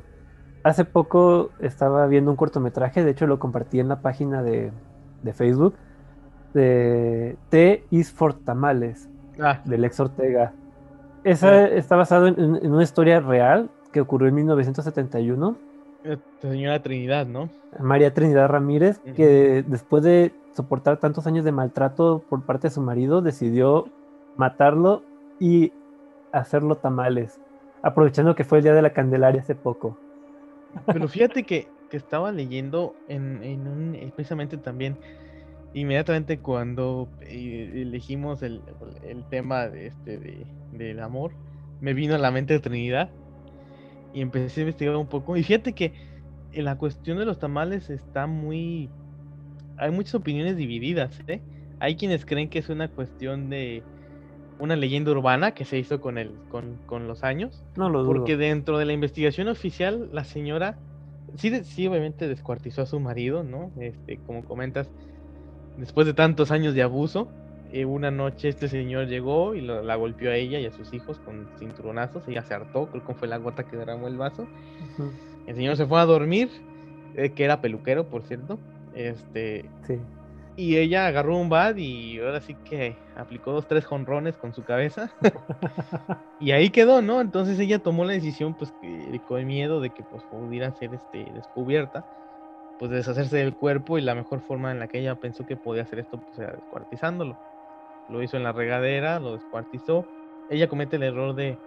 hace 0.65 0.85
poco 0.85 1.51
estaba 1.61 2.07
viendo 2.09 2.31
un 2.31 2.37
cortometraje, 2.37 3.05
de 3.05 3.11
hecho 3.11 3.27
lo 3.27 3.39
compartí 3.39 3.79
en 3.79 3.89
la 3.89 4.01
página 4.01 4.43
de, 4.43 4.73
Facebook, 5.33 5.75
de 6.55 7.37
T 7.51 7.85
is 7.91 8.11
for 8.11 8.35
Tamales, 8.35 9.09
ah. 9.41 9.61
de 9.65 9.79
Lex 9.79 10.01
Ortega. 10.01 10.53
Esa 11.23 11.69
está 11.69 11.97
basado 11.97 12.27
en, 12.27 12.41
una 12.41 12.83
historia 12.83 13.21
real 13.21 13.71
que 13.93 14.01
ocurrió 14.01 14.29
en 14.29 14.35
1971. 14.35 15.57
Señora 16.41 16.83
Trinidad, 16.83 17.27
¿no? 17.27 17.49
María 17.79 18.13
Trinidad 18.13 18.49
Ramírez, 18.49 18.99
que 19.15 19.65
después 19.67 20.03
de 20.03 20.33
soportar 20.53 20.99
tantos 20.99 21.27
años 21.27 21.45
de 21.45 21.53
maltrato 21.53 22.23
por 22.29 22.43
parte 22.43 22.69
de 22.69 22.75
su 22.75 22.81
marido, 22.81 23.23
decidió 23.23 23.87
matarlo 24.37 25.03
y 25.41 25.73
hacerlo 26.33 26.77
tamales, 26.77 27.41
aprovechando 27.83 28.35
que 28.35 28.45
fue 28.45 28.59
el 28.59 28.65
día 28.65 28.75
de 28.75 28.83
la 28.83 28.91
Candelaria 28.91 29.41
hace 29.41 29.55
poco. 29.55 29.97
Pero 30.87 31.09
fíjate 31.09 31.45
que, 31.45 31.69
estaba 31.91 32.33
leyendo 32.33 32.97
en, 33.07 33.69
un, 33.69 33.95
eh, 33.95 34.11
precisamente 34.17 34.57
también, 34.57 34.99
inmediatamente 35.75 36.41
cuando 36.41 37.09
eh, 37.21 37.71
elegimos 37.73 38.43
el, 38.43 38.63
tema 39.31 39.69
de 39.69 39.87
este 39.87 40.19
de, 40.19 40.45
del 40.73 40.99
amor, 40.99 41.31
me 41.81 41.95
vino 41.95 42.17
a 42.17 42.19
la 42.19 42.33
mente 42.33 42.59
Trinidad 42.59 43.11
y 44.13 44.23
empecé 44.23 44.61
a 44.61 44.63
investigar 44.63 44.97
un 44.97 45.07
poco. 45.07 45.37
Y 45.37 45.45
fíjate 45.45 45.73
que 45.73 45.93
en 46.53 46.65
la 46.65 46.79
cuestión 46.79 47.19
de 47.19 47.27
los 47.27 47.39
tamales 47.39 47.91
está 47.91 48.27
muy... 48.27 48.91
Hay 49.77 49.93
muchas 49.93 50.17
opiniones 50.17 50.57
divididas, 50.57 51.21
¿eh? 51.29 51.43
Hay 51.79 51.95
quienes 51.95 52.25
creen 52.25 52.49
que 52.49 52.59
es 52.59 52.69
una 52.69 52.89
cuestión 52.89 53.51
de, 53.51 53.85
una 54.59 54.77
leyenda 54.77 55.11
urbana 55.11 55.53
que 55.53 55.65
se 55.65 55.79
hizo 55.79 56.01
con, 56.01 56.19
el, 56.19 56.31
con, 56.49 56.79
con 56.87 57.07
los 57.09 57.25
años. 57.25 57.63
No 57.77 57.89
lo 57.89 58.03
dudo. 58.03 58.15
Porque 58.15 58.37
dentro 58.37 58.79
de 58.79 58.85
la 58.85 58.93
investigación 58.93 59.49
oficial, 59.49 60.09
la 60.13 60.25
señora 60.25 60.77
sí, 61.37 61.51
sí 61.65 61.87
obviamente 61.87 62.29
descuartizó 62.29 62.83
a 62.83 62.87
su 62.87 63.01
marido, 63.01 63.43
¿no? 63.43 63.71
Este, 63.81 64.19
como 64.27 64.45
comentas, 64.45 64.89
después 65.77 66.07
de 66.07 66.15
tantos 66.15 66.51
años 66.51 66.75
de 66.75 66.83
abuso, 66.83 67.29
eh, 67.73 67.85
una 67.85 68.11
noche 68.13 68.49
este 68.49 68.69
señor 68.69 69.09
llegó 69.09 69.55
y 69.57 69.61
lo- 69.61 69.83
la 69.83 69.97
golpeó 69.97 70.31
a 70.31 70.37
ella 70.37 70.61
y 70.61 70.67
a 70.67 70.71
sus 70.73 70.93
hijos 70.95 71.19
con 71.19 71.49
cinturonazos. 71.59 72.23
Ella 72.29 72.43
se 72.45 72.55
hartó, 72.55 72.87
creo 72.87 73.05
que 73.05 73.15
fue 73.15 73.27
la 73.27 73.39
gota 73.39 73.65
que 73.65 73.77
derramó 73.77 74.07
el 74.07 74.17
vaso. 74.17 74.47
El 75.47 75.57
señor 75.57 75.77
se 75.77 75.85
fue 75.87 75.99
a 76.01 76.05
dormir, 76.07 76.49
eh, 77.17 77.31
que 77.31 77.45
era 77.45 77.61
peluquero, 77.61 78.05
por 78.05 78.23
cierto. 78.23 78.59
Este, 78.95 79.65
Sí. 79.87 79.99
Y 80.57 80.77
ella 80.77 81.07
agarró 81.07 81.37
un 81.37 81.49
bat 81.49 81.77
y 81.79 82.19
ahora 82.21 82.41
sí 82.41 82.57
que 82.65 82.97
aplicó 83.17 83.53
dos, 83.53 83.67
tres 83.67 83.85
jonrones 83.85 84.37
con 84.39 84.53
su 84.55 84.63
cabeza. 84.63 85.11
y 86.39 86.53
ahí 86.53 86.71
quedó, 86.71 87.03
¿no? 87.03 87.21
Entonces 87.21 87.59
ella 87.59 87.81
tomó 87.81 88.05
la 88.05 88.13
decisión, 88.13 88.55
pues, 88.55 88.73
que, 88.81 89.21
con 89.25 89.45
miedo 89.47 89.81
de 89.81 89.91
que 89.91 90.05
pues, 90.05 90.23
pudiera 90.25 90.71
ser 90.73 90.95
este, 90.95 91.33
descubierta, 91.33 92.07
pues 92.79 92.91
de 92.91 92.99
deshacerse 92.99 93.37
del 93.39 93.57
cuerpo 93.57 93.99
y 93.99 94.03
la 94.03 94.15
mejor 94.15 94.41
forma 94.43 94.71
en 94.73 94.79
la 94.79 94.89
que 94.89 95.01
ella 95.01 95.17
pensó 95.17 95.45
que 95.45 95.57
podía 95.57 95.83
hacer 95.83 95.99
esto, 96.01 96.19
pues, 96.19 96.39
era 96.39 96.53
descuartizándolo. 96.55 97.37
Lo 98.09 98.23
hizo 98.23 98.37
en 98.37 98.45
la 98.45 98.53
regadera, 98.53 99.21
lo 99.21 99.35
descuartizó. 99.35 100.07
Ella 100.51 100.69
comete 100.69 100.97
el 100.97 101.05
error 101.05 101.35
de, 101.35 101.59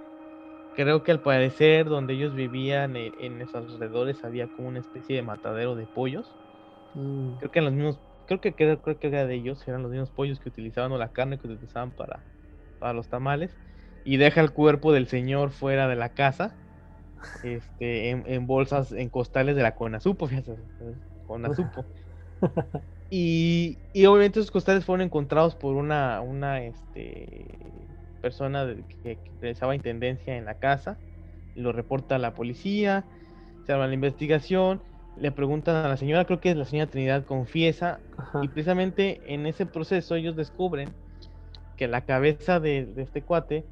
creo 0.76 1.04
que 1.04 1.12
al 1.12 1.22
parecer 1.22 1.86
donde 1.88 2.14
ellos 2.14 2.36
vivían, 2.36 2.96
eh, 2.96 3.12
en 3.20 3.42
esos 3.42 3.74
alrededores, 3.74 4.24
había 4.24 4.48
como 4.48 4.70
una 4.70 4.80
especie 4.80 5.16
de 5.16 5.24
matadero 5.24 5.76
de 5.76 5.88
pollos 5.88 6.38
Mm, 6.94 7.36
creo 7.38 7.52
que 7.52 7.60
eran 7.60 7.66
los 7.66 7.74
mismos, 7.74 8.02
creo 8.28 8.42
que 8.42 8.56
creo, 8.56 8.82
creo 8.84 9.00
que 9.00 9.08
era 9.10 9.28
de 9.28 9.36
ellos, 9.36 9.68
eran 9.68 9.84
los 9.84 9.92
mismos 9.92 10.12
pollos 10.12 10.40
que 10.42 10.50
utilizaban 10.50 10.94
o 10.94 11.00
la 11.00 11.14
carne 11.14 11.40
que 11.40 11.48
utilizaban 11.48 11.94
para, 11.96 12.28
para 12.80 12.94
los 12.94 13.10
tamales, 13.10 13.58
y 14.04 14.18
deja 14.18 14.42
el 14.42 14.54
cuerpo 14.54 14.94
del 14.94 15.08
señor 15.10 15.52
fuera 15.52 15.90
de 15.90 15.98
la 15.98 16.14
casa, 16.16 16.60
este, 17.42 18.12
en, 18.12 18.24
en 18.28 18.48
bolsas, 18.48 18.92
en 18.94 19.10
costales 19.10 19.56
de 19.56 19.64
la 19.64 19.76
Conasupo, 19.76 20.28
fíjate, 20.28 20.58
Conasupo. 21.26 21.90
Y, 23.10 23.82
y 23.94 24.06
obviamente 24.06 24.40
esos 24.40 24.52
costales 24.52 24.84
fueron 24.86 25.06
encontrados 25.06 25.56
por 25.56 25.76
una, 25.76 26.20
una 26.22 26.64
este, 26.66 27.88
persona 28.20 28.66
de- 28.66 28.86
que, 28.86 29.20
que 29.22 29.38
realizaba 29.40 29.76
intendencia 29.76 30.36
en 30.38 30.46
la 30.46 30.56
casa, 30.56 31.02
lo 31.54 31.72
reporta 31.72 32.16
a 32.16 32.20
la 32.20 32.34
policía, 32.34 33.08
se 33.66 33.74
arma 33.74 33.88
la 33.88 33.94
investigación, 33.94 34.84
le 35.20 35.32
preguntan 35.32 35.76
a 35.86 35.90
la 35.90 35.98
señora, 35.98 36.26
creo 36.26 36.40
que 36.40 36.56
la 36.56 36.66
señora 36.66 36.90
Trinidad 36.92 37.26
confiesa, 37.26 38.04
ajá. 38.18 38.42
y 38.42 38.48
precisamente 38.50 39.34
en 39.34 39.46
ese 39.48 39.66
proceso 39.66 40.16
ellos 40.16 40.36
descubren 40.36 40.96
que 41.76 41.88
la 41.88 42.06
cabeza 42.06 42.60
de, 42.60 42.86
de 42.86 43.04
este 43.04 43.24
cuate 43.24 43.70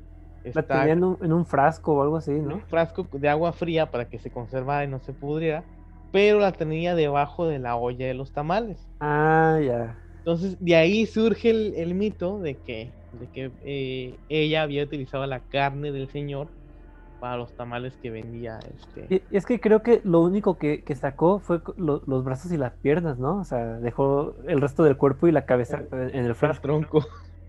La 0.53 0.63
está 0.63 0.63
tenía 0.63 0.93
en 0.93 1.03
un, 1.03 1.17
en 1.21 1.33
un 1.33 1.45
frasco 1.45 1.93
o 1.95 2.01
algo 2.03 2.17
así, 2.17 2.31
en 2.31 2.47
¿no? 2.47 2.55
un 2.55 2.61
frasco 2.61 3.07
de 3.11 3.29
agua 3.29 3.53
fría 3.53 3.91
para 3.91 4.09
que 4.09 4.19
se 4.19 4.31
conservara 4.31 4.83
y 4.85 4.87
no 4.87 4.99
se 4.99 5.13
pudriera, 5.13 5.67
pero 6.11 6.39
la 6.39 6.51
tenía 6.53 6.95
debajo 6.95 7.47
de 7.47 7.59
la 7.59 7.75
olla 7.75 8.07
de 8.07 8.13
los 8.13 8.31
tamales. 8.33 8.89
Ah, 8.99 9.59
ya. 9.61 10.03
Entonces, 10.19 10.57
de 10.59 10.75
ahí 10.75 11.05
surge 11.05 11.49
el, 11.51 11.73
el 11.75 11.93
mito 11.95 12.39
de 12.39 12.61
que, 12.61 12.95
de 13.11 13.29
que 13.29 13.51
eh, 13.61 14.19
ella 14.29 14.63
había 14.63 14.83
utilizado 14.83 15.25
la 15.27 15.41
carne 15.47 15.91
del 15.91 16.09
señor 16.09 16.51
para 17.19 17.37
los 17.37 17.53
tamales 17.55 17.97
que 17.97 18.09
vendía 18.11 18.59
este. 18.73 19.07
Y- 19.29 19.35
es 19.35 19.45
que 19.45 19.59
creo 19.59 19.81
que 19.83 20.01
lo 20.03 20.21
único 20.21 20.57
que, 20.57 20.83
que 20.83 20.95
sacó 20.95 21.39
fue 21.39 21.61
lo- 21.77 22.01
los 22.05 22.23
brazos 22.23 22.51
y 22.51 22.57
las 22.57 22.73
piernas, 22.73 23.17
¿no? 23.19 23.39
O 23.39 23.43
sea, 23.43 23.79
dejó 23.79 24.35
el 24.47 24.61
resto 24.61 24.83
del 24.83 24.97
cuerpo 24.97 25.27
y 25.27 25.31
la 25.31 25.45
cabeza 25.45 25.83
en 25.91 25.99
en 26.09 26.15
el 26.19 26.25
el 26.27 26.35
frasco. 26.35 26.61
tronco. 26.61 27.05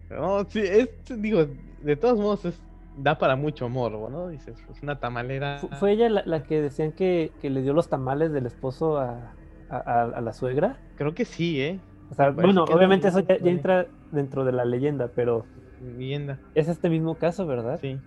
No, 0.08 0.44
sí, 0.44 0.60
es, 0.60 0.88
digo, 1.18 1.46
de 1.82 1.96
todos 1.96 2.18
modos 2.18 2.44
es, 2.44 2.60
da 2.96 3.18
para 3.18 3.34
mucho 3.34 3.68
morbo, 3.68 4.08
¿no? 4.08 4.28
Dices, 4.28 4.56
pues 4.66 4.80
una 4.82 4.98
tamalera. 5.00 5.58
Fu- 5.58 5.68
¿Fue 5.80 5.92
ella 5.92 6.08
la, 6.08 6.22
la 6.24 6.42
que 6.44 6.62
decían 6.62 6.92
que, 6.92 7.32
que 7.40 7.50
le 7.50 7.60
dio 7.62 7.72
los 7.72 7.88
tamales 7.88 8.32
del 8.32 8.46
esposo 8.46 8.98
a, 8.98 9.34
a- 9.68 9.76
a- 9.76 10.02
a 10.16 10.20
la 10.20 10.32
suegra? 10.32 10.78
Creo 10.94 11.12
que 11.14 11.24
sí, 11.24 11.60
¿eh? 11.60 11.80
O 12.08 12.14
sea, 12.14 12.30
bueno, 12.30 12.62
obviamente 12.64 13.08
eso 13.08 13.18
ya, 13.20 13.36
ya 13.38 13.50
entra 13.50 13.88
dentro 14.12 14.44
de 14.44 14.52
la 14.52 14.64
leyenda, 14.64 15.10
pero 15.14 15.46
Vivienda. 15.80 16.38
es 16.54 16.68
este 16.68 16.88
mismo 16.88 17.16
caso, 17.16 17.46
¿verdad? 17.46 17.80
Sí. 17.80 17.98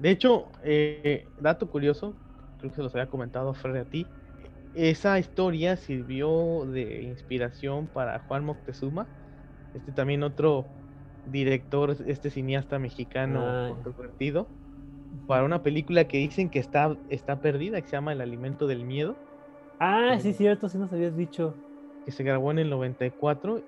De 0.00 0.10
hecho, 0.10 0.52
eh, 0.64 1.28
dato 1.38 1.70
curioso, 1.70 2.16
creo 2.58 2.70
que 2.72 2.76
se 2.76 2.82
los 2.82 2.94
había 2.94 3.08
comentado 3.08 3.54
Fred 3.54 3.76
a 3.76 3.84
ti. 3.86 4.06
Esa 4.74 5.18
historia 5.18 5.76
sirvió 5.76 6.66
de 6.66 7.02
inspiración 7.02 7.88
para 7.88 8.20
Juan 8.20 8.44
Moctezuma, 8.44 9.08
este 9.74 9.92
también 9.92 10.22
otro 10.22 10.66
director, 11.24 11.96
este 12.06 12.30
cineasta 12.30 12.78
mexicano 12.78 13.40
ya. 13.40 13.68
controvertido, 13.68 14.48
para 15.26 15.44
una 15.44 15.62
película 15.62 16.08
que 16.08 16.18
dicen 16.18 16.50
que 16.50 16.60
está, 16.60 16.98
está 17.08 17.40
perdida, 17.40 17.80
que 17.82 17.88
se 17.88 17.96
llama 17.96 18.12
El 18.12 18.20
alimento 18.22 18.66
del 18.66 18.84
miedo, 18.84 19.16
Ah, 19.80 20.18
sí, 20.20 20.34
cierto, 20.34 20.68
sí 20.68 20.78
nos 20.78 20.92
habías 20.92 21.16
dicho. 21.16 21.54
que 22.04 22.12
se 22.12 22.22
grabó 22.24 22.50
en 22.50 22.58
el 22.60 22.70
94 22.70 23.62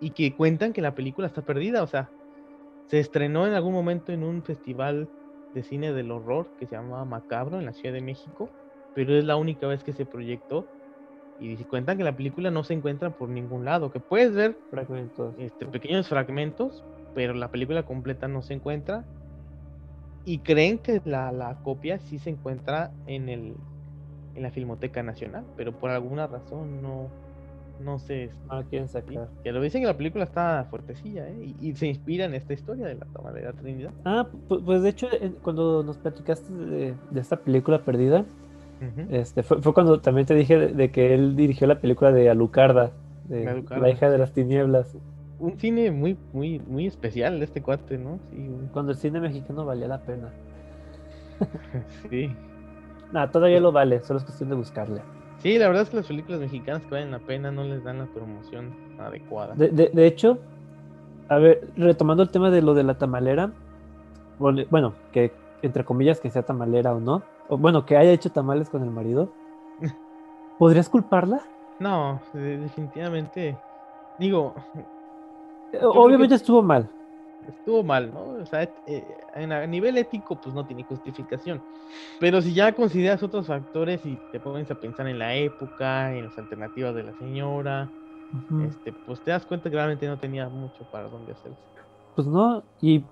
y 0.00 0.10
que 0.12 0.36
cuentan 0.36 0.72
que 0.72 0.82
la 0.82 0.94
película 0.94 1.26
está 1.26 1.42
perdida, 1.42 1.82
o 1.82 1.86
sea, 1.86 2.12
se 2.88 3.00
estrenó 3.00 3.46
en 3.46 3.54
algún 3.54 3.72
momento 3.74 4.12
en 4.12 4.22
un 4.24 4.42
festival 4.42 5.10
de 5.56 5.64
cine 5.64 5.92
del 5.94 6.12
horror 6.12 6.52
que 6.58 6.68
se 6.68 6.76
llamaba 6.76 7.06
Macabro 7.06 7.58
en 7.60 7.66
la 7.66 7.74
Ciudad 7.74 7.94
de 7.94 8.02
México, 8.02 8.54
pero 8.94 9.14
es 9.16 9.24
la 9.24 9.36
única 9.36 9.66
vez 9.68 9.84
que 9.84 9.94
se 9.94 10.06
proyectó 10.06 10.72
y 11.38 11.64
cuentan 11.66 11.98
que 11.98 12.04
la 12.04 12.16
película 12.16 12.50
no 12.50 12.64
se 12.64 12.74
encuentra 12.74 13.12
por 13.16 13.28
ningún 13.30 13.64
lado, 13.64 13.90
que 13.90 14.00
puedes 14.00 14.34
ver 14.34 14.62
Fragmentos. 14.70 15.36
este, 15.36 15.66
pequeños 15.66 16.08
fragmentos, 16.08 16.86
pero 17.14 17.34
la 17.34 17.50
película 17.50 17.84
completa 17.84 18.28
no 18.28 18.42
se 18.42 18.54
encuentra 18.54 19.08
y 20.24 20.42
creen 20.42 20.78
que 20.80 21.00
la, 21.04 21.32
la 21.32 21.60
copia 21.62 21.98
sí 21.98 22.18
se 22.18 22.30
encuentra 22.30 22.96
en 23.06 23.28
el 23.28 23.56
en 24.34 24.44
la 24.44 24.52
Filmoteca 24.52 25.02
Nacional, 25.02 25.48
pero 25.56 25.78
por 25.78 25.90
alguna 25.90 26.26
razón 26.28 26.82
no 26.82 27.16
no 27.80 27.98
No 28.48 28.54
la 28.56 28.64
quieren 28.64 28.88
sacar. 28.88 29.28
Que 29.42 29.52
lo 29.52 29.60
dicen 29.60 29.82
que 29.82 29.86
la 29.86 29.96
película 29.96 30.24
está 30.24 30.66
fuertecilla, 30.70 31.28
¿eh? 31.28 31.54
Y, 31.60 31.68
y 31.68 31.74
se 31.74 31.86
inspira 31.86 32.24
en 32.24 32.34
esta 32.34 32.52
historia 32.52 32.86
de 32.86 32.94
la 32.94 33.06
toma 33.06 33.32
de 33.32 33.42
la 33.42 33.52
Trinidad. 33.52 33.90
Ah, 34.04 34.26
pu- 34.48 34.64
pues 34.64 34.82
de 34.82 34.88
hecho, 34.88 35.08
cuando 35.42 35.82
nos 35.82 35.96
platicaste 35.98 36.52
de, 36.52 36.94
de 37.10 37.20
esta 37.20 37.36
película 37.36 37.82
perdida, 37.84 38.24
este, 39.10 39.42
fue, 39.42 39.62
fue 39.62 39.72
cuando 39.72 40.00
también 40.00 40.26
te 40.26 40.34
dije 40.34 40.58
de, 40.58 40.68
de 40.68 40.90
que 40.90 41.14
él 41.14 41.34
dirigió 41.36 41.66
la 41.66 41.80
película 41.80 42.12
de 42.12 42.28
Alucarda, 42.28 42.90
de 43.28 43.48
Alucarda, 43.48 43.82
La 43.82 43.90
hija 43.90 44.10
de 44.10 44.18
las 44.18 44.32
tinieblas, 44.32 44.96
Un 45.38 45.58
cine 45.58 45.90
muy, 45.90 46.16
muy, 46.32 46.58
muy 46.60 46.86
especial 46.86 47.38
de 47.38 47.44
este 47.46 47.62
cuate, 47.62 47.98
¿no? 47.98 48.18
Sí, 48.30 48.48
cuando 48.72 48.92
el 48.92 48.98
cine 48.98 49.20
mexicano 49.20 49.64
valía 49.64 49.88
la 49.88 50.00
pena. 50.00 50.28
sí. 52.10 52.30
Nada, 53.12 53.30
todavía 53.30 53.60
lo 53.60 53.72
vale, 53.72 54.00
solo 54.02 54.18
es 54.18 54.24
cuestión 54.24 54.48
de 54.50 54.56
buscarle. 54.56 55.00
Sí, 55.42 55.58
la 55.58 55.68
verdad 55.68 55.82
es 55.84 55.90
que 55.90 55.96
las 55.98 56.06
películas 56.06 56.40
mexicanas 56.40 56.82
que 56.82 56.90
valen 56.90 57.10
la 57.10 57.18
pena 57.18 57.50
no 57.50 57.64
les 57.64 57.84
dan 57.84 57.98
la 57.98 58.06
promoción 58.06 58.74
adecuada. 58.98 59.54
De, 59.54 59.68
de- 59.68 59.90
de 59.92 60.06
hecho, 60.06 60.38
a 61.28 61.36
ver, 61.38 61.68
retomando 61.76 62.22
el 62.22 62.30
tema 62.30 62.50
de 62.50 62.62
lo 62.62 62.74
de 62.74 62.82
la 62.84 62.94
tamalera, 62.94 63.50
bueno, 64.38 64.94
que 65.12 65.32
entre 65.62 65.84
comillas 65.84 66.20
que 66.20 66.30
sea 66.30 66.42
tamalera 66.42 66.94
o 66.94 67.00
no, 67.00 67.22
o 67.48 67.56
bueno, 67.58 67.86
que 67.86 67.96
haya 67.96 68.10
hecho 68.12 68.30
tamales 68.30 68.68
con 68.68 68.82
el 68.82 68.90
marido, 68.90 69.28
¿podrías 70.58 70.88
culparla? 70.88 71.40
No, 71.78 72.20
de- 72.32 72.58
definitivamente. 72.58 73.56
Digo, 74.18 74.54
Eh, 75.72 75.78
que- 75.80 75.84
Obviamente 75.84 76.34
estuvo 76.36 76.62
mal. 76.62 76.88
Estuvo 77.48 77.82
mal, 77.84 78.12
¿no? 78.12 78.30
O 78.30 78.46
sea, 78.46 78.62
eh, 78.86 79.16
en 79.34 79.52
a 79.52 79.66
nivel 79.66 79.98
ético, 79.98 80.40
pues 80.40 80.54
no 80.54 80.66
tiene 80.66 80.84
justificación. 80.84 81.64
Pero 82.18 82.42
si 82.42 82.54
ya 82.54 82.74
consideras 82.74 83.22
otros 83.22 83.46
factores 83.46 84.04
y 84.06 84.18
te 84.32 84.40
pones 84.40 84.70
a 84.70 84.76
pensar 84.76 85.08
en 85.08 85.18
la 85.18 85.34
época, 85.36 86.14
en 86.16 86.24
las 86.24 86.38
alternativas 86.38 86.94
de 86.94 87.04
la 87.04 87.14
señora, 87.14 87.92
este, 88.56 88.92
pues 88.92 89.22
te 89.22 89.30
das 89.30 89.46
cuenta 89.46 89.70
que 89.70 89.76
realmente 89.76 90.06
no 90.06 90.18
tenía 90.18 90.48
mucho 90.48 90.84
para 90.90 91.08
dónde 91.08 91.32
hacerse. 91.32 91.62
Pues 92.14 92.26
no, 92.26 92.64
y 92.80 93.04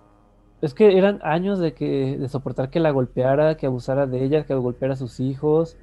es 0.62 0.74
que 0.74 0.96
eran 0.98 1.20
años 1.22 1.58
de 1.58 1.74
que 1.74 2.16
de 2.18 2.28
soportar 2.28 2.70
que 2.70 2.80
la 2.80 2.90
golpeara, 2.90 3.56
que 3.56 3.66
abusara 3.66 4.06
de 4.06 4.24
ella, 4.24 4.46
que 4.46 4.54
golpeara 4.54 4.94
a 4.94 4.96
sus 4.96 5.20
hijos. 5.20 5.76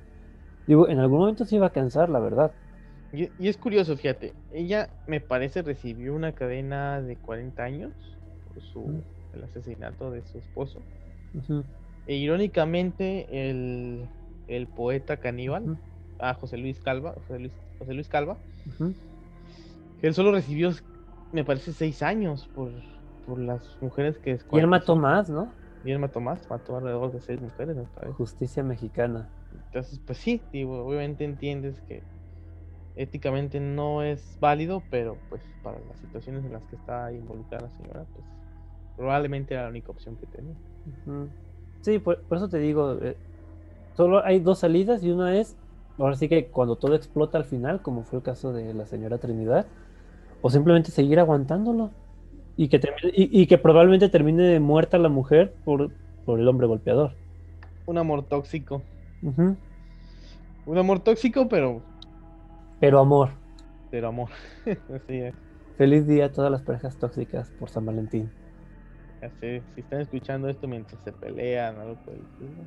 Digo, 0.67 0.89
en 0.89 0.99
algún 0.99 1.19
momento 1.19 1.45
se 1.45 1.57
iba 1.57 1.67
a 1.67 1.71
cansar, 1.71 2.09
la 2.09 2.19
verdad. 2.19 2.55
Y, 3.11 3.29
y 3.37 3.49
es 3.49 3.57
curioso, 3.57 3.97
fíjate, 3.97 4.33
ella 4.53 4.89
me 5.05 5.19
parece 5.21 5.61
recibió 5.61 6.15
una 6.15 6.33
cadena 6.33 7.01
de 7.01 7.17
40 7.17 7.63
años 7.63 7.91
su, 8.61 9.03
el 9.33 9.43
asesinato 9.43 10.11
de 10.11 10.23
su 10.23 10.37
esposo. 10.39 10.85
Ujú, 11.33 11.63
E 12.05 12.15
irónicamente, 12.15 13.49
el, 13.49 14.09
el 14.47 14.67
poeta 14.67 15.17
caníbal, 15.17 15.63
ujú, 15.63 15.77
a 16.19 16.33
José 16.33 16.57
Luis 16.57 16.79
Calva, 16.79 17.13
José 17.13 17.39
Luis, 17.39 17.53
José 17.79 17.93
Luis 17.93 18.07
Calva, 18.07 18.39
él 20.01 20.13
solo 20.13 20.31
recibió, 20.31 20.71
me 21.31 21.43
parece, 21.43 21.73
seis 21.73 22.01
años 22.01 22.47
por, 22.53 22.71
por 23.25 23.39
las 23.39 23.77
mujeres 23.81 24.17
que 24.19 24.39
Y 24.51 24.59
él 24.59 24.67
mató 24.67 24.95
más, 24.95 25.29
¿no? 25.29 25.53
Y 25.83 25.91
él 25.91 25.99
mató 25.99 26.19
más, 26.19 26.49
mató 26.49 26.77
alrededor 26.77 27.11
de 27.11 27.21
seis 27.21 27.39
mujeres. 27.41 27.77
Justicia 28.17 28.63
mexicana. 28.63 29.29
Entonces, 29.51 29.99
pues 30.05 30.17
sí, 30.19 30.47
digo, 30.51 30.85
obviamente 30.85 31.23
entiendes 31.23 31.81
que 31.81 32.03
éticamente 32.95 33.59
no 33.59 34.03
es 34.03 34.37
válido, 34.39 34.83
pero 34.89 35.17
pues 35.29 35.43
para 35.61 35.79
las 35.79 35.99
situaciones 35.99 36.45
en 36.45 36.53
las 36.53 36.65
que 36.65 36.75
está 36.75 37.11
involucrada 37.13 37.65
la 37.67 37.71
señora, 37.71 38.05
pues 38.13 38.25
probablemente 38.97 39.53
era 39.53 39.63
la 39.63 39.69
única 39.69 39.91
opción 39.91 40.15
que 40.15 40.25
tenía. 40.27 40.55
Sí, 41.81 41.99
por, 41.99 42.19
eso 42.31 42.49
te 42.49 42.59
digo, 42.59 42.97
eh, 43.01 43.17
solo 43.95 44.23
hay 44.23 44.39
dos 44.39 44.59
salidas 44.59 45.03
y 45.03 45.11
una 45.11 45.37
es, 45.37 45.55
ahora 45.97 46.15
sí 46.15 46.29
que 46.29 46.47
cuando 46.47 46.75
todo 46.75 46.95
explota 46.95 47.37
al 47.37 47.45
final, 47.45 47.81
como 47.81 48.03
fue 48.03 48.19
el 48.19 48.23
caso 48.23 48.53
de 48.53 48.73
la 48.73 48.85
señora 48.85 49.17
Trinidad, 49.17 49.65
o 50.41 50.49
simplemente 50.49 50.91
seguir 50.91 51.19
aguantándolo 51.19 51.91
y 52.57 52.67
que, 52.67 52.79
y, 53.13 53.47
que 53.47 53.57
probablemente 53.57 54.09
termine 54.09 54.59
muerta 54.59 54.97
la 54.97 55.09
mujer 55.09 55.53
por, 55.63 55.91
por 56.25 56.39
el 56.39 56.47
hombre 56.47 56.67
golpeador. 56.67 57.13
Un 57.85 57.97
amor 57.97 58.23
tóxico. 58.23 58.81
Un 60.65 60.77
amor 60.77 60.99
tóxico, 60.99 61.47
pero... 61.47 61.81
Pero 62.79 62.99
amor. 62.99 63.29
Pero 63.89 64.07
amor. 64.07 64.29
Así 64.65 65.17
es. 65.17 65.35
Feliz 65.77 66.05
día 66.07 66.25
a 66.25 66.31
todas 66.31 66.51
las 66.51 66.61
parejas 66.61 66.97
tóxicas 66.97 67.49
por 67.59 67.69
San 67.69 67.85
Valentín. 67.85 68.29
Ya 69.21 69.29
sé, 69.39 69.61
si 69.75 69.81
están 69.81 70.01
escuchando 70.01 70.49
esto 70.49 70.67
mientras 70.67 70.99
se 71.03 71.11
pelean, 71.11 71.75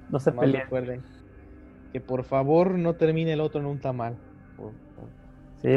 no 0.08 0.20
se 0.20 0.32
peleen. 0.32 0.62
Recuerden 0.62 1.02
que 1.92 2.00
por 2.00 2.24
favor 2.24 2.76
no 2.76 2.94
termine 2.94 3.32
el 3.32 3.40
otro 3.40 3.60
en 3.60 3.66
un 3.66 3.78
tamal. 3.78 4.16
Sí, 5.62 5.68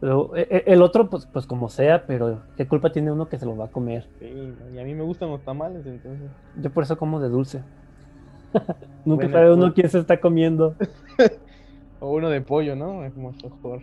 pero 0.00 0.36
e, 0.36 0.64
el, 0.66 0.82
otro, 0.82 1.08
pues, 1.08 1.26
pues 1.26 1.46
como 1.46 1.68
sea, 1.68 2.06
pero 2.06 2.42
¿qué 2.56 2.66
culpa 2.66 2.92
tiene 2.92 3.10
uno 3.10 3.28
que 3.28 3.38
se 3.38 3.46
lo 3.46 3.56
va 3.56 3.66
a 3.66 3.70
comer? 3.70 4.06
Sí, 4.18 4.54
y 4.72 4.78
a 4.78 4.84
mí 4.84 4.94
me 4.94 5.02
gustan 5.02 5.30
los 5.30 5.42
tamales, 5.42 5.86
entonces. 5.86 6.30
Yo 6.56 6.70
por 6.70 6.84
eso 6.84 6.98
como 6.98 7.20
de 7.20 7.28
dulce. 7.28 7.62
Nunca 9.04 9.30
sabe 9.30 9.52
uno 9.52 9.72
quién 9.72 9.88
se 9.88 9.98
está 9.98 10.20
comiendo. 10.20 10.76
o 12.00 12.12
uno 12.12 12.28
de 12.28 12.40
pollo, 12.42 12.76
¿no? 12.76 13.04
Es 13.04 13.14
como 13.14 13.32
mejor. 13.32 13.82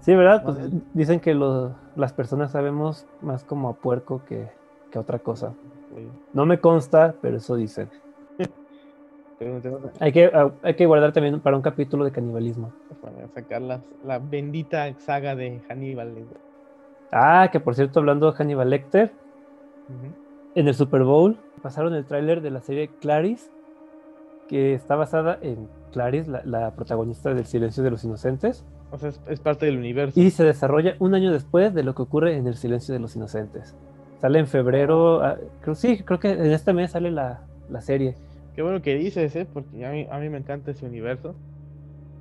Sí, 0.00 0.14
¿verdad? 0.14 0.42
Pues 0.42 0.56
dicen 0.92 1.20
que 1.20 1.34
las 1.34 2.12
personas 2.12 2.50
sabemos 2.50 3.06
más 3.22 3.44
como 3.44 3.68
a 3.68 3.74
puerco 3.74 4.24
que, 4.24 4.48
otra 5.00 5.18
cosa. 5.18 5.54
No 6.32 6.46
me 6.46 6.58
consta, 6.58 7.14
pero 7.20 7.36
eso 7.36 7.56
dicen. 7.56 7.88
hay, 10.00 10.12
que, 10.12 10.26
ah, 10.26 10.52
hay 10.62 10.74
que 10.74 10.86
guardar 10.86 11.12
también 11.12 11.40
para 11.40 11.56
un 11.56 11.62
capítulo 11.62 12.04
de 12.04 12.10
canibalismo. 12.10 12.72
Para 13.00 13.28
sacar 13.28 13.62
la, 13.62 14.18
bendita 14.18 14.92
saga 14.98 15.36
de 15.36 15.60
Hannibal. 15.68 16.12
Ah, 17.12 17.48
que 17.52 17.60
por 17.60 17.74
cierto, 17.74 18.00
hablando 18.00 18.30
de 18.30 18.36
Hannibal 18.36 18.70
Lecter, 18.70 19.12
en 20.54 20.68
el 20.68 20.74
Super 20.74 21.02
Bowl 21.02 21.36
pasaron 21.62 21.94
el 21.94 22.04
tráiler 22.04 22.40
de 22.42 22.50
la 22.50 22.60
serie 22.60 22.90
Clarice, 23.00 23.50
que 24.48 24.74
está 24.74 24.96
basada 24.96 25.38
en 25.40 25.68
Clarice, 25.92 26.30
la, 26.44 26.70
protagonista 26.72 27.32
del 27.32 27.46
Silencio 27.46 27.82
de 27.82 27.90
los 27.90 28.04
Inocentes. 28.04 28.64
O 28.90 28.98
sea, 28.98 29.10
es, 29.28 29.40
parte 29.40 29.66
del 29.66 29.78
universo. 29.78 30.20
Y 30.20 30.30
se 30.30 30.44
desarrolla 30.44 30.96
un 30.98 31.14
año 31.14 31.32
después 31.32 31.72
de 31.72 31.82
lo 31.82 31.94
que 31.94 32.02
ocurre 32.02 32.36
en 32.36 32.46
El 32.46 32.56
Silencio 32.56 32.92
de 32.92 33.00
los 33.00 33.16
Inocentes. 33.16 33.74
Sale 34.24 34.38
en 34.38 34.46
febrero, 34.46 35.22
ah, 35.22 35.36
creo, 35.60 35.74
sí, 35.74 35.98
creo 36.02 36.18
que 36.18 36.30
en 36.30 36.50
este 36.50 36.72
mes 36.72 36.92
sale 36.92 37.10
la, 37.10 37.42
serie. 37.82 38.14
Qué 38.54 38.62
bueno 38.62 38.80
que 38.80 38.94
dices, 38.94 39.36
¿eh? 39.36 39.46
porque 39.52 39.84
a 39.84 39.90
mí, 39.90 40.06
a 40.10 40.18
mí 40.18 40.30
me 40.30 40.38
encanta 40.38 40.70
ese 40.70 40.86
universo. 40.86 41.34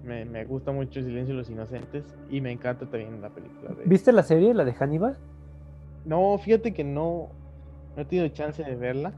Me, 0.03 0.25
me, 0.25 0.43
gusta 0.43 0.73
mucho 0.73 0.99
El 0.99 1.05
Silencio 1.05 1.33
de 1.33 1.39
los 1.39 1.49
Inocentes 1.49 2.03
y 2.29 2.41
me 2.41 2.51
encanta 2.51 2.87
también 2.87 3.21
la 3.21 3.29
película. 3.29 3.73
De... 3.73 3.85
¿Viste 3.85 4.11
la 4.11 4.23
serie, 4.23 4.53
la 4.53 4.65
de 4.65 4.73
Hannibal? 4.73 5.15
No, 6.03 6.37
fíjate 6.39 6.73
que 6.73 6.83
no, 6.83 7.29
no 7.95 8.01
he 8.01 8.03
tenido 8.03 8.27
chance 8.27 8.61
de 8.61 8.75
verla. 8.75 9.13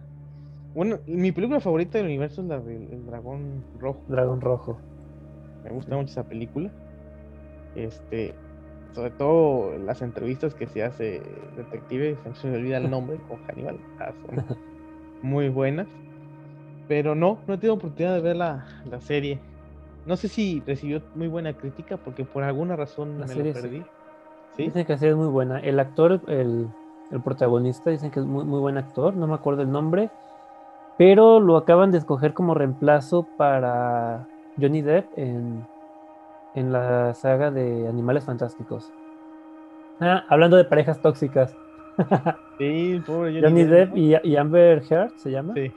Bueno, 0.75 0.99
mi 1.07 1.31
película 1.31 1.61
favorita 1.61 1.97
del 1.97 2.05
universo 2.05 2.43
es 2.43 2.47
la 2.49 2.59
del 2.59 3.03
Dragón 3.07 3.63
Rojo. 3.79 4.03
Dragón 4.09 4.41
Rojo. 4.41 4.77
Me 5.63 5.71
gusta 5.71 5.95
mucho 5.95 6.11
esa 6.11 6.25
película. 6.25 6.69
Este, 7.75 8.35
sobre 8.95 9.11
todo 9.11 9.77
las 9.77 10.01
entrevistas 10.01 10.55
que 10.55 10.67
se 10.67 10.83
hace 10.83 11.21
Detective, 11.57 12.17
se 12.33 12.47
me 12.47 12.57
olvida 12.57 12.77
el 12.77 12.89
nombre, 12.89 13.17
con 13.27 13.37
Hannibal, 13.45 13.77
ah, 13.99 14.11
son 14.25 14.57
muy 15.21 15.49
buenas. 15.49 15.87
Pero 16.87 17.13
no, 17.15 17.39
no 17.47 17.55
he 17.55 17.57
tenido 17.57 17.75
oportunidad 17.75 18.15
de 18.15 18.21
ver 18.21 18.35
la, 18.35 18.65
serie. 18.99 19.39
No 20.05 20.15
sé 20.15 20.27
si 20.27 20.61
recibió 20.65 21.01
muy 21.15 21.27
buena 21.27 21.53
crítica 21.53 21.97
porque 21.97 22.23
por 22.23 22.43
alguna 22.43 22.75
razón 22.75 23.17
me 23.17 23.27
lo 23.27 23.53
perdí. 23.53 23.83
Dicen 24.57 24.85
que 24.85 24.93
la 24.93 24.99
serie 24.99 25.11
es 25.11 25.17
muy 25.17 25.27
buena. 25.27 25.59
El 25.59 25.79
actor, 25.79 26.21
el, 26.27 26.67
el 27.11 27.21
protagonista, 27.21 27.89
dicen 27.89 28.11
que 28.11 28.19
es 28.19 28.25
muy, 28.25 28.45
muy 28.45 28.59
buen 28.59 28.77
actor, 28.77 29.15
no 29.15 29.27
me 29.27 29.33
acuerdo 29.33 29.63
el 29.63 29.71
nombre 29.71 30.09
pero 30.97 31.39
lo 31.39 31.57
acaban 31.57 31.91
de 31.91 31.97
escoger 31.97 32.33
como 32.33 32.53
reemplazo 32.53 33.27
para 33.37 34.27
Johnny 34.59 34.81
Depp 34.81 35.17
en, 35.17 35.65
en 36.55 36.71
la 36.71 37.13
saga 37.13 37.51
de 37.51 37.87
Animales 37.87 38.25
Fantásticos. 38.25 38.91
Ah, 39.99 40.25
hablando 40.29 40.57
de 40.57 40.65
parejas 40.65 41.01
tóxicas. 41.01 41.55
Sí, 42.57 43.01
pobre 43.05 43.41
Johnny, 43.41 43.65
Depp, 43.65 43.97
y, 43.97 44.35
Amber 44.37 44.81
Heard 44.89 45.11
se 45.17 45.29
llama. 45.29 45.53
Sí. 45.55 45.73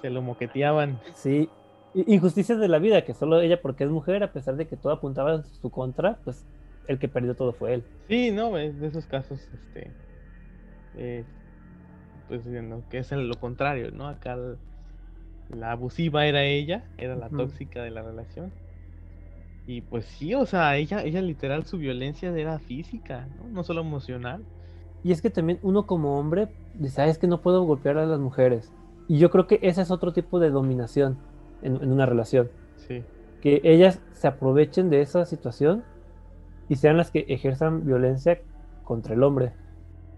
Se 0.00 0.08
lo 0.08 0.22
moqueteaban. 0.22 0.98
Sí. 1.12 1.50
Injusticias 1.94 2.58
de 2.58 2.68
la 2.68 2.78
vida, 2.78 3.04
que 3.04 3.12
solo 3.12 3.42
ella 3.42 3.60
porque 3.60 3.84
es 3.84 3.90
mujer, 3.90 4.22
a 4.22 4.32
pesar 4.32 4.56
de 4.56 4.66
que 4.66 4.78
todo 4.78 4.94
apuntaba 4.94 5.34
en 5.34 5.44
su 5.44 5.68
contra, 5.68 6.16
pues 6.24 6.46
el 6.88 6.98
que 6.98 7.08
perdió 7.08 7.34
todo 7.34 7.52
fue 7.52 7.74
él. 7.74 7.84
Sí, 8.08 8.30
no, 8.30 8.54
de 8.54 8.86
esos 8.86 9.04
casos, 9.04 9.46
este, 9.52 9.90
eh, 10.96 11.24
pues 12.28 12.42
diciendo 12.44 12.82
que 12.88 12.96
es 12.96 13.12
lo 13.12 13.38
contrario, 13.38 13.90
¿no? 13.90 14.08
Acá 14.08 14.38
la 15.50 15.72
abusiva 15.72 16.24
era 16.24 16.42
ella, 16.42 16.84
era 16.96 17.16
la 17.16 17.28
tóxica 17.28 17.82
de 17.82 17.90
la 17.90 18.00
relación. 18.00 18.50
Y 19.66 19.80
pues 19.80 20.04
sí, 20.04 20.34
o 20.34 20.46
sea, 20.46 20.76
ella, 20.76 21.02
ella 21.02 21.20
literal 21.22 21.64
su 21.64 21.78
violencia 21.78 22.30
era 22.30 22.58
física, 22.58 23.28
¿no? 23.36 23.48
No 23.48 23.64
solo 23.64 23.80
emocional. 23.80 24.44
Y 25.02 25.12
es 25.12 25.22
que 25.22 25.30
también 25.30 25.58
uno 25.62 25.86
como 25.86 26.18
hombre 26.18 26.48
dice, 26.74 27.02
ah, 27.02 27.06
es 27.06 27.18
que 27.18 27.26
no 27.26 27.40
puedo 27.40 27.64
golpear 27.64 27.98
a 27.98 28.06
las 28.06 28.20
mujeres. 28.20 28.72
Y 29.08 29.18
yo 29.18 29.30
creo 29.30 29.46
que 29.46 29.58
ese 29.62 29.82
es 29.82 29.90
otro 29.90 30.12
tipo 30.12 30.38
de 30.38 30.50
dominación 30.50 31.18
en, 31.62 31.76
en 31.76 31.92
una 31.92 32.06
relación. 32.06 32.50
Sí. 32.76 33.02
Que 33.40 33.60
ellas 33.64 34.00
se 34.12 34.28
aprovechen 34.28 34.90
de 34.90 35.00
esa 35.00 35.24
situación 35.26 35.84
y 36.68 36.76
sean 36.76 36.96
las 36.96 37.10
que 37.10 37.26
ejerzan 37.28 37.84
violencia 37.84 38.40
contra 38.84 39.14
el 39.14 39.22
hombre. 39.22 39.52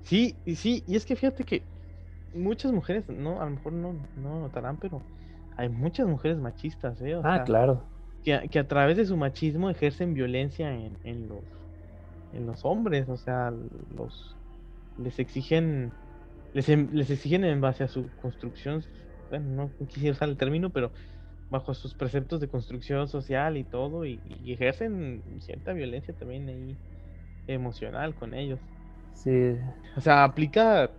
Sí, 0.03 0.37
y 0.45 0.55
sí, 0.57 0.85
y 0.87 0.97
es 0.97 1.05
que 1.05 1.17
fíjate 1.17 1.45
que 1.45 1.63
muchas 2.35 2.73
mujeres, 2.73 3.09
no, 3.09 3.41
a 3.41 3.45
lo 3.45 3.51
mejor 3.51 3.73
no, 3.73 3.95
no 4.17 4.41
notarán, 4.41 4.77
pero 4.79 5.03
hay 5.57 5.69
muchas 5.69 6.07
mujeres 6.07 6.39
machistas, 6.39 7.01
¿eh? 7.03 7.19
ah, 7.23 7.43
claro. 7.45 7.83
Que, 8.25 8.49
que, 8.51 8.59
a 8.59 8.69
través 8.69 8.97
de 8.97 9.07
su 9.07 9.16
machismo 9.16 9.71
ejercen 9.71 10.14
violencia 10.14 10.75
en, 10.75 10.97
en, 11.05 11.29
los, 11.29 11.45
en 12.33 12.47
los 12.47 12.64
hombres, 12.64 13.09
o 13.09 13.16
sea, 13.16 13.53
los 13.97 14.37
les 14.99 15.19
exigen 15.21 15.93
les, 16.53 16.69
em, 16.69 16.89
les 16.93 17.11
exigen 17.11 17.45
en 17.45 17.61
base 17.61 17.85
a 17.85 17.89
su 17.89 18.09
construcción, 18.21 18.83
bueno, 19.31 19.71
no 19.79 19.87
quisiera 19.87 20.12
usar 20.12 20.29
el 20.29 20.37
término, 20.37 20.71
pero 20.71 20.91
bajo 21.51 21.75
sus 21.75 21.95
preceptos 21.95 22.41
de 22.41 22.49
construcción 22.49 23.09
social 23.09 23.57
y 23.57 23.64
todo, 23.64 24.05
y, 24.05 24.21
y 24.45 24.53
ejercen 24.53 25.23
cierta 25.41 25.73
violencia 25.73 26.14
también 26.14 26.49
ahí 26.49 26.77
emocional 27.47 28.14
con 28.14 28.35
ellos. 28.35 28.59
Sí. 29.14 29.57
O 29.97 30.01
sea, 30.01 30.25
aplica 30.25 30.91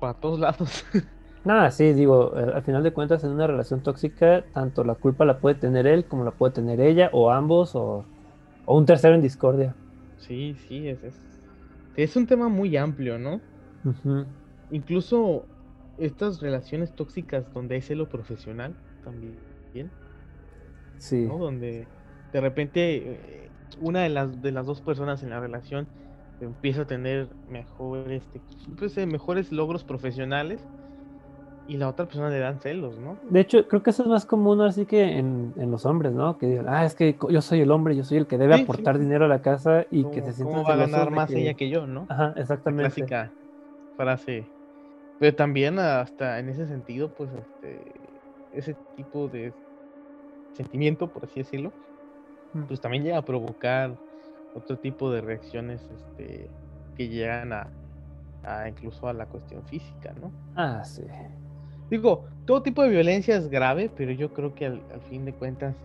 para 0.00 0.14
todos 0.14 0.38
lados. 0.38 0.84
Nada, 1.44 1.70
sí, 1.70 1.92
digo, 1.92 2.36
eh, 2.36 2.52
al 2.54 2.62
final 2.62 2.82
de 2.82 2.92
cuentas 2.92 3.24
en 3.24 3.30
una 3.30 3.46
relación 3.46 3.82
tóxica, 3.82 4.44
tanto 4.52 4.84
la 4.84 4.94
culpa 4.94 5.24
la 5.24 5.38
puede 5.38 5.54
tener 5.54 5.86
él 5.86 6.04
como 6.04 6.24
la 6.24 6.32
puede 6.32 6.52
tener 6.52 6.80
ella, 6.80 7.10
o 7.12 7.30
ambos, 7.30 7.74
o, 7.74 8.04
un 8.66 8.84
tercero 8.84 9.14
en 9.14 9.22
discordia. 9.22 9.74
Sí, 10.18 10.56
sí, 10.66 10.88
es, 10.88 10.98
es, 11.96 12.16
un 12.16 12.26
tema 12.26 12.48
muy 12.48 12.76
amplio, 12.76 13.18
¿no? 13.18 13.40
Incluso 14.70 15.46
estas 15.96 16.40
relaciones 16.40 16.92
tóxicas 16.92 17.52
donde 17.52 17.76
hay 17.76 17.80
celo 17.80 18.08
profesional 18.08 18.74
también. 19.04 19.38
Sí. 20.98 21.26
¿no? 21.26 21.38
Donde 21.38 21.86
de 22.32 22.40
repente 22.40 22.96
eh, 22.96 23.50
una 23.80 24.02
de 24.02 24.08
las, 24.08 24.42
de 24.42 24.52
las 24.52 24.66
dos 24.66 24.80
personas 24.80 25.22
en 25.22 25.30
la 25.30 25.40
relación 25.40 25.86
empieza 26.40 26.82
a 26.82 26.86
tener 26.86 27.28
mejores, 27.48 28.22
pues, 28.78 28.96
eh, 28.98 29.06
mejores 29.06 29.52
logros 29.52 29.84
profesionales 29.84 30.64
y 31.68 31.76
la 31.76 31.88
otra 31.88 32.06
persona 32.06 32.30
le 32.30 32.38
dan 32.38 32.60
celos, 32.60 32.98
¿no? 32.98 33.18
De 33.28 33.40
hecho, 33.40 33.68
creo 33.68 33.82
que 33.82 33.90
eso 33.90 34.02
es 34.02 34.08
más 34.08 34.24
común 34.24 34.62
así 34.62 34.86
que 34.86 35.18
en, 35.18 35.52
los 35.56 35.84
hombres, 35.84 36.12
¿no? 36.12 36.38
Que 36.38 36.46
digan, 36.46 36.66
ah, 36.66 36.86
es 36.86 36.94
que 36.94 37.16
yo 37.28 37.42
soy 37.42 37.60
el 37.60 37.70
hombre, 37.70 37.94
yo 37.94 38.04
soy 38.04 38.16
el 38.16 38.26
que 38.26 38.38
debe 38.38 38.54
aportar 38.54 38.98
dinero 38.98 39.26
a 39.26 39.28
la 39.28 39.42
casa 39.42 39.84
y 39.90 40.04
que 40.04 40.22
se 40.22 40.32
sienta 40.32 40.54
¿Cómo 40.54 40.66
va 40.66 40.74
a 40.74 40.76
ganar 40.78 41.10
más 41.10 41.30
ella 41.30 41.52
que 41.52 41.68
yo, 41.68 41.86
no? 41.86 42.06
Ajá, 42.08 42.32
exactamente. 42.36 42.94
clásica 42.94 43.30
frase. 43.96 44.46
Pero 45.18 45.36
también 45.36 45.78
hasta 45.78 46.38
en 46.38 46.48
ese 46.48 46.66
sentido, 46.66 47.10
pues, 47.10 47.28
este, 47.34 47.92
ese 48.54 48.74
tipo 48.96 49.28
de 49.28 49.52
sentimiento, 50.54 51.08
por 51.08 51.26
así 51.26 51.40
decirlo, 51.40 51.70
pues 52.66 52.80
también 52.80 53.04
llega 53.04 53.18
a 53.18 53.22
provocar 53.22 53.94
otro 54.54 54.78
tipo 54.78 55.12
de 55.12 55.20
reacciones 55.20 55.82
este, 55.82 56.48
que 56.96 57.08
llegan 57.08 57.52
a, 57.52 57.68
incluso 58.66 59.06
a 59.06 59.12
la 59.12 59.26
cuestión 59.26 59.62
física, 59.64 60.14
¿no? 60.18 60.32
Ah, 60.56 60.82
sí. 60.82 61.02
Digo, 61.90 62.26
todo 62.44 62.62
tipo 62.62 62.82
de 62.82 62.90
violencia 62.90 63.36
es 63.36 63.48
grave, 63.48 63.90
pero 63.94 64.12
yo 64.12 64.32
creo 64.32 64.54
que 64.54 64.66
al, 64.66 64.82
fin 65.08 65.24
de 65.24 65.32
cuentas, 65.32 65.76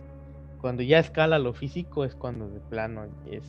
cuando 0.60 0.82
ya 0.82 0.98
escala 0.98 1.38
lo 1.38 1.54
físico 1.54 2.04
es 2.04 2.14
cuando 2.14 2.48
de 2.48 2.60
plano 2.60 3.04
es, 3.30 3.44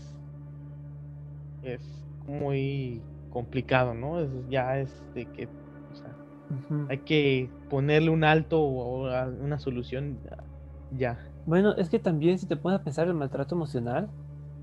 es 1.63 1.81
muy 2.27 3.01
complicado, 3.29 3.93
¿no? 3.93 4.19
Es, 4.19 4.29
ya 4.49 4.79
es 4.79 5.03
de 5.13 5.25
que. 5.25 5.47
Hay 6.89 6.99
que 6.99 7.49
ponerle 7.69 8.11
un 8.11 8.23
alto 8.23 8.61
o 8.61 9.09
una 9.41 9.57
solución 9.57 10.19
ya. 10.97 11.17
Bueno, 11.45 11.73
es 11.75 11.89
que 11.89 11.99
también 11.99 12.39
si 12.39 12.47
te 12.47 12.55
pones 12.55 12.79
a 12.79 12.83
pensar 12.83 13.07
el 13.07 13.13
maltrato 13.13 13.55
emocional, 13.55 14.09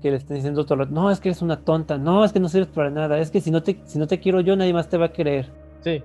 que 0.01 0.11
le 0.11 0.17
estén 0.17 0.35
diciendo 0.35 0.65
todo 0.65 0.85
no, 0.85 1.11
es 1.11 1.19
que 1.19 1.29
eres 1.29 1.41
una 1.41 1.61
tonta, 1.61 1.97
no, 1.97 2.25
es 2.25 2.33
que 2.33 2.39
no 2.39 2.49
sirves 2.49 2.69
para 2.69 2.89
nada, 2.89 3.19
es 3.19 3.31
que 3.31 3.39
si 3.41 3.51
no 3.51 3.63
te, 3.63 3.79
si 3.85 3.97
no 3.99 4.07
te 4.07 4.19
quiero 4.19 4.41
yo, 4.41 4.55
nadie 4.55 4.73
más 4.73 4.89
te 4.89 4.97
va 4.97 5.07
a 5.07 5.11
querer. 5.13 5.49
Sí. 5.81 6.03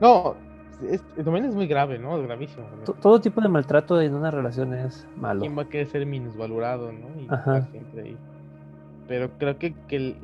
No, 0.00 0.36
es- 0.82 1.02
también 1.24 1.44
es 1.46 1.54
muy 1.54 1.66
grave, 1.66 1.98
¿no? 1.98 2.16
Es 2.18 2.22
gravísimo. 2.26 2.66
To- 2.84 2.94
todo 2.94 3.20
tipo 3.20 3.40
de 3.40 3.48
maltrato 3.48 4.00
en 4.00 4.14
una 4.14 4.30
relación 4.30 4.74
es 4.74 5.06
malo. 5.16 5.40
¿Quién 5.40 5.56
va 5.56 5.62
a 5.62 5.68
querer 5.68 5.88
ser 5.88 6.04
minusvalorado, 6.06 6.92
no? 6.92 7.08
Y 7.20 7.26
Ajá. 7.28 7.56
estar 7.58 7.70
siempre 7.70 8.02
ahí. 8.02 8.18
Pero 9.08 9.30
creo 9.38 9.58
que, 9.58 9.74
que 9.88 9.96
el- 9.96 10.16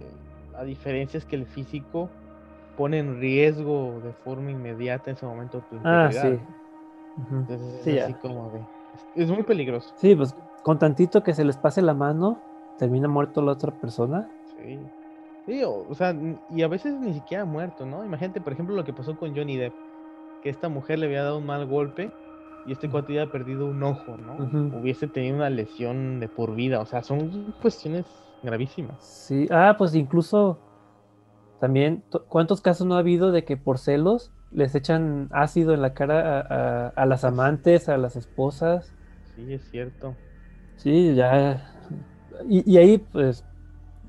la 0.52 0.64
diferencia 0.64 1.18
es 1.18 1.24
que 1.24 1.36
el 1.36 1.46
físico 1.46 2.10
pone 2.76 2.98
en 2.98 3.20
riesgo 3.20 4.00
de 4.02 4.12
forma 4.24 4.50
inmediata 4.50 5.10
en 5.10 5.16
ese 5.16 5.26
momento 5.26 5.60
tu 5.70 5.76
Ah, 5.84 6.08
integridad. 6.10 6.38
sí. 6.38 6.44
Ujú. 7.22 7.34
Entonces 7.36 7.74
es 7.74 7.84
Sí, 7.84 7.98
así 7.98 8.12
ya. 8.12 8.18
como 8.18 8.50
de... 8.50 8.58
Es, 9.14 9.24
es 9.24 9.30
muy 9.30 9.42
peligroso. 9.42 9.92
Sí, 9.96 10.14
pues 10.16 10.34
con 10.62 10.78
tantito 10.78 11.22
que 11.22 11.34
se 11.34 11.44
les 11.44 11.56
pase 11.56 11.82
la 11.82 11.94
mano, 11.94 12.40
termina 12.78 13.08
muerto 13.08 13.42
la 13.42 13.52
otra 13.52 13.70
persona. 13.72 14.28
Sí. 14.56 14.78
Sí, 15.46 15.62
o, 15.64 15.86
o 15.88 15.94
sea, 15.94 16.14
y 16.50 16.62
a 16.62 16.68
veces 16.68 16.98
ni 17.00 17.12
siquiera 17.14 17.44
muerto, 17.44 17.84
¿no? 17.84 18.04
Imagínate, 18.04 18.40
por 18.40 18.52
ejemplo, 18.52 18.76
lo 18.76 18.84
que 18.84 18.92
pasó 18.92 19.16
con 19.16 19.34
Johnny 19.34 19.56
Depp, 19.56 19.74
que 20.42 20.50
esta 20.50 20.68
mujer 20.68 20.98
le 21.00 21.06
había 21.06 21.24
dado 21.24 21.38
un 21.38 21.46
mal 21.46 21.66
golpe 21.66 22.18
y 22.64 22.72
este 22.72 22.90
cuate 22.90 23.12
había 23.18 23.32
perdido 23.32 23.66
un 23.68 23.82
ojo, 23.84 24.18
¿no? 24.18 24.36
Hubiese 24.70 25.08
tenido 25.08 25.36
una 25.36 25.50
lesión 25.50 26.20
de 26.20 26.28
por 26.28 26.54
vida, 26.54 26.80
o 26.80 26.86
sea, 26.86 27.02
son 27.02 27.52
cuestiones 27.60 28.06
gravísimas. 28.42 28.98
Sí, 29.02 29.48
ah, 29.50 29.74
pues 29.78 29.94
incluso 29.94 30.62
también, 31.58 32.04
to- 32.10 32.26
¿cuántos 32.26 32.60
casos 32.62 32.86
no 32.86 32.96
ha 32.96 33.00
habido 33.00 33.32
de 33.32 33.44
que 33.44 33.56
por 33.56 33.78
celos 33.78 34.32
les 34.50 34.74
echan 34.74 35.28
ácido 35.32 35.74
en 35.74 35.82
la 35.82 35.94
cara 35.94 36.40
a, 36.40 36.86
a- 36.86 36.88
a 36.90 37.06
las 37.06 37.24
amantes, 37.24 37.88
a 37.88 37.98
las 37.98 38.16
esposas? 38.16 38.94
Sí, 39.34 39.52
es 39.52 39.64
cierto. 39.68 40.20
Sí, 40.76 41.14
ya. 41.14 41.72
Y, 42.48 42.70
y 42.70 42.78
ahí, 42.78 42.98
pues, 42.98 43.44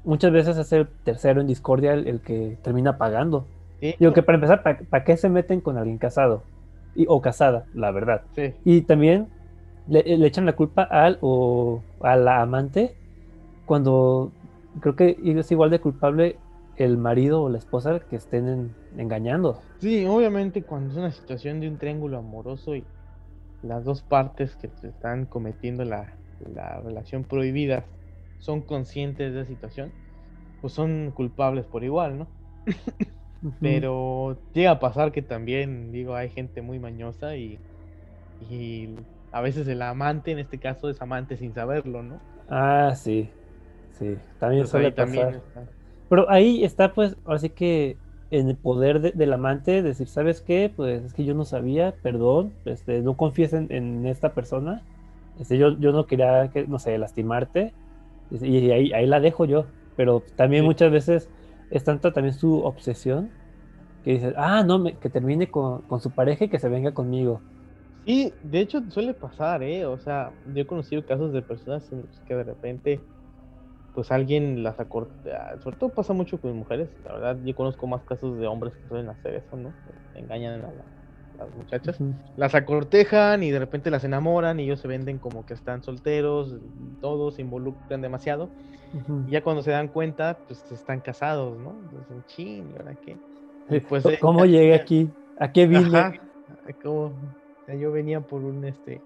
muchas 0.04 0.32
veces 0.34 0.58
es 0.58 0.74
el 0.74 0.90
tercero 1.04 1.42
en 1.42 1.48
discordia 1.48 1.94
el, 1.94 2.08
el 2.08 2.22
que 2.22 2.60
termina 2.64 2.98
pagando. 3.00 3.53
Sí, 3.84 3.96
que 4.14 4.24
para 4.24 4.36
empezar, 4.38 4.64
¿para 4.90 5.04
qué 5.04 5.18
se 5.18 5.30
meten 5.30 5.62
con 5.62 5.78
alguien 5.78 5.98
casado? 5.98 6.50
Y, 6.94 7.06
o 7.10 7.22
casada, 7.22 7.68
la 7.74 7.92
verdad. 7.92 8.26
sí, 8.36 8.54
Y 8.64 8.84
también 8.84 9.34
le, 9.86 10.04
le 10.18 10.28
echan 10.28 10.46
la 10.46 10.56
culpa 10.56 10.84
al 10.84 11.18
o 11.22 11.86
a 12.02 12.16
la 12.16 12.42
amante 12.42 12.98
cuando 13.66 14.36
creo 14.82 14.96
que 14.96 15.18
es 15.20 15.52
igual 15.52 15.70
de 15.72 15.82
culpable 15.82 16.44
el 16.76 16.98
marido 16.98 17.44
o 17.44 17.50
la 17.50 17.58
esposa 17.60 18.00
que 18.02 18.16
estén 18.18 18.50
en- 18.50 18.78
engañando. 18.98 19.68
Sí, 19.80 20.06
obviamente 20.06 20.66
cuando 20.66 20.92
es 20.94 20.98
una 20.98 21.12
situación 21.12 21.60
de 21.60 21.68
un 21.68 21.78
triángulo 21.78 22.18
amoroso 22.18 22.76
y 22.76 22.90
las 23.62 23.84
dos 23.86 24.04
partes 24.04 24.56
que 24.58 24.72
están 24.84 25.26
cometiendo 25.28 25.86
la, 25.86 26.20
la 26.40 26.82
relación 26.82 27.26
prohibida 27.26 27.90
son 28.40 28.64
conscientes 28.64 29.34
de 29.34 29.40
la 29.42 29.46
situación, 29.48 29.96
pues 30.62 30.74
son 30.74 31.12
culpables 31.14 31.66
por 31.68 31.84
igual, 31.86 32.18
¿no? 32.20 32.34
Pero 33.62 34.44
llega 34.54 34.72
a 34.72 34.80
pasar 34.80 35.12
que 35.12 35.22
también, 35.22 35.92
digo, 35.92 36.16
hay 36.16 36.30
gente 36.30 36.62
muy 36.62 36.80
mañosa 36.80 37.38
y, 37.38 37.64
y 38.40 38.96
a 39.32 39.42
veces 39.42 39.68
el 39.68 39.82
amante, 39.84 40.32
en 40.32 40.40
este 40.40 40.60
caso, 40.60 40.90
es 40.90 41.02
amante 41.02 41.38
sin 41.38 41.54
saberlo, 41.54 42.04
¿no? 42.04 42.24
Ah, 42.48 42.94
sí. 42.96 43.32
Sí, 43.92 44.18
también 44.40 44.66
Entonces, 44.66 44.68
suele 44.68 44.92
también 44.96 45.32
pasar. 45.32 45.34
está. 45.34 45.70
Pero 46.10 46.30
ahí 46.32 46.64
está, 46.64 46.94
pues, 46.94 47.18
así 47.26 47.52
que 47.52 48.00
en 48.32 48.50
el 48.50 48.58
poder 48.60 49.02
de- 49.02 49.12
del 49.14 49.34
amante 49.34 49.84
decir, 49.84 50.08
¿sabes 50.10 50.42
qué? 50.42 50.74
Pues 50.76 51.04
es 51.06 51.14
que 51.14 51.26
yo 51.26 51.36
no 51.36 51.46
sabía, 51.46 51.98
perdón, 52.02 52.60
este, 52.66 53.02
no 53.02 53.18
confíes 53.18 53.54
en, 53.54 53.72
en 53.72 54.06
esta 54.08 54.34
persona. 54.36 54.86
Este, 55.36 55.58
yo, 55.58 55.80
yo 55.80 55.92
no 55.94 56.08
quería, 56.08 56.50
que, 56.52 56.68
no 56.68 56.80
sé, 56.80 56.98
lastimarte. 56.98 57.76
Dice, 58.30 58.48
Y 58.48 58.72
ahí, 58.72 58.94
ahí 58.94 59.06
la 59.08 59.20
dejo 59.22 59.46
yo. 59.46 59.74
Pero 59.96 60.26
también 60.36 60.64
Sí. 60.64 60.66
muchas 60.66 60.92
veces 60.92 61.32
es 61.74 61.84
tanta 61.86 62.14
también 62.14 62.36
su 62.36 62.60
obsesión 62.64 63.36
que 64.04 64.14
dices, 64.14 64.34
ah, 64.38 64.64
no, 64.64 64.80
me- 64.80 65.00
que 65.00 65.10
termine 65.12 65.52
con, 65.52 65.84
con 65.84 66.02
su 66.02 66.14
pareja 66.14 66.46
y 66.46 66.50
que 66.50 66.60
se 66.60 66.70
venga 66.70 66.94
conmigo. 66.94 67.46
Sí, 68.06 68.38
de 68.42 68.60
hecho 68.60 68.82
suele 68.90 69.14
pasar, 69.14 69.64
¿eh? 69.64 69.86
O 69.86 69.98
sea, 69.98 70.36
yo 70.44 70.62
he 70.64 70.68
conocido 70.68 71.06
casos 71.06 71.32
de 71.32 71.42
personas 71.42 71.88
que 72.26 72.36
de 72.36 72.44
repente, 72.44 73.08
pues 73.94 74.12
alguien 74.12 74.64
las 74.64 74.80
acorta, 74.80 75.60
sobre 75.60 75.78
todo 75.78 75.94
pasa 75.94 76.14
mucho 76.14 76.42
con 76.42 76.56
mujeres, 76.58 76.92
la 77.04 77.14
verdad, 77.14 77.40
yo 77.44 77.56
conozco 77.56 77.88
más 77.88 78.04
casos 78.06 78.40
de 78.40 78.48
hombres 78.48 78.76
que 78.78 78.88
suelen 78.88 79.10
hacer 79.10 79.36
eso, 79.36 79.58
¿no? 79.58 79.78
Engañan 80.14 80.66
a 80.66 80.72
la- 80.74 80.86
las 81.38 81.54
muchachas, 81.54 81.98
las 82.36 82.56
acortejan 82.56 83.44
y 83.44 83.52
de 83.52 83.60
repente 83.60 83.92
las 83.92 84.04
enamoran 84.04 84.60
y 84.60 84.64
ellos 84.64 84.80
se 84.80 84.88
venden 84.88 85.20
como 85.20 85.46
que 85.46 85.54
están 85.54 85.84
solteros, 85.84 86.56
todos 87.00 87.36
se 87.36 87.42
involucran 87.42 88.02
demasiado, 88.02 88.52
y 89.26 89.32
ya 89.32 89.42
cuando 89.42 89.64
se 89.64 89.72
dan 89.72 89.88
cuenta, 89.88 90.40
pues 90.48 90.72
están 90.72 91.02
casados, 91.02 91.60
¿no? 91.60 91.80
Entonces, 91.82 92.26
chin, 92.28 92.72
¿y 92.72 92.76
ahora 92.76 92.96
qué? 92.96 93.20
Y 93.70 93.80
pues, 93.90 94.06
eh, 94.06 94.18
¿Cómo 94.20 94.46
llegué 94.46 94.76
aquí? 94.76 95.14
¿A 95.36 95.52
qué 95.52 95.66
vine? 95.68 95.98
Ajá, 95.98 96.14
como 96.82 97.18
yo 97.68 97.92
venía 97.92 98.22
por 98.22 98.44
un 98.44 98.66
este 98.66 99.04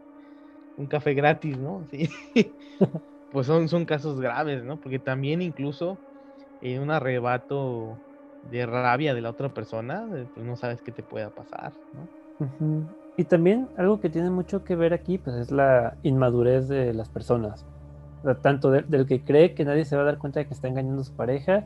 un 0.75 0.88
café 0.88 1.13
gratis, 1.13 1.57
¿no? 1.57 1.88
Sí. 1.91 2.09
pues 3.30 3.47
son, 3.47 3.67
son 3.67 3.86
casos 3.86 4.19
graves, 4.19 4.63
¿no? 4.63 4.78
Porque 4.80 4.99
también 4.99 5.41
incluso 5.41 6.01
en 6.61 6.82
un 6.82 6.91
arrebato 6.91 8.01
de 8.49 8.65
rabia 8.65 9.13
de 9.13 9.21
la 9.21 9.29
otra 9.31 9.49
persona, 9.49 10.07
pues 10.33 10.45
no 10.45 10.55
sabes 10.55 10.81
qué 10.81 10.91
te 10.91 11.03
pueda 11.03 11.29
pasar. 11.29 11.73
Y 13.17 13.23
también 13.25 13.67
algo 13.77 13.99
que 13.99 14.09
tiene 14.09 14.29
mucho 14.29 14.63
que 14.63 14.75
ver 14.75 14.93
aquí, 14.93 15.17
pues 15.17 15.35
es 15.35 15.51
la 15.51 15.97
inmadurez 16.03 16.67
de 16.67 16.93
las 16.93 17.09
personas. 17.09 17.65
Tanto 18.41 18.71
de- 18.71 18.83
del 18.83 19.05
que 19.05 19.23
cree 19.23 19.53
que 19.53 19.65
nadie 19.65 19.85
se 19.85 19.95
va 19.95 20.01
a 20.03 20.05
dar 20.05 20.17
cuenta 20.17 20.39
de 20.39 20.47
que 20.47 20.53
está 20.53 20.67
engañando 20.67 21.01
a 21.01 21.05
su 21.05 21.13
pareja, 21.15 21.65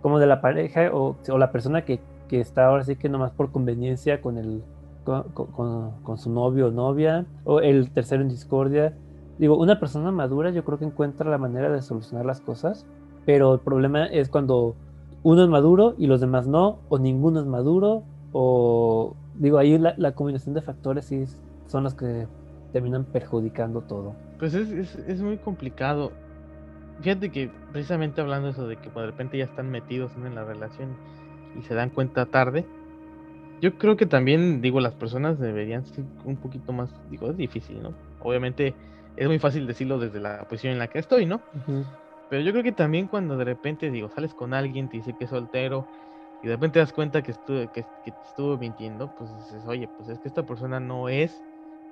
como 0.00 0.18
de 0.18 0.26
la 0.26 0.40
pareja 0.40 0.90
o, 0.92 1.16
o 1.28 1.38
la 1.38 1.52
persona 1.52 1.84
que, 1.84 2.00
que 2.28 2.40
está 2.40 2.66
ahora 2.66 2.84
sí 2.84 2.96
que 2.96 3.08
nomás 3.08 3.32
por 3.32 3.52
conveniencia 3.52 4.20
con 4.20 4.36
el 4.38 4.62
con- 5.04 5.92
con 6.02 6.18
su 6.18 6.30
novio 6.30 6.68
o 6.68 6.70
novia, 6.70 7.26
o 7.44 7.60
el 7.60 7.90
tercero 7.92 8.22
en 8.22 8.28
discordia. 8.28 8.96
Digo, 9.38 9.56
una 9.58 9.80
persona 9.80 10.12
madura 10.12 10.50
yo 10.50 10.64
creo 10.64 10.78
que 10.78 10.84
encuentra 10.84 11.28
la 11.30 11.38
manera 11.38 11.70
de 11.70 11.82
solucionar 11.82 12.24
las 12.26 12.40
cosas, 12.40 12.86
pero 13.24 13.54
el 13.54 13.60
problema 13.60 14.06
es 14.06 14.28
cuando 14.28 14.76
uno 15.22 15.42
es 15.42 15.48
maduro 15.48 15.94
y 15.98 16.06
los 16.06 16.20
demás 16.20 16.46
no, 16.46 16.80
o 16.88 16.98
ninguno 16.98 17.40
es 17.40 17.46
maduro, 17.46 18.04
o 18.32 19.14
digo, 19.34 19.58
ahí 19.58 19.78
la, 19.78 19.94
la 19.96 20.12
combinación 20.12 20.54
de 20.54 20.62
factores 20.62 21.06
sí 21.06 21.24
son 21.66 21.84
los 21.84 21.94
que 21.94 22.26
terminan 22.72 23.04
perjudicando 23.04 23.82
todo. 23.82 24.14
Pues 24.38 24.54
es, 24.54 24.70
es, 24.70 24.96
es 24.96 25.22
muy 25.22 25.36
complicado. 25.38 26.12
Fíjate 27.00 27.30
que 27.30 27.50
precisamente 27.72 28.20
hablando 28.20 28.46
de 28.46 28.52
eso 28.52 28.66
de 28.66 28.76
que 28.76 28.90
de 28.90 29.06
repente 29.06 29.38
ya 29.38 29.44
están 29.44 29.70
metidos 29.70 30.12
en 30.16 30.34
la 30.34 30.44
relación 30.44 30.96
y 31.58 31.62
se 31.62 31.74
dan 31.74 31.90
cuenta 31.90 32.26
tarde, 32.26 32.66
yo 33.60 33.78
creo 33.78 33.96
que 33.96 34.06
también, 34.06 34.60
digo, 34.60 34.80
las 34.80 34.94
personas 34.94 35.38
deberían 35.38 35.84
ser 35.86 36.04
un 36.24 36.36
poquito 36.36 36.72
más, 36.72 36.90
digo, 37.10 37.30
es 37.30 37.36
difícil, 37.36 37.80
¿no? 37.82 37.92
Obviamente 38.20 38.74
es 39.16 39.28
muy 39.28 39.38
fácil 39.38 39.66
decirlo 39.66 39.98
desde 39.98 40.18
la 40.20 40.44
posición 40.48 40.72
en 40.72 40.78
la 40.80 40.88
que 40.88 40.98
estoy, 40.98 41.26
¿no? 41.26 41.40
Pero 42.32 42.44
yo 42.44 42.52
creo 42.52 42.64
que 42.64 42.72
también 42.72 43.08
cuando 43.08 43.36
de 43.36 43.44
repente, 43.44 43.90
digo, 43.90 44.08
sales 44.08 44.32
con 44.34 44.54
alguien, 44.54 44.88
te 44.88 44.96
dice 44.96 45.14
que 45.14 45.24
es 45.24 45.30
soltero 45.30 45.90
y 46.40 46.46
de 46.48 46.54
repente 46.54 46.74
te 46.74 46.78
das 46.80 46.94
cuenta 46.94 47.22
que 47.22 47.30
estuvo, 47.32 47.70
que, 47.70 47.90
que 48.02 48.12
te 48.12 48.24
estuvo 48.24 48.56
mintiendo, 48.56 49.12
pues 49.12 49.36
dices, 49.36 49.66
oye, 49.66 49.86
pues 49.88 50.08
es 50.08 50.18
que 50.18 50.28
esta 50.28 50.46
persona 50.46 50.80
no 50.80 51.10
es 51.10 51.44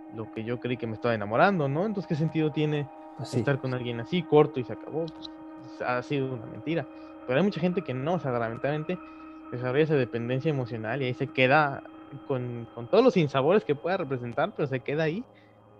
lo 0.08 0.30
que 0.30 0.42
yo 0.44 0.58
creí 0.58 0.78
que 0.78 0.86
me 0.86 0.94
estaba 0.94 1.14
enamorando, 1.14 1.68
¿no? 1.68 1.84
Entonces, 1.84 2.08
¿qué 2.08 2.14
sentido 2.16 2.52
tiene 2.52 2.90
Pues 3.16 3.34
estar 3.34 3.58
con 3.60 3.74
alguien 3.74 4.00
así, 4.00 4.24
corto 4.26 4.60
y 4.60 4.64
se 4.64 4.72
acabó? 4.72 5.12
Pues, 5.14 5.82
ha 5.82 6.02
sido 6.02 6.32
una 6.34 6.46
mentira. 6.46 6.88
Pero 7.26 7.38
hay 7.38 7.44
mucha 7.44 7.60
gente 7.60 7.82
que 7.84 7.92
no, 7.92 8.14
o 8.14 8.20
sea, 8.20 8.32
lamentablemente 8.32 9.02
desarrolla 9.50 9.84
esa 9.84 9.96
dependencia 9.96 10.48
emocional 10.50 11.02
y 11.02 11.06
ahí 11.06 11.14
se 11.14 11.32
queda 11.32 11.82
con, 12.24 12.66
con 12.72 12.88
todos 12.88 13.04
los 13.04 13.12
sinsabores 13.14 13.66
que 13.66 13.76
pueda 13.76 13.98
representar, 13.98 14.54
pero 14.56 14.68
se 14.68 14.82
queda 14.82 15.02
ahí, 15.04 15.28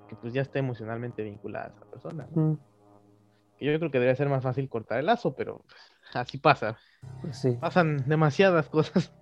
que 0.08 0.16
pues 0.16 0.34
ya 0.34 0.42
está 0.42 0.58
emocionalmente 0.58 1.22
vinculada 1.22 1.68
a 1.68 1.70
esa 1.70 1.86
persona. 1.86 2.28
¿no? 2.30 2.42
Yo 3.60 3.76
creo 3.78 3.90
que 3.90 3.98
debería 3.98 4.16
ser 4.16 4.28
más 4.28 4.42
fácil 4.42 4.68
cortar 4.68 4.98
el 5.00 5.06
lazo, 5.06 5.34
pero 5.34 5.62
así 6.14 6.38
pasa. 6.38 6.78
Pues 7.20 7.36
sí. 7.36 7.56
Pasan 7.60 8.08
demasiadas 8.08 8.68
cosas. 8.68 9.12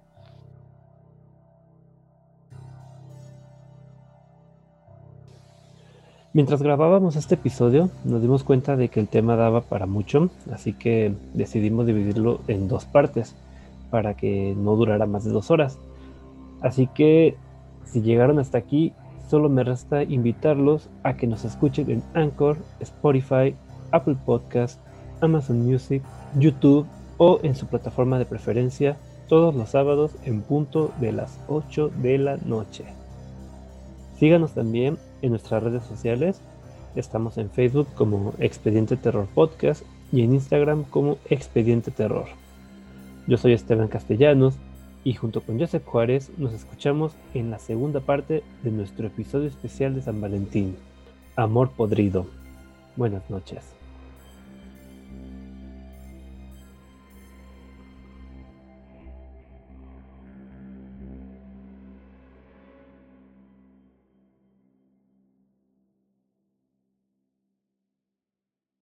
Mientras 6.35 6.63
grabábamos 6.63 7.17
este 7.17 7.35
episodio, 7.35 7.91
nos 8.05 8.23
dimos 8.23 8.45
cuenta 8.45 8.77
de 8.77 8.91
que 8.91 9.01
el 9.01 9.09
tema 9.09 9.35
daba 9.35 9.63
para 9.63 9.87
mucho, 9.87 10.31
así 10.53 10.73
que 10.73 11.13
decidimos 11.35 11.87
dividirlo 11.87 12.41
en 12.47 12.69
dos 12.69 12.85
partes 12.85 13.35
para 13.91 14.15
que 14.15 14.55
no 14.57 14.77
durara 14.77 15.07
más 15.07 15.25
de 15.25 15.33
dos 15.33 15.51
horas. 15.51 15.79
Así 16.61 16.87
que 16.87 17.37
si 17.85 18.03
llegaron 18.03 18.39
hasta 18.39 18.59
aquí, 18.59 18.93
solo 19.29 19.49
me 19.49 19.65
resta 19.65 20.03
invitarlos 20.03 20.91
a 21.03 21.15
que 21.17 21.27
nos 21.27 21.45
escuchen 21.45 21.91
en 21.91 22.03
Anchor, 22.15 22.59
Spotify, 22.81 23.57
Apple 23.91 24.17
Podcast, 24.25 24.81
Amazon 25.21 25.65
Music, 25.65 26.03
YouTube 26.39 26.87
o 27.17 27.41
en 27.43 27.55
su 27.55 27.67
plataforma 27.67 28.19
de 28.19 28.25
preferencia 28.25 28.97
todos 29.29 29.55
los 29.55 29.71
sábados 29.71 30.13
en 30.25 30.43
punto 30.43 30.93
de 31.01 31.13
las 31.13 31.39
8 31.49 31.91
de 32.01 32.19
la 32.19 32.37
noche. 32.39 32.85
Síganos 34.19 34.55
también 34.55 34.99
en 35.23 35.31
nuestras 35.31 35.63
redes 35.63 35.85
sociales. 35.85 36.41
Estamos 36.97 37.39
en 37.39 37.51
Facebook 37.51 37.89
como 37.95 38.33
Expediente 38.39 38.97
Terror 38.97 39.27
Podcast 39.35 39.85
y 40.11 40.23
en 40.23 40.35
Instagram 40.35 40.85
como 40.85 41.19
Expediente 41.29 41.91
Terror. 41.91 42.27
Yo 43.27 43.37
soy 43.37 43.53
Esteban 43.53 43.89
Castellanos 43.89 44.55
y 45.05 45.15
junto 45.15 45.43
con 45.43 45.61
Joseph 45.61 45.85
Juárez 45.85 46.31
nos 46.39 46.53
escuchamos 46.53 47.13
en 47.35 47.51
la 47.51 47.59
segunda 47.59 48.01
parte 48.01 48.43
de 48.63 48.71
nuestro 48.71 49.07
episodio 49.07 49.47
especial 49.47 49.95
de 49.95 50.03
San 50.03 50.21
Valentín, 50.21 50.77
Amor 51.37 51.71
Podrido. 51.71 52.27
Buenas 52.97 53.29
noches. 53.31 53.78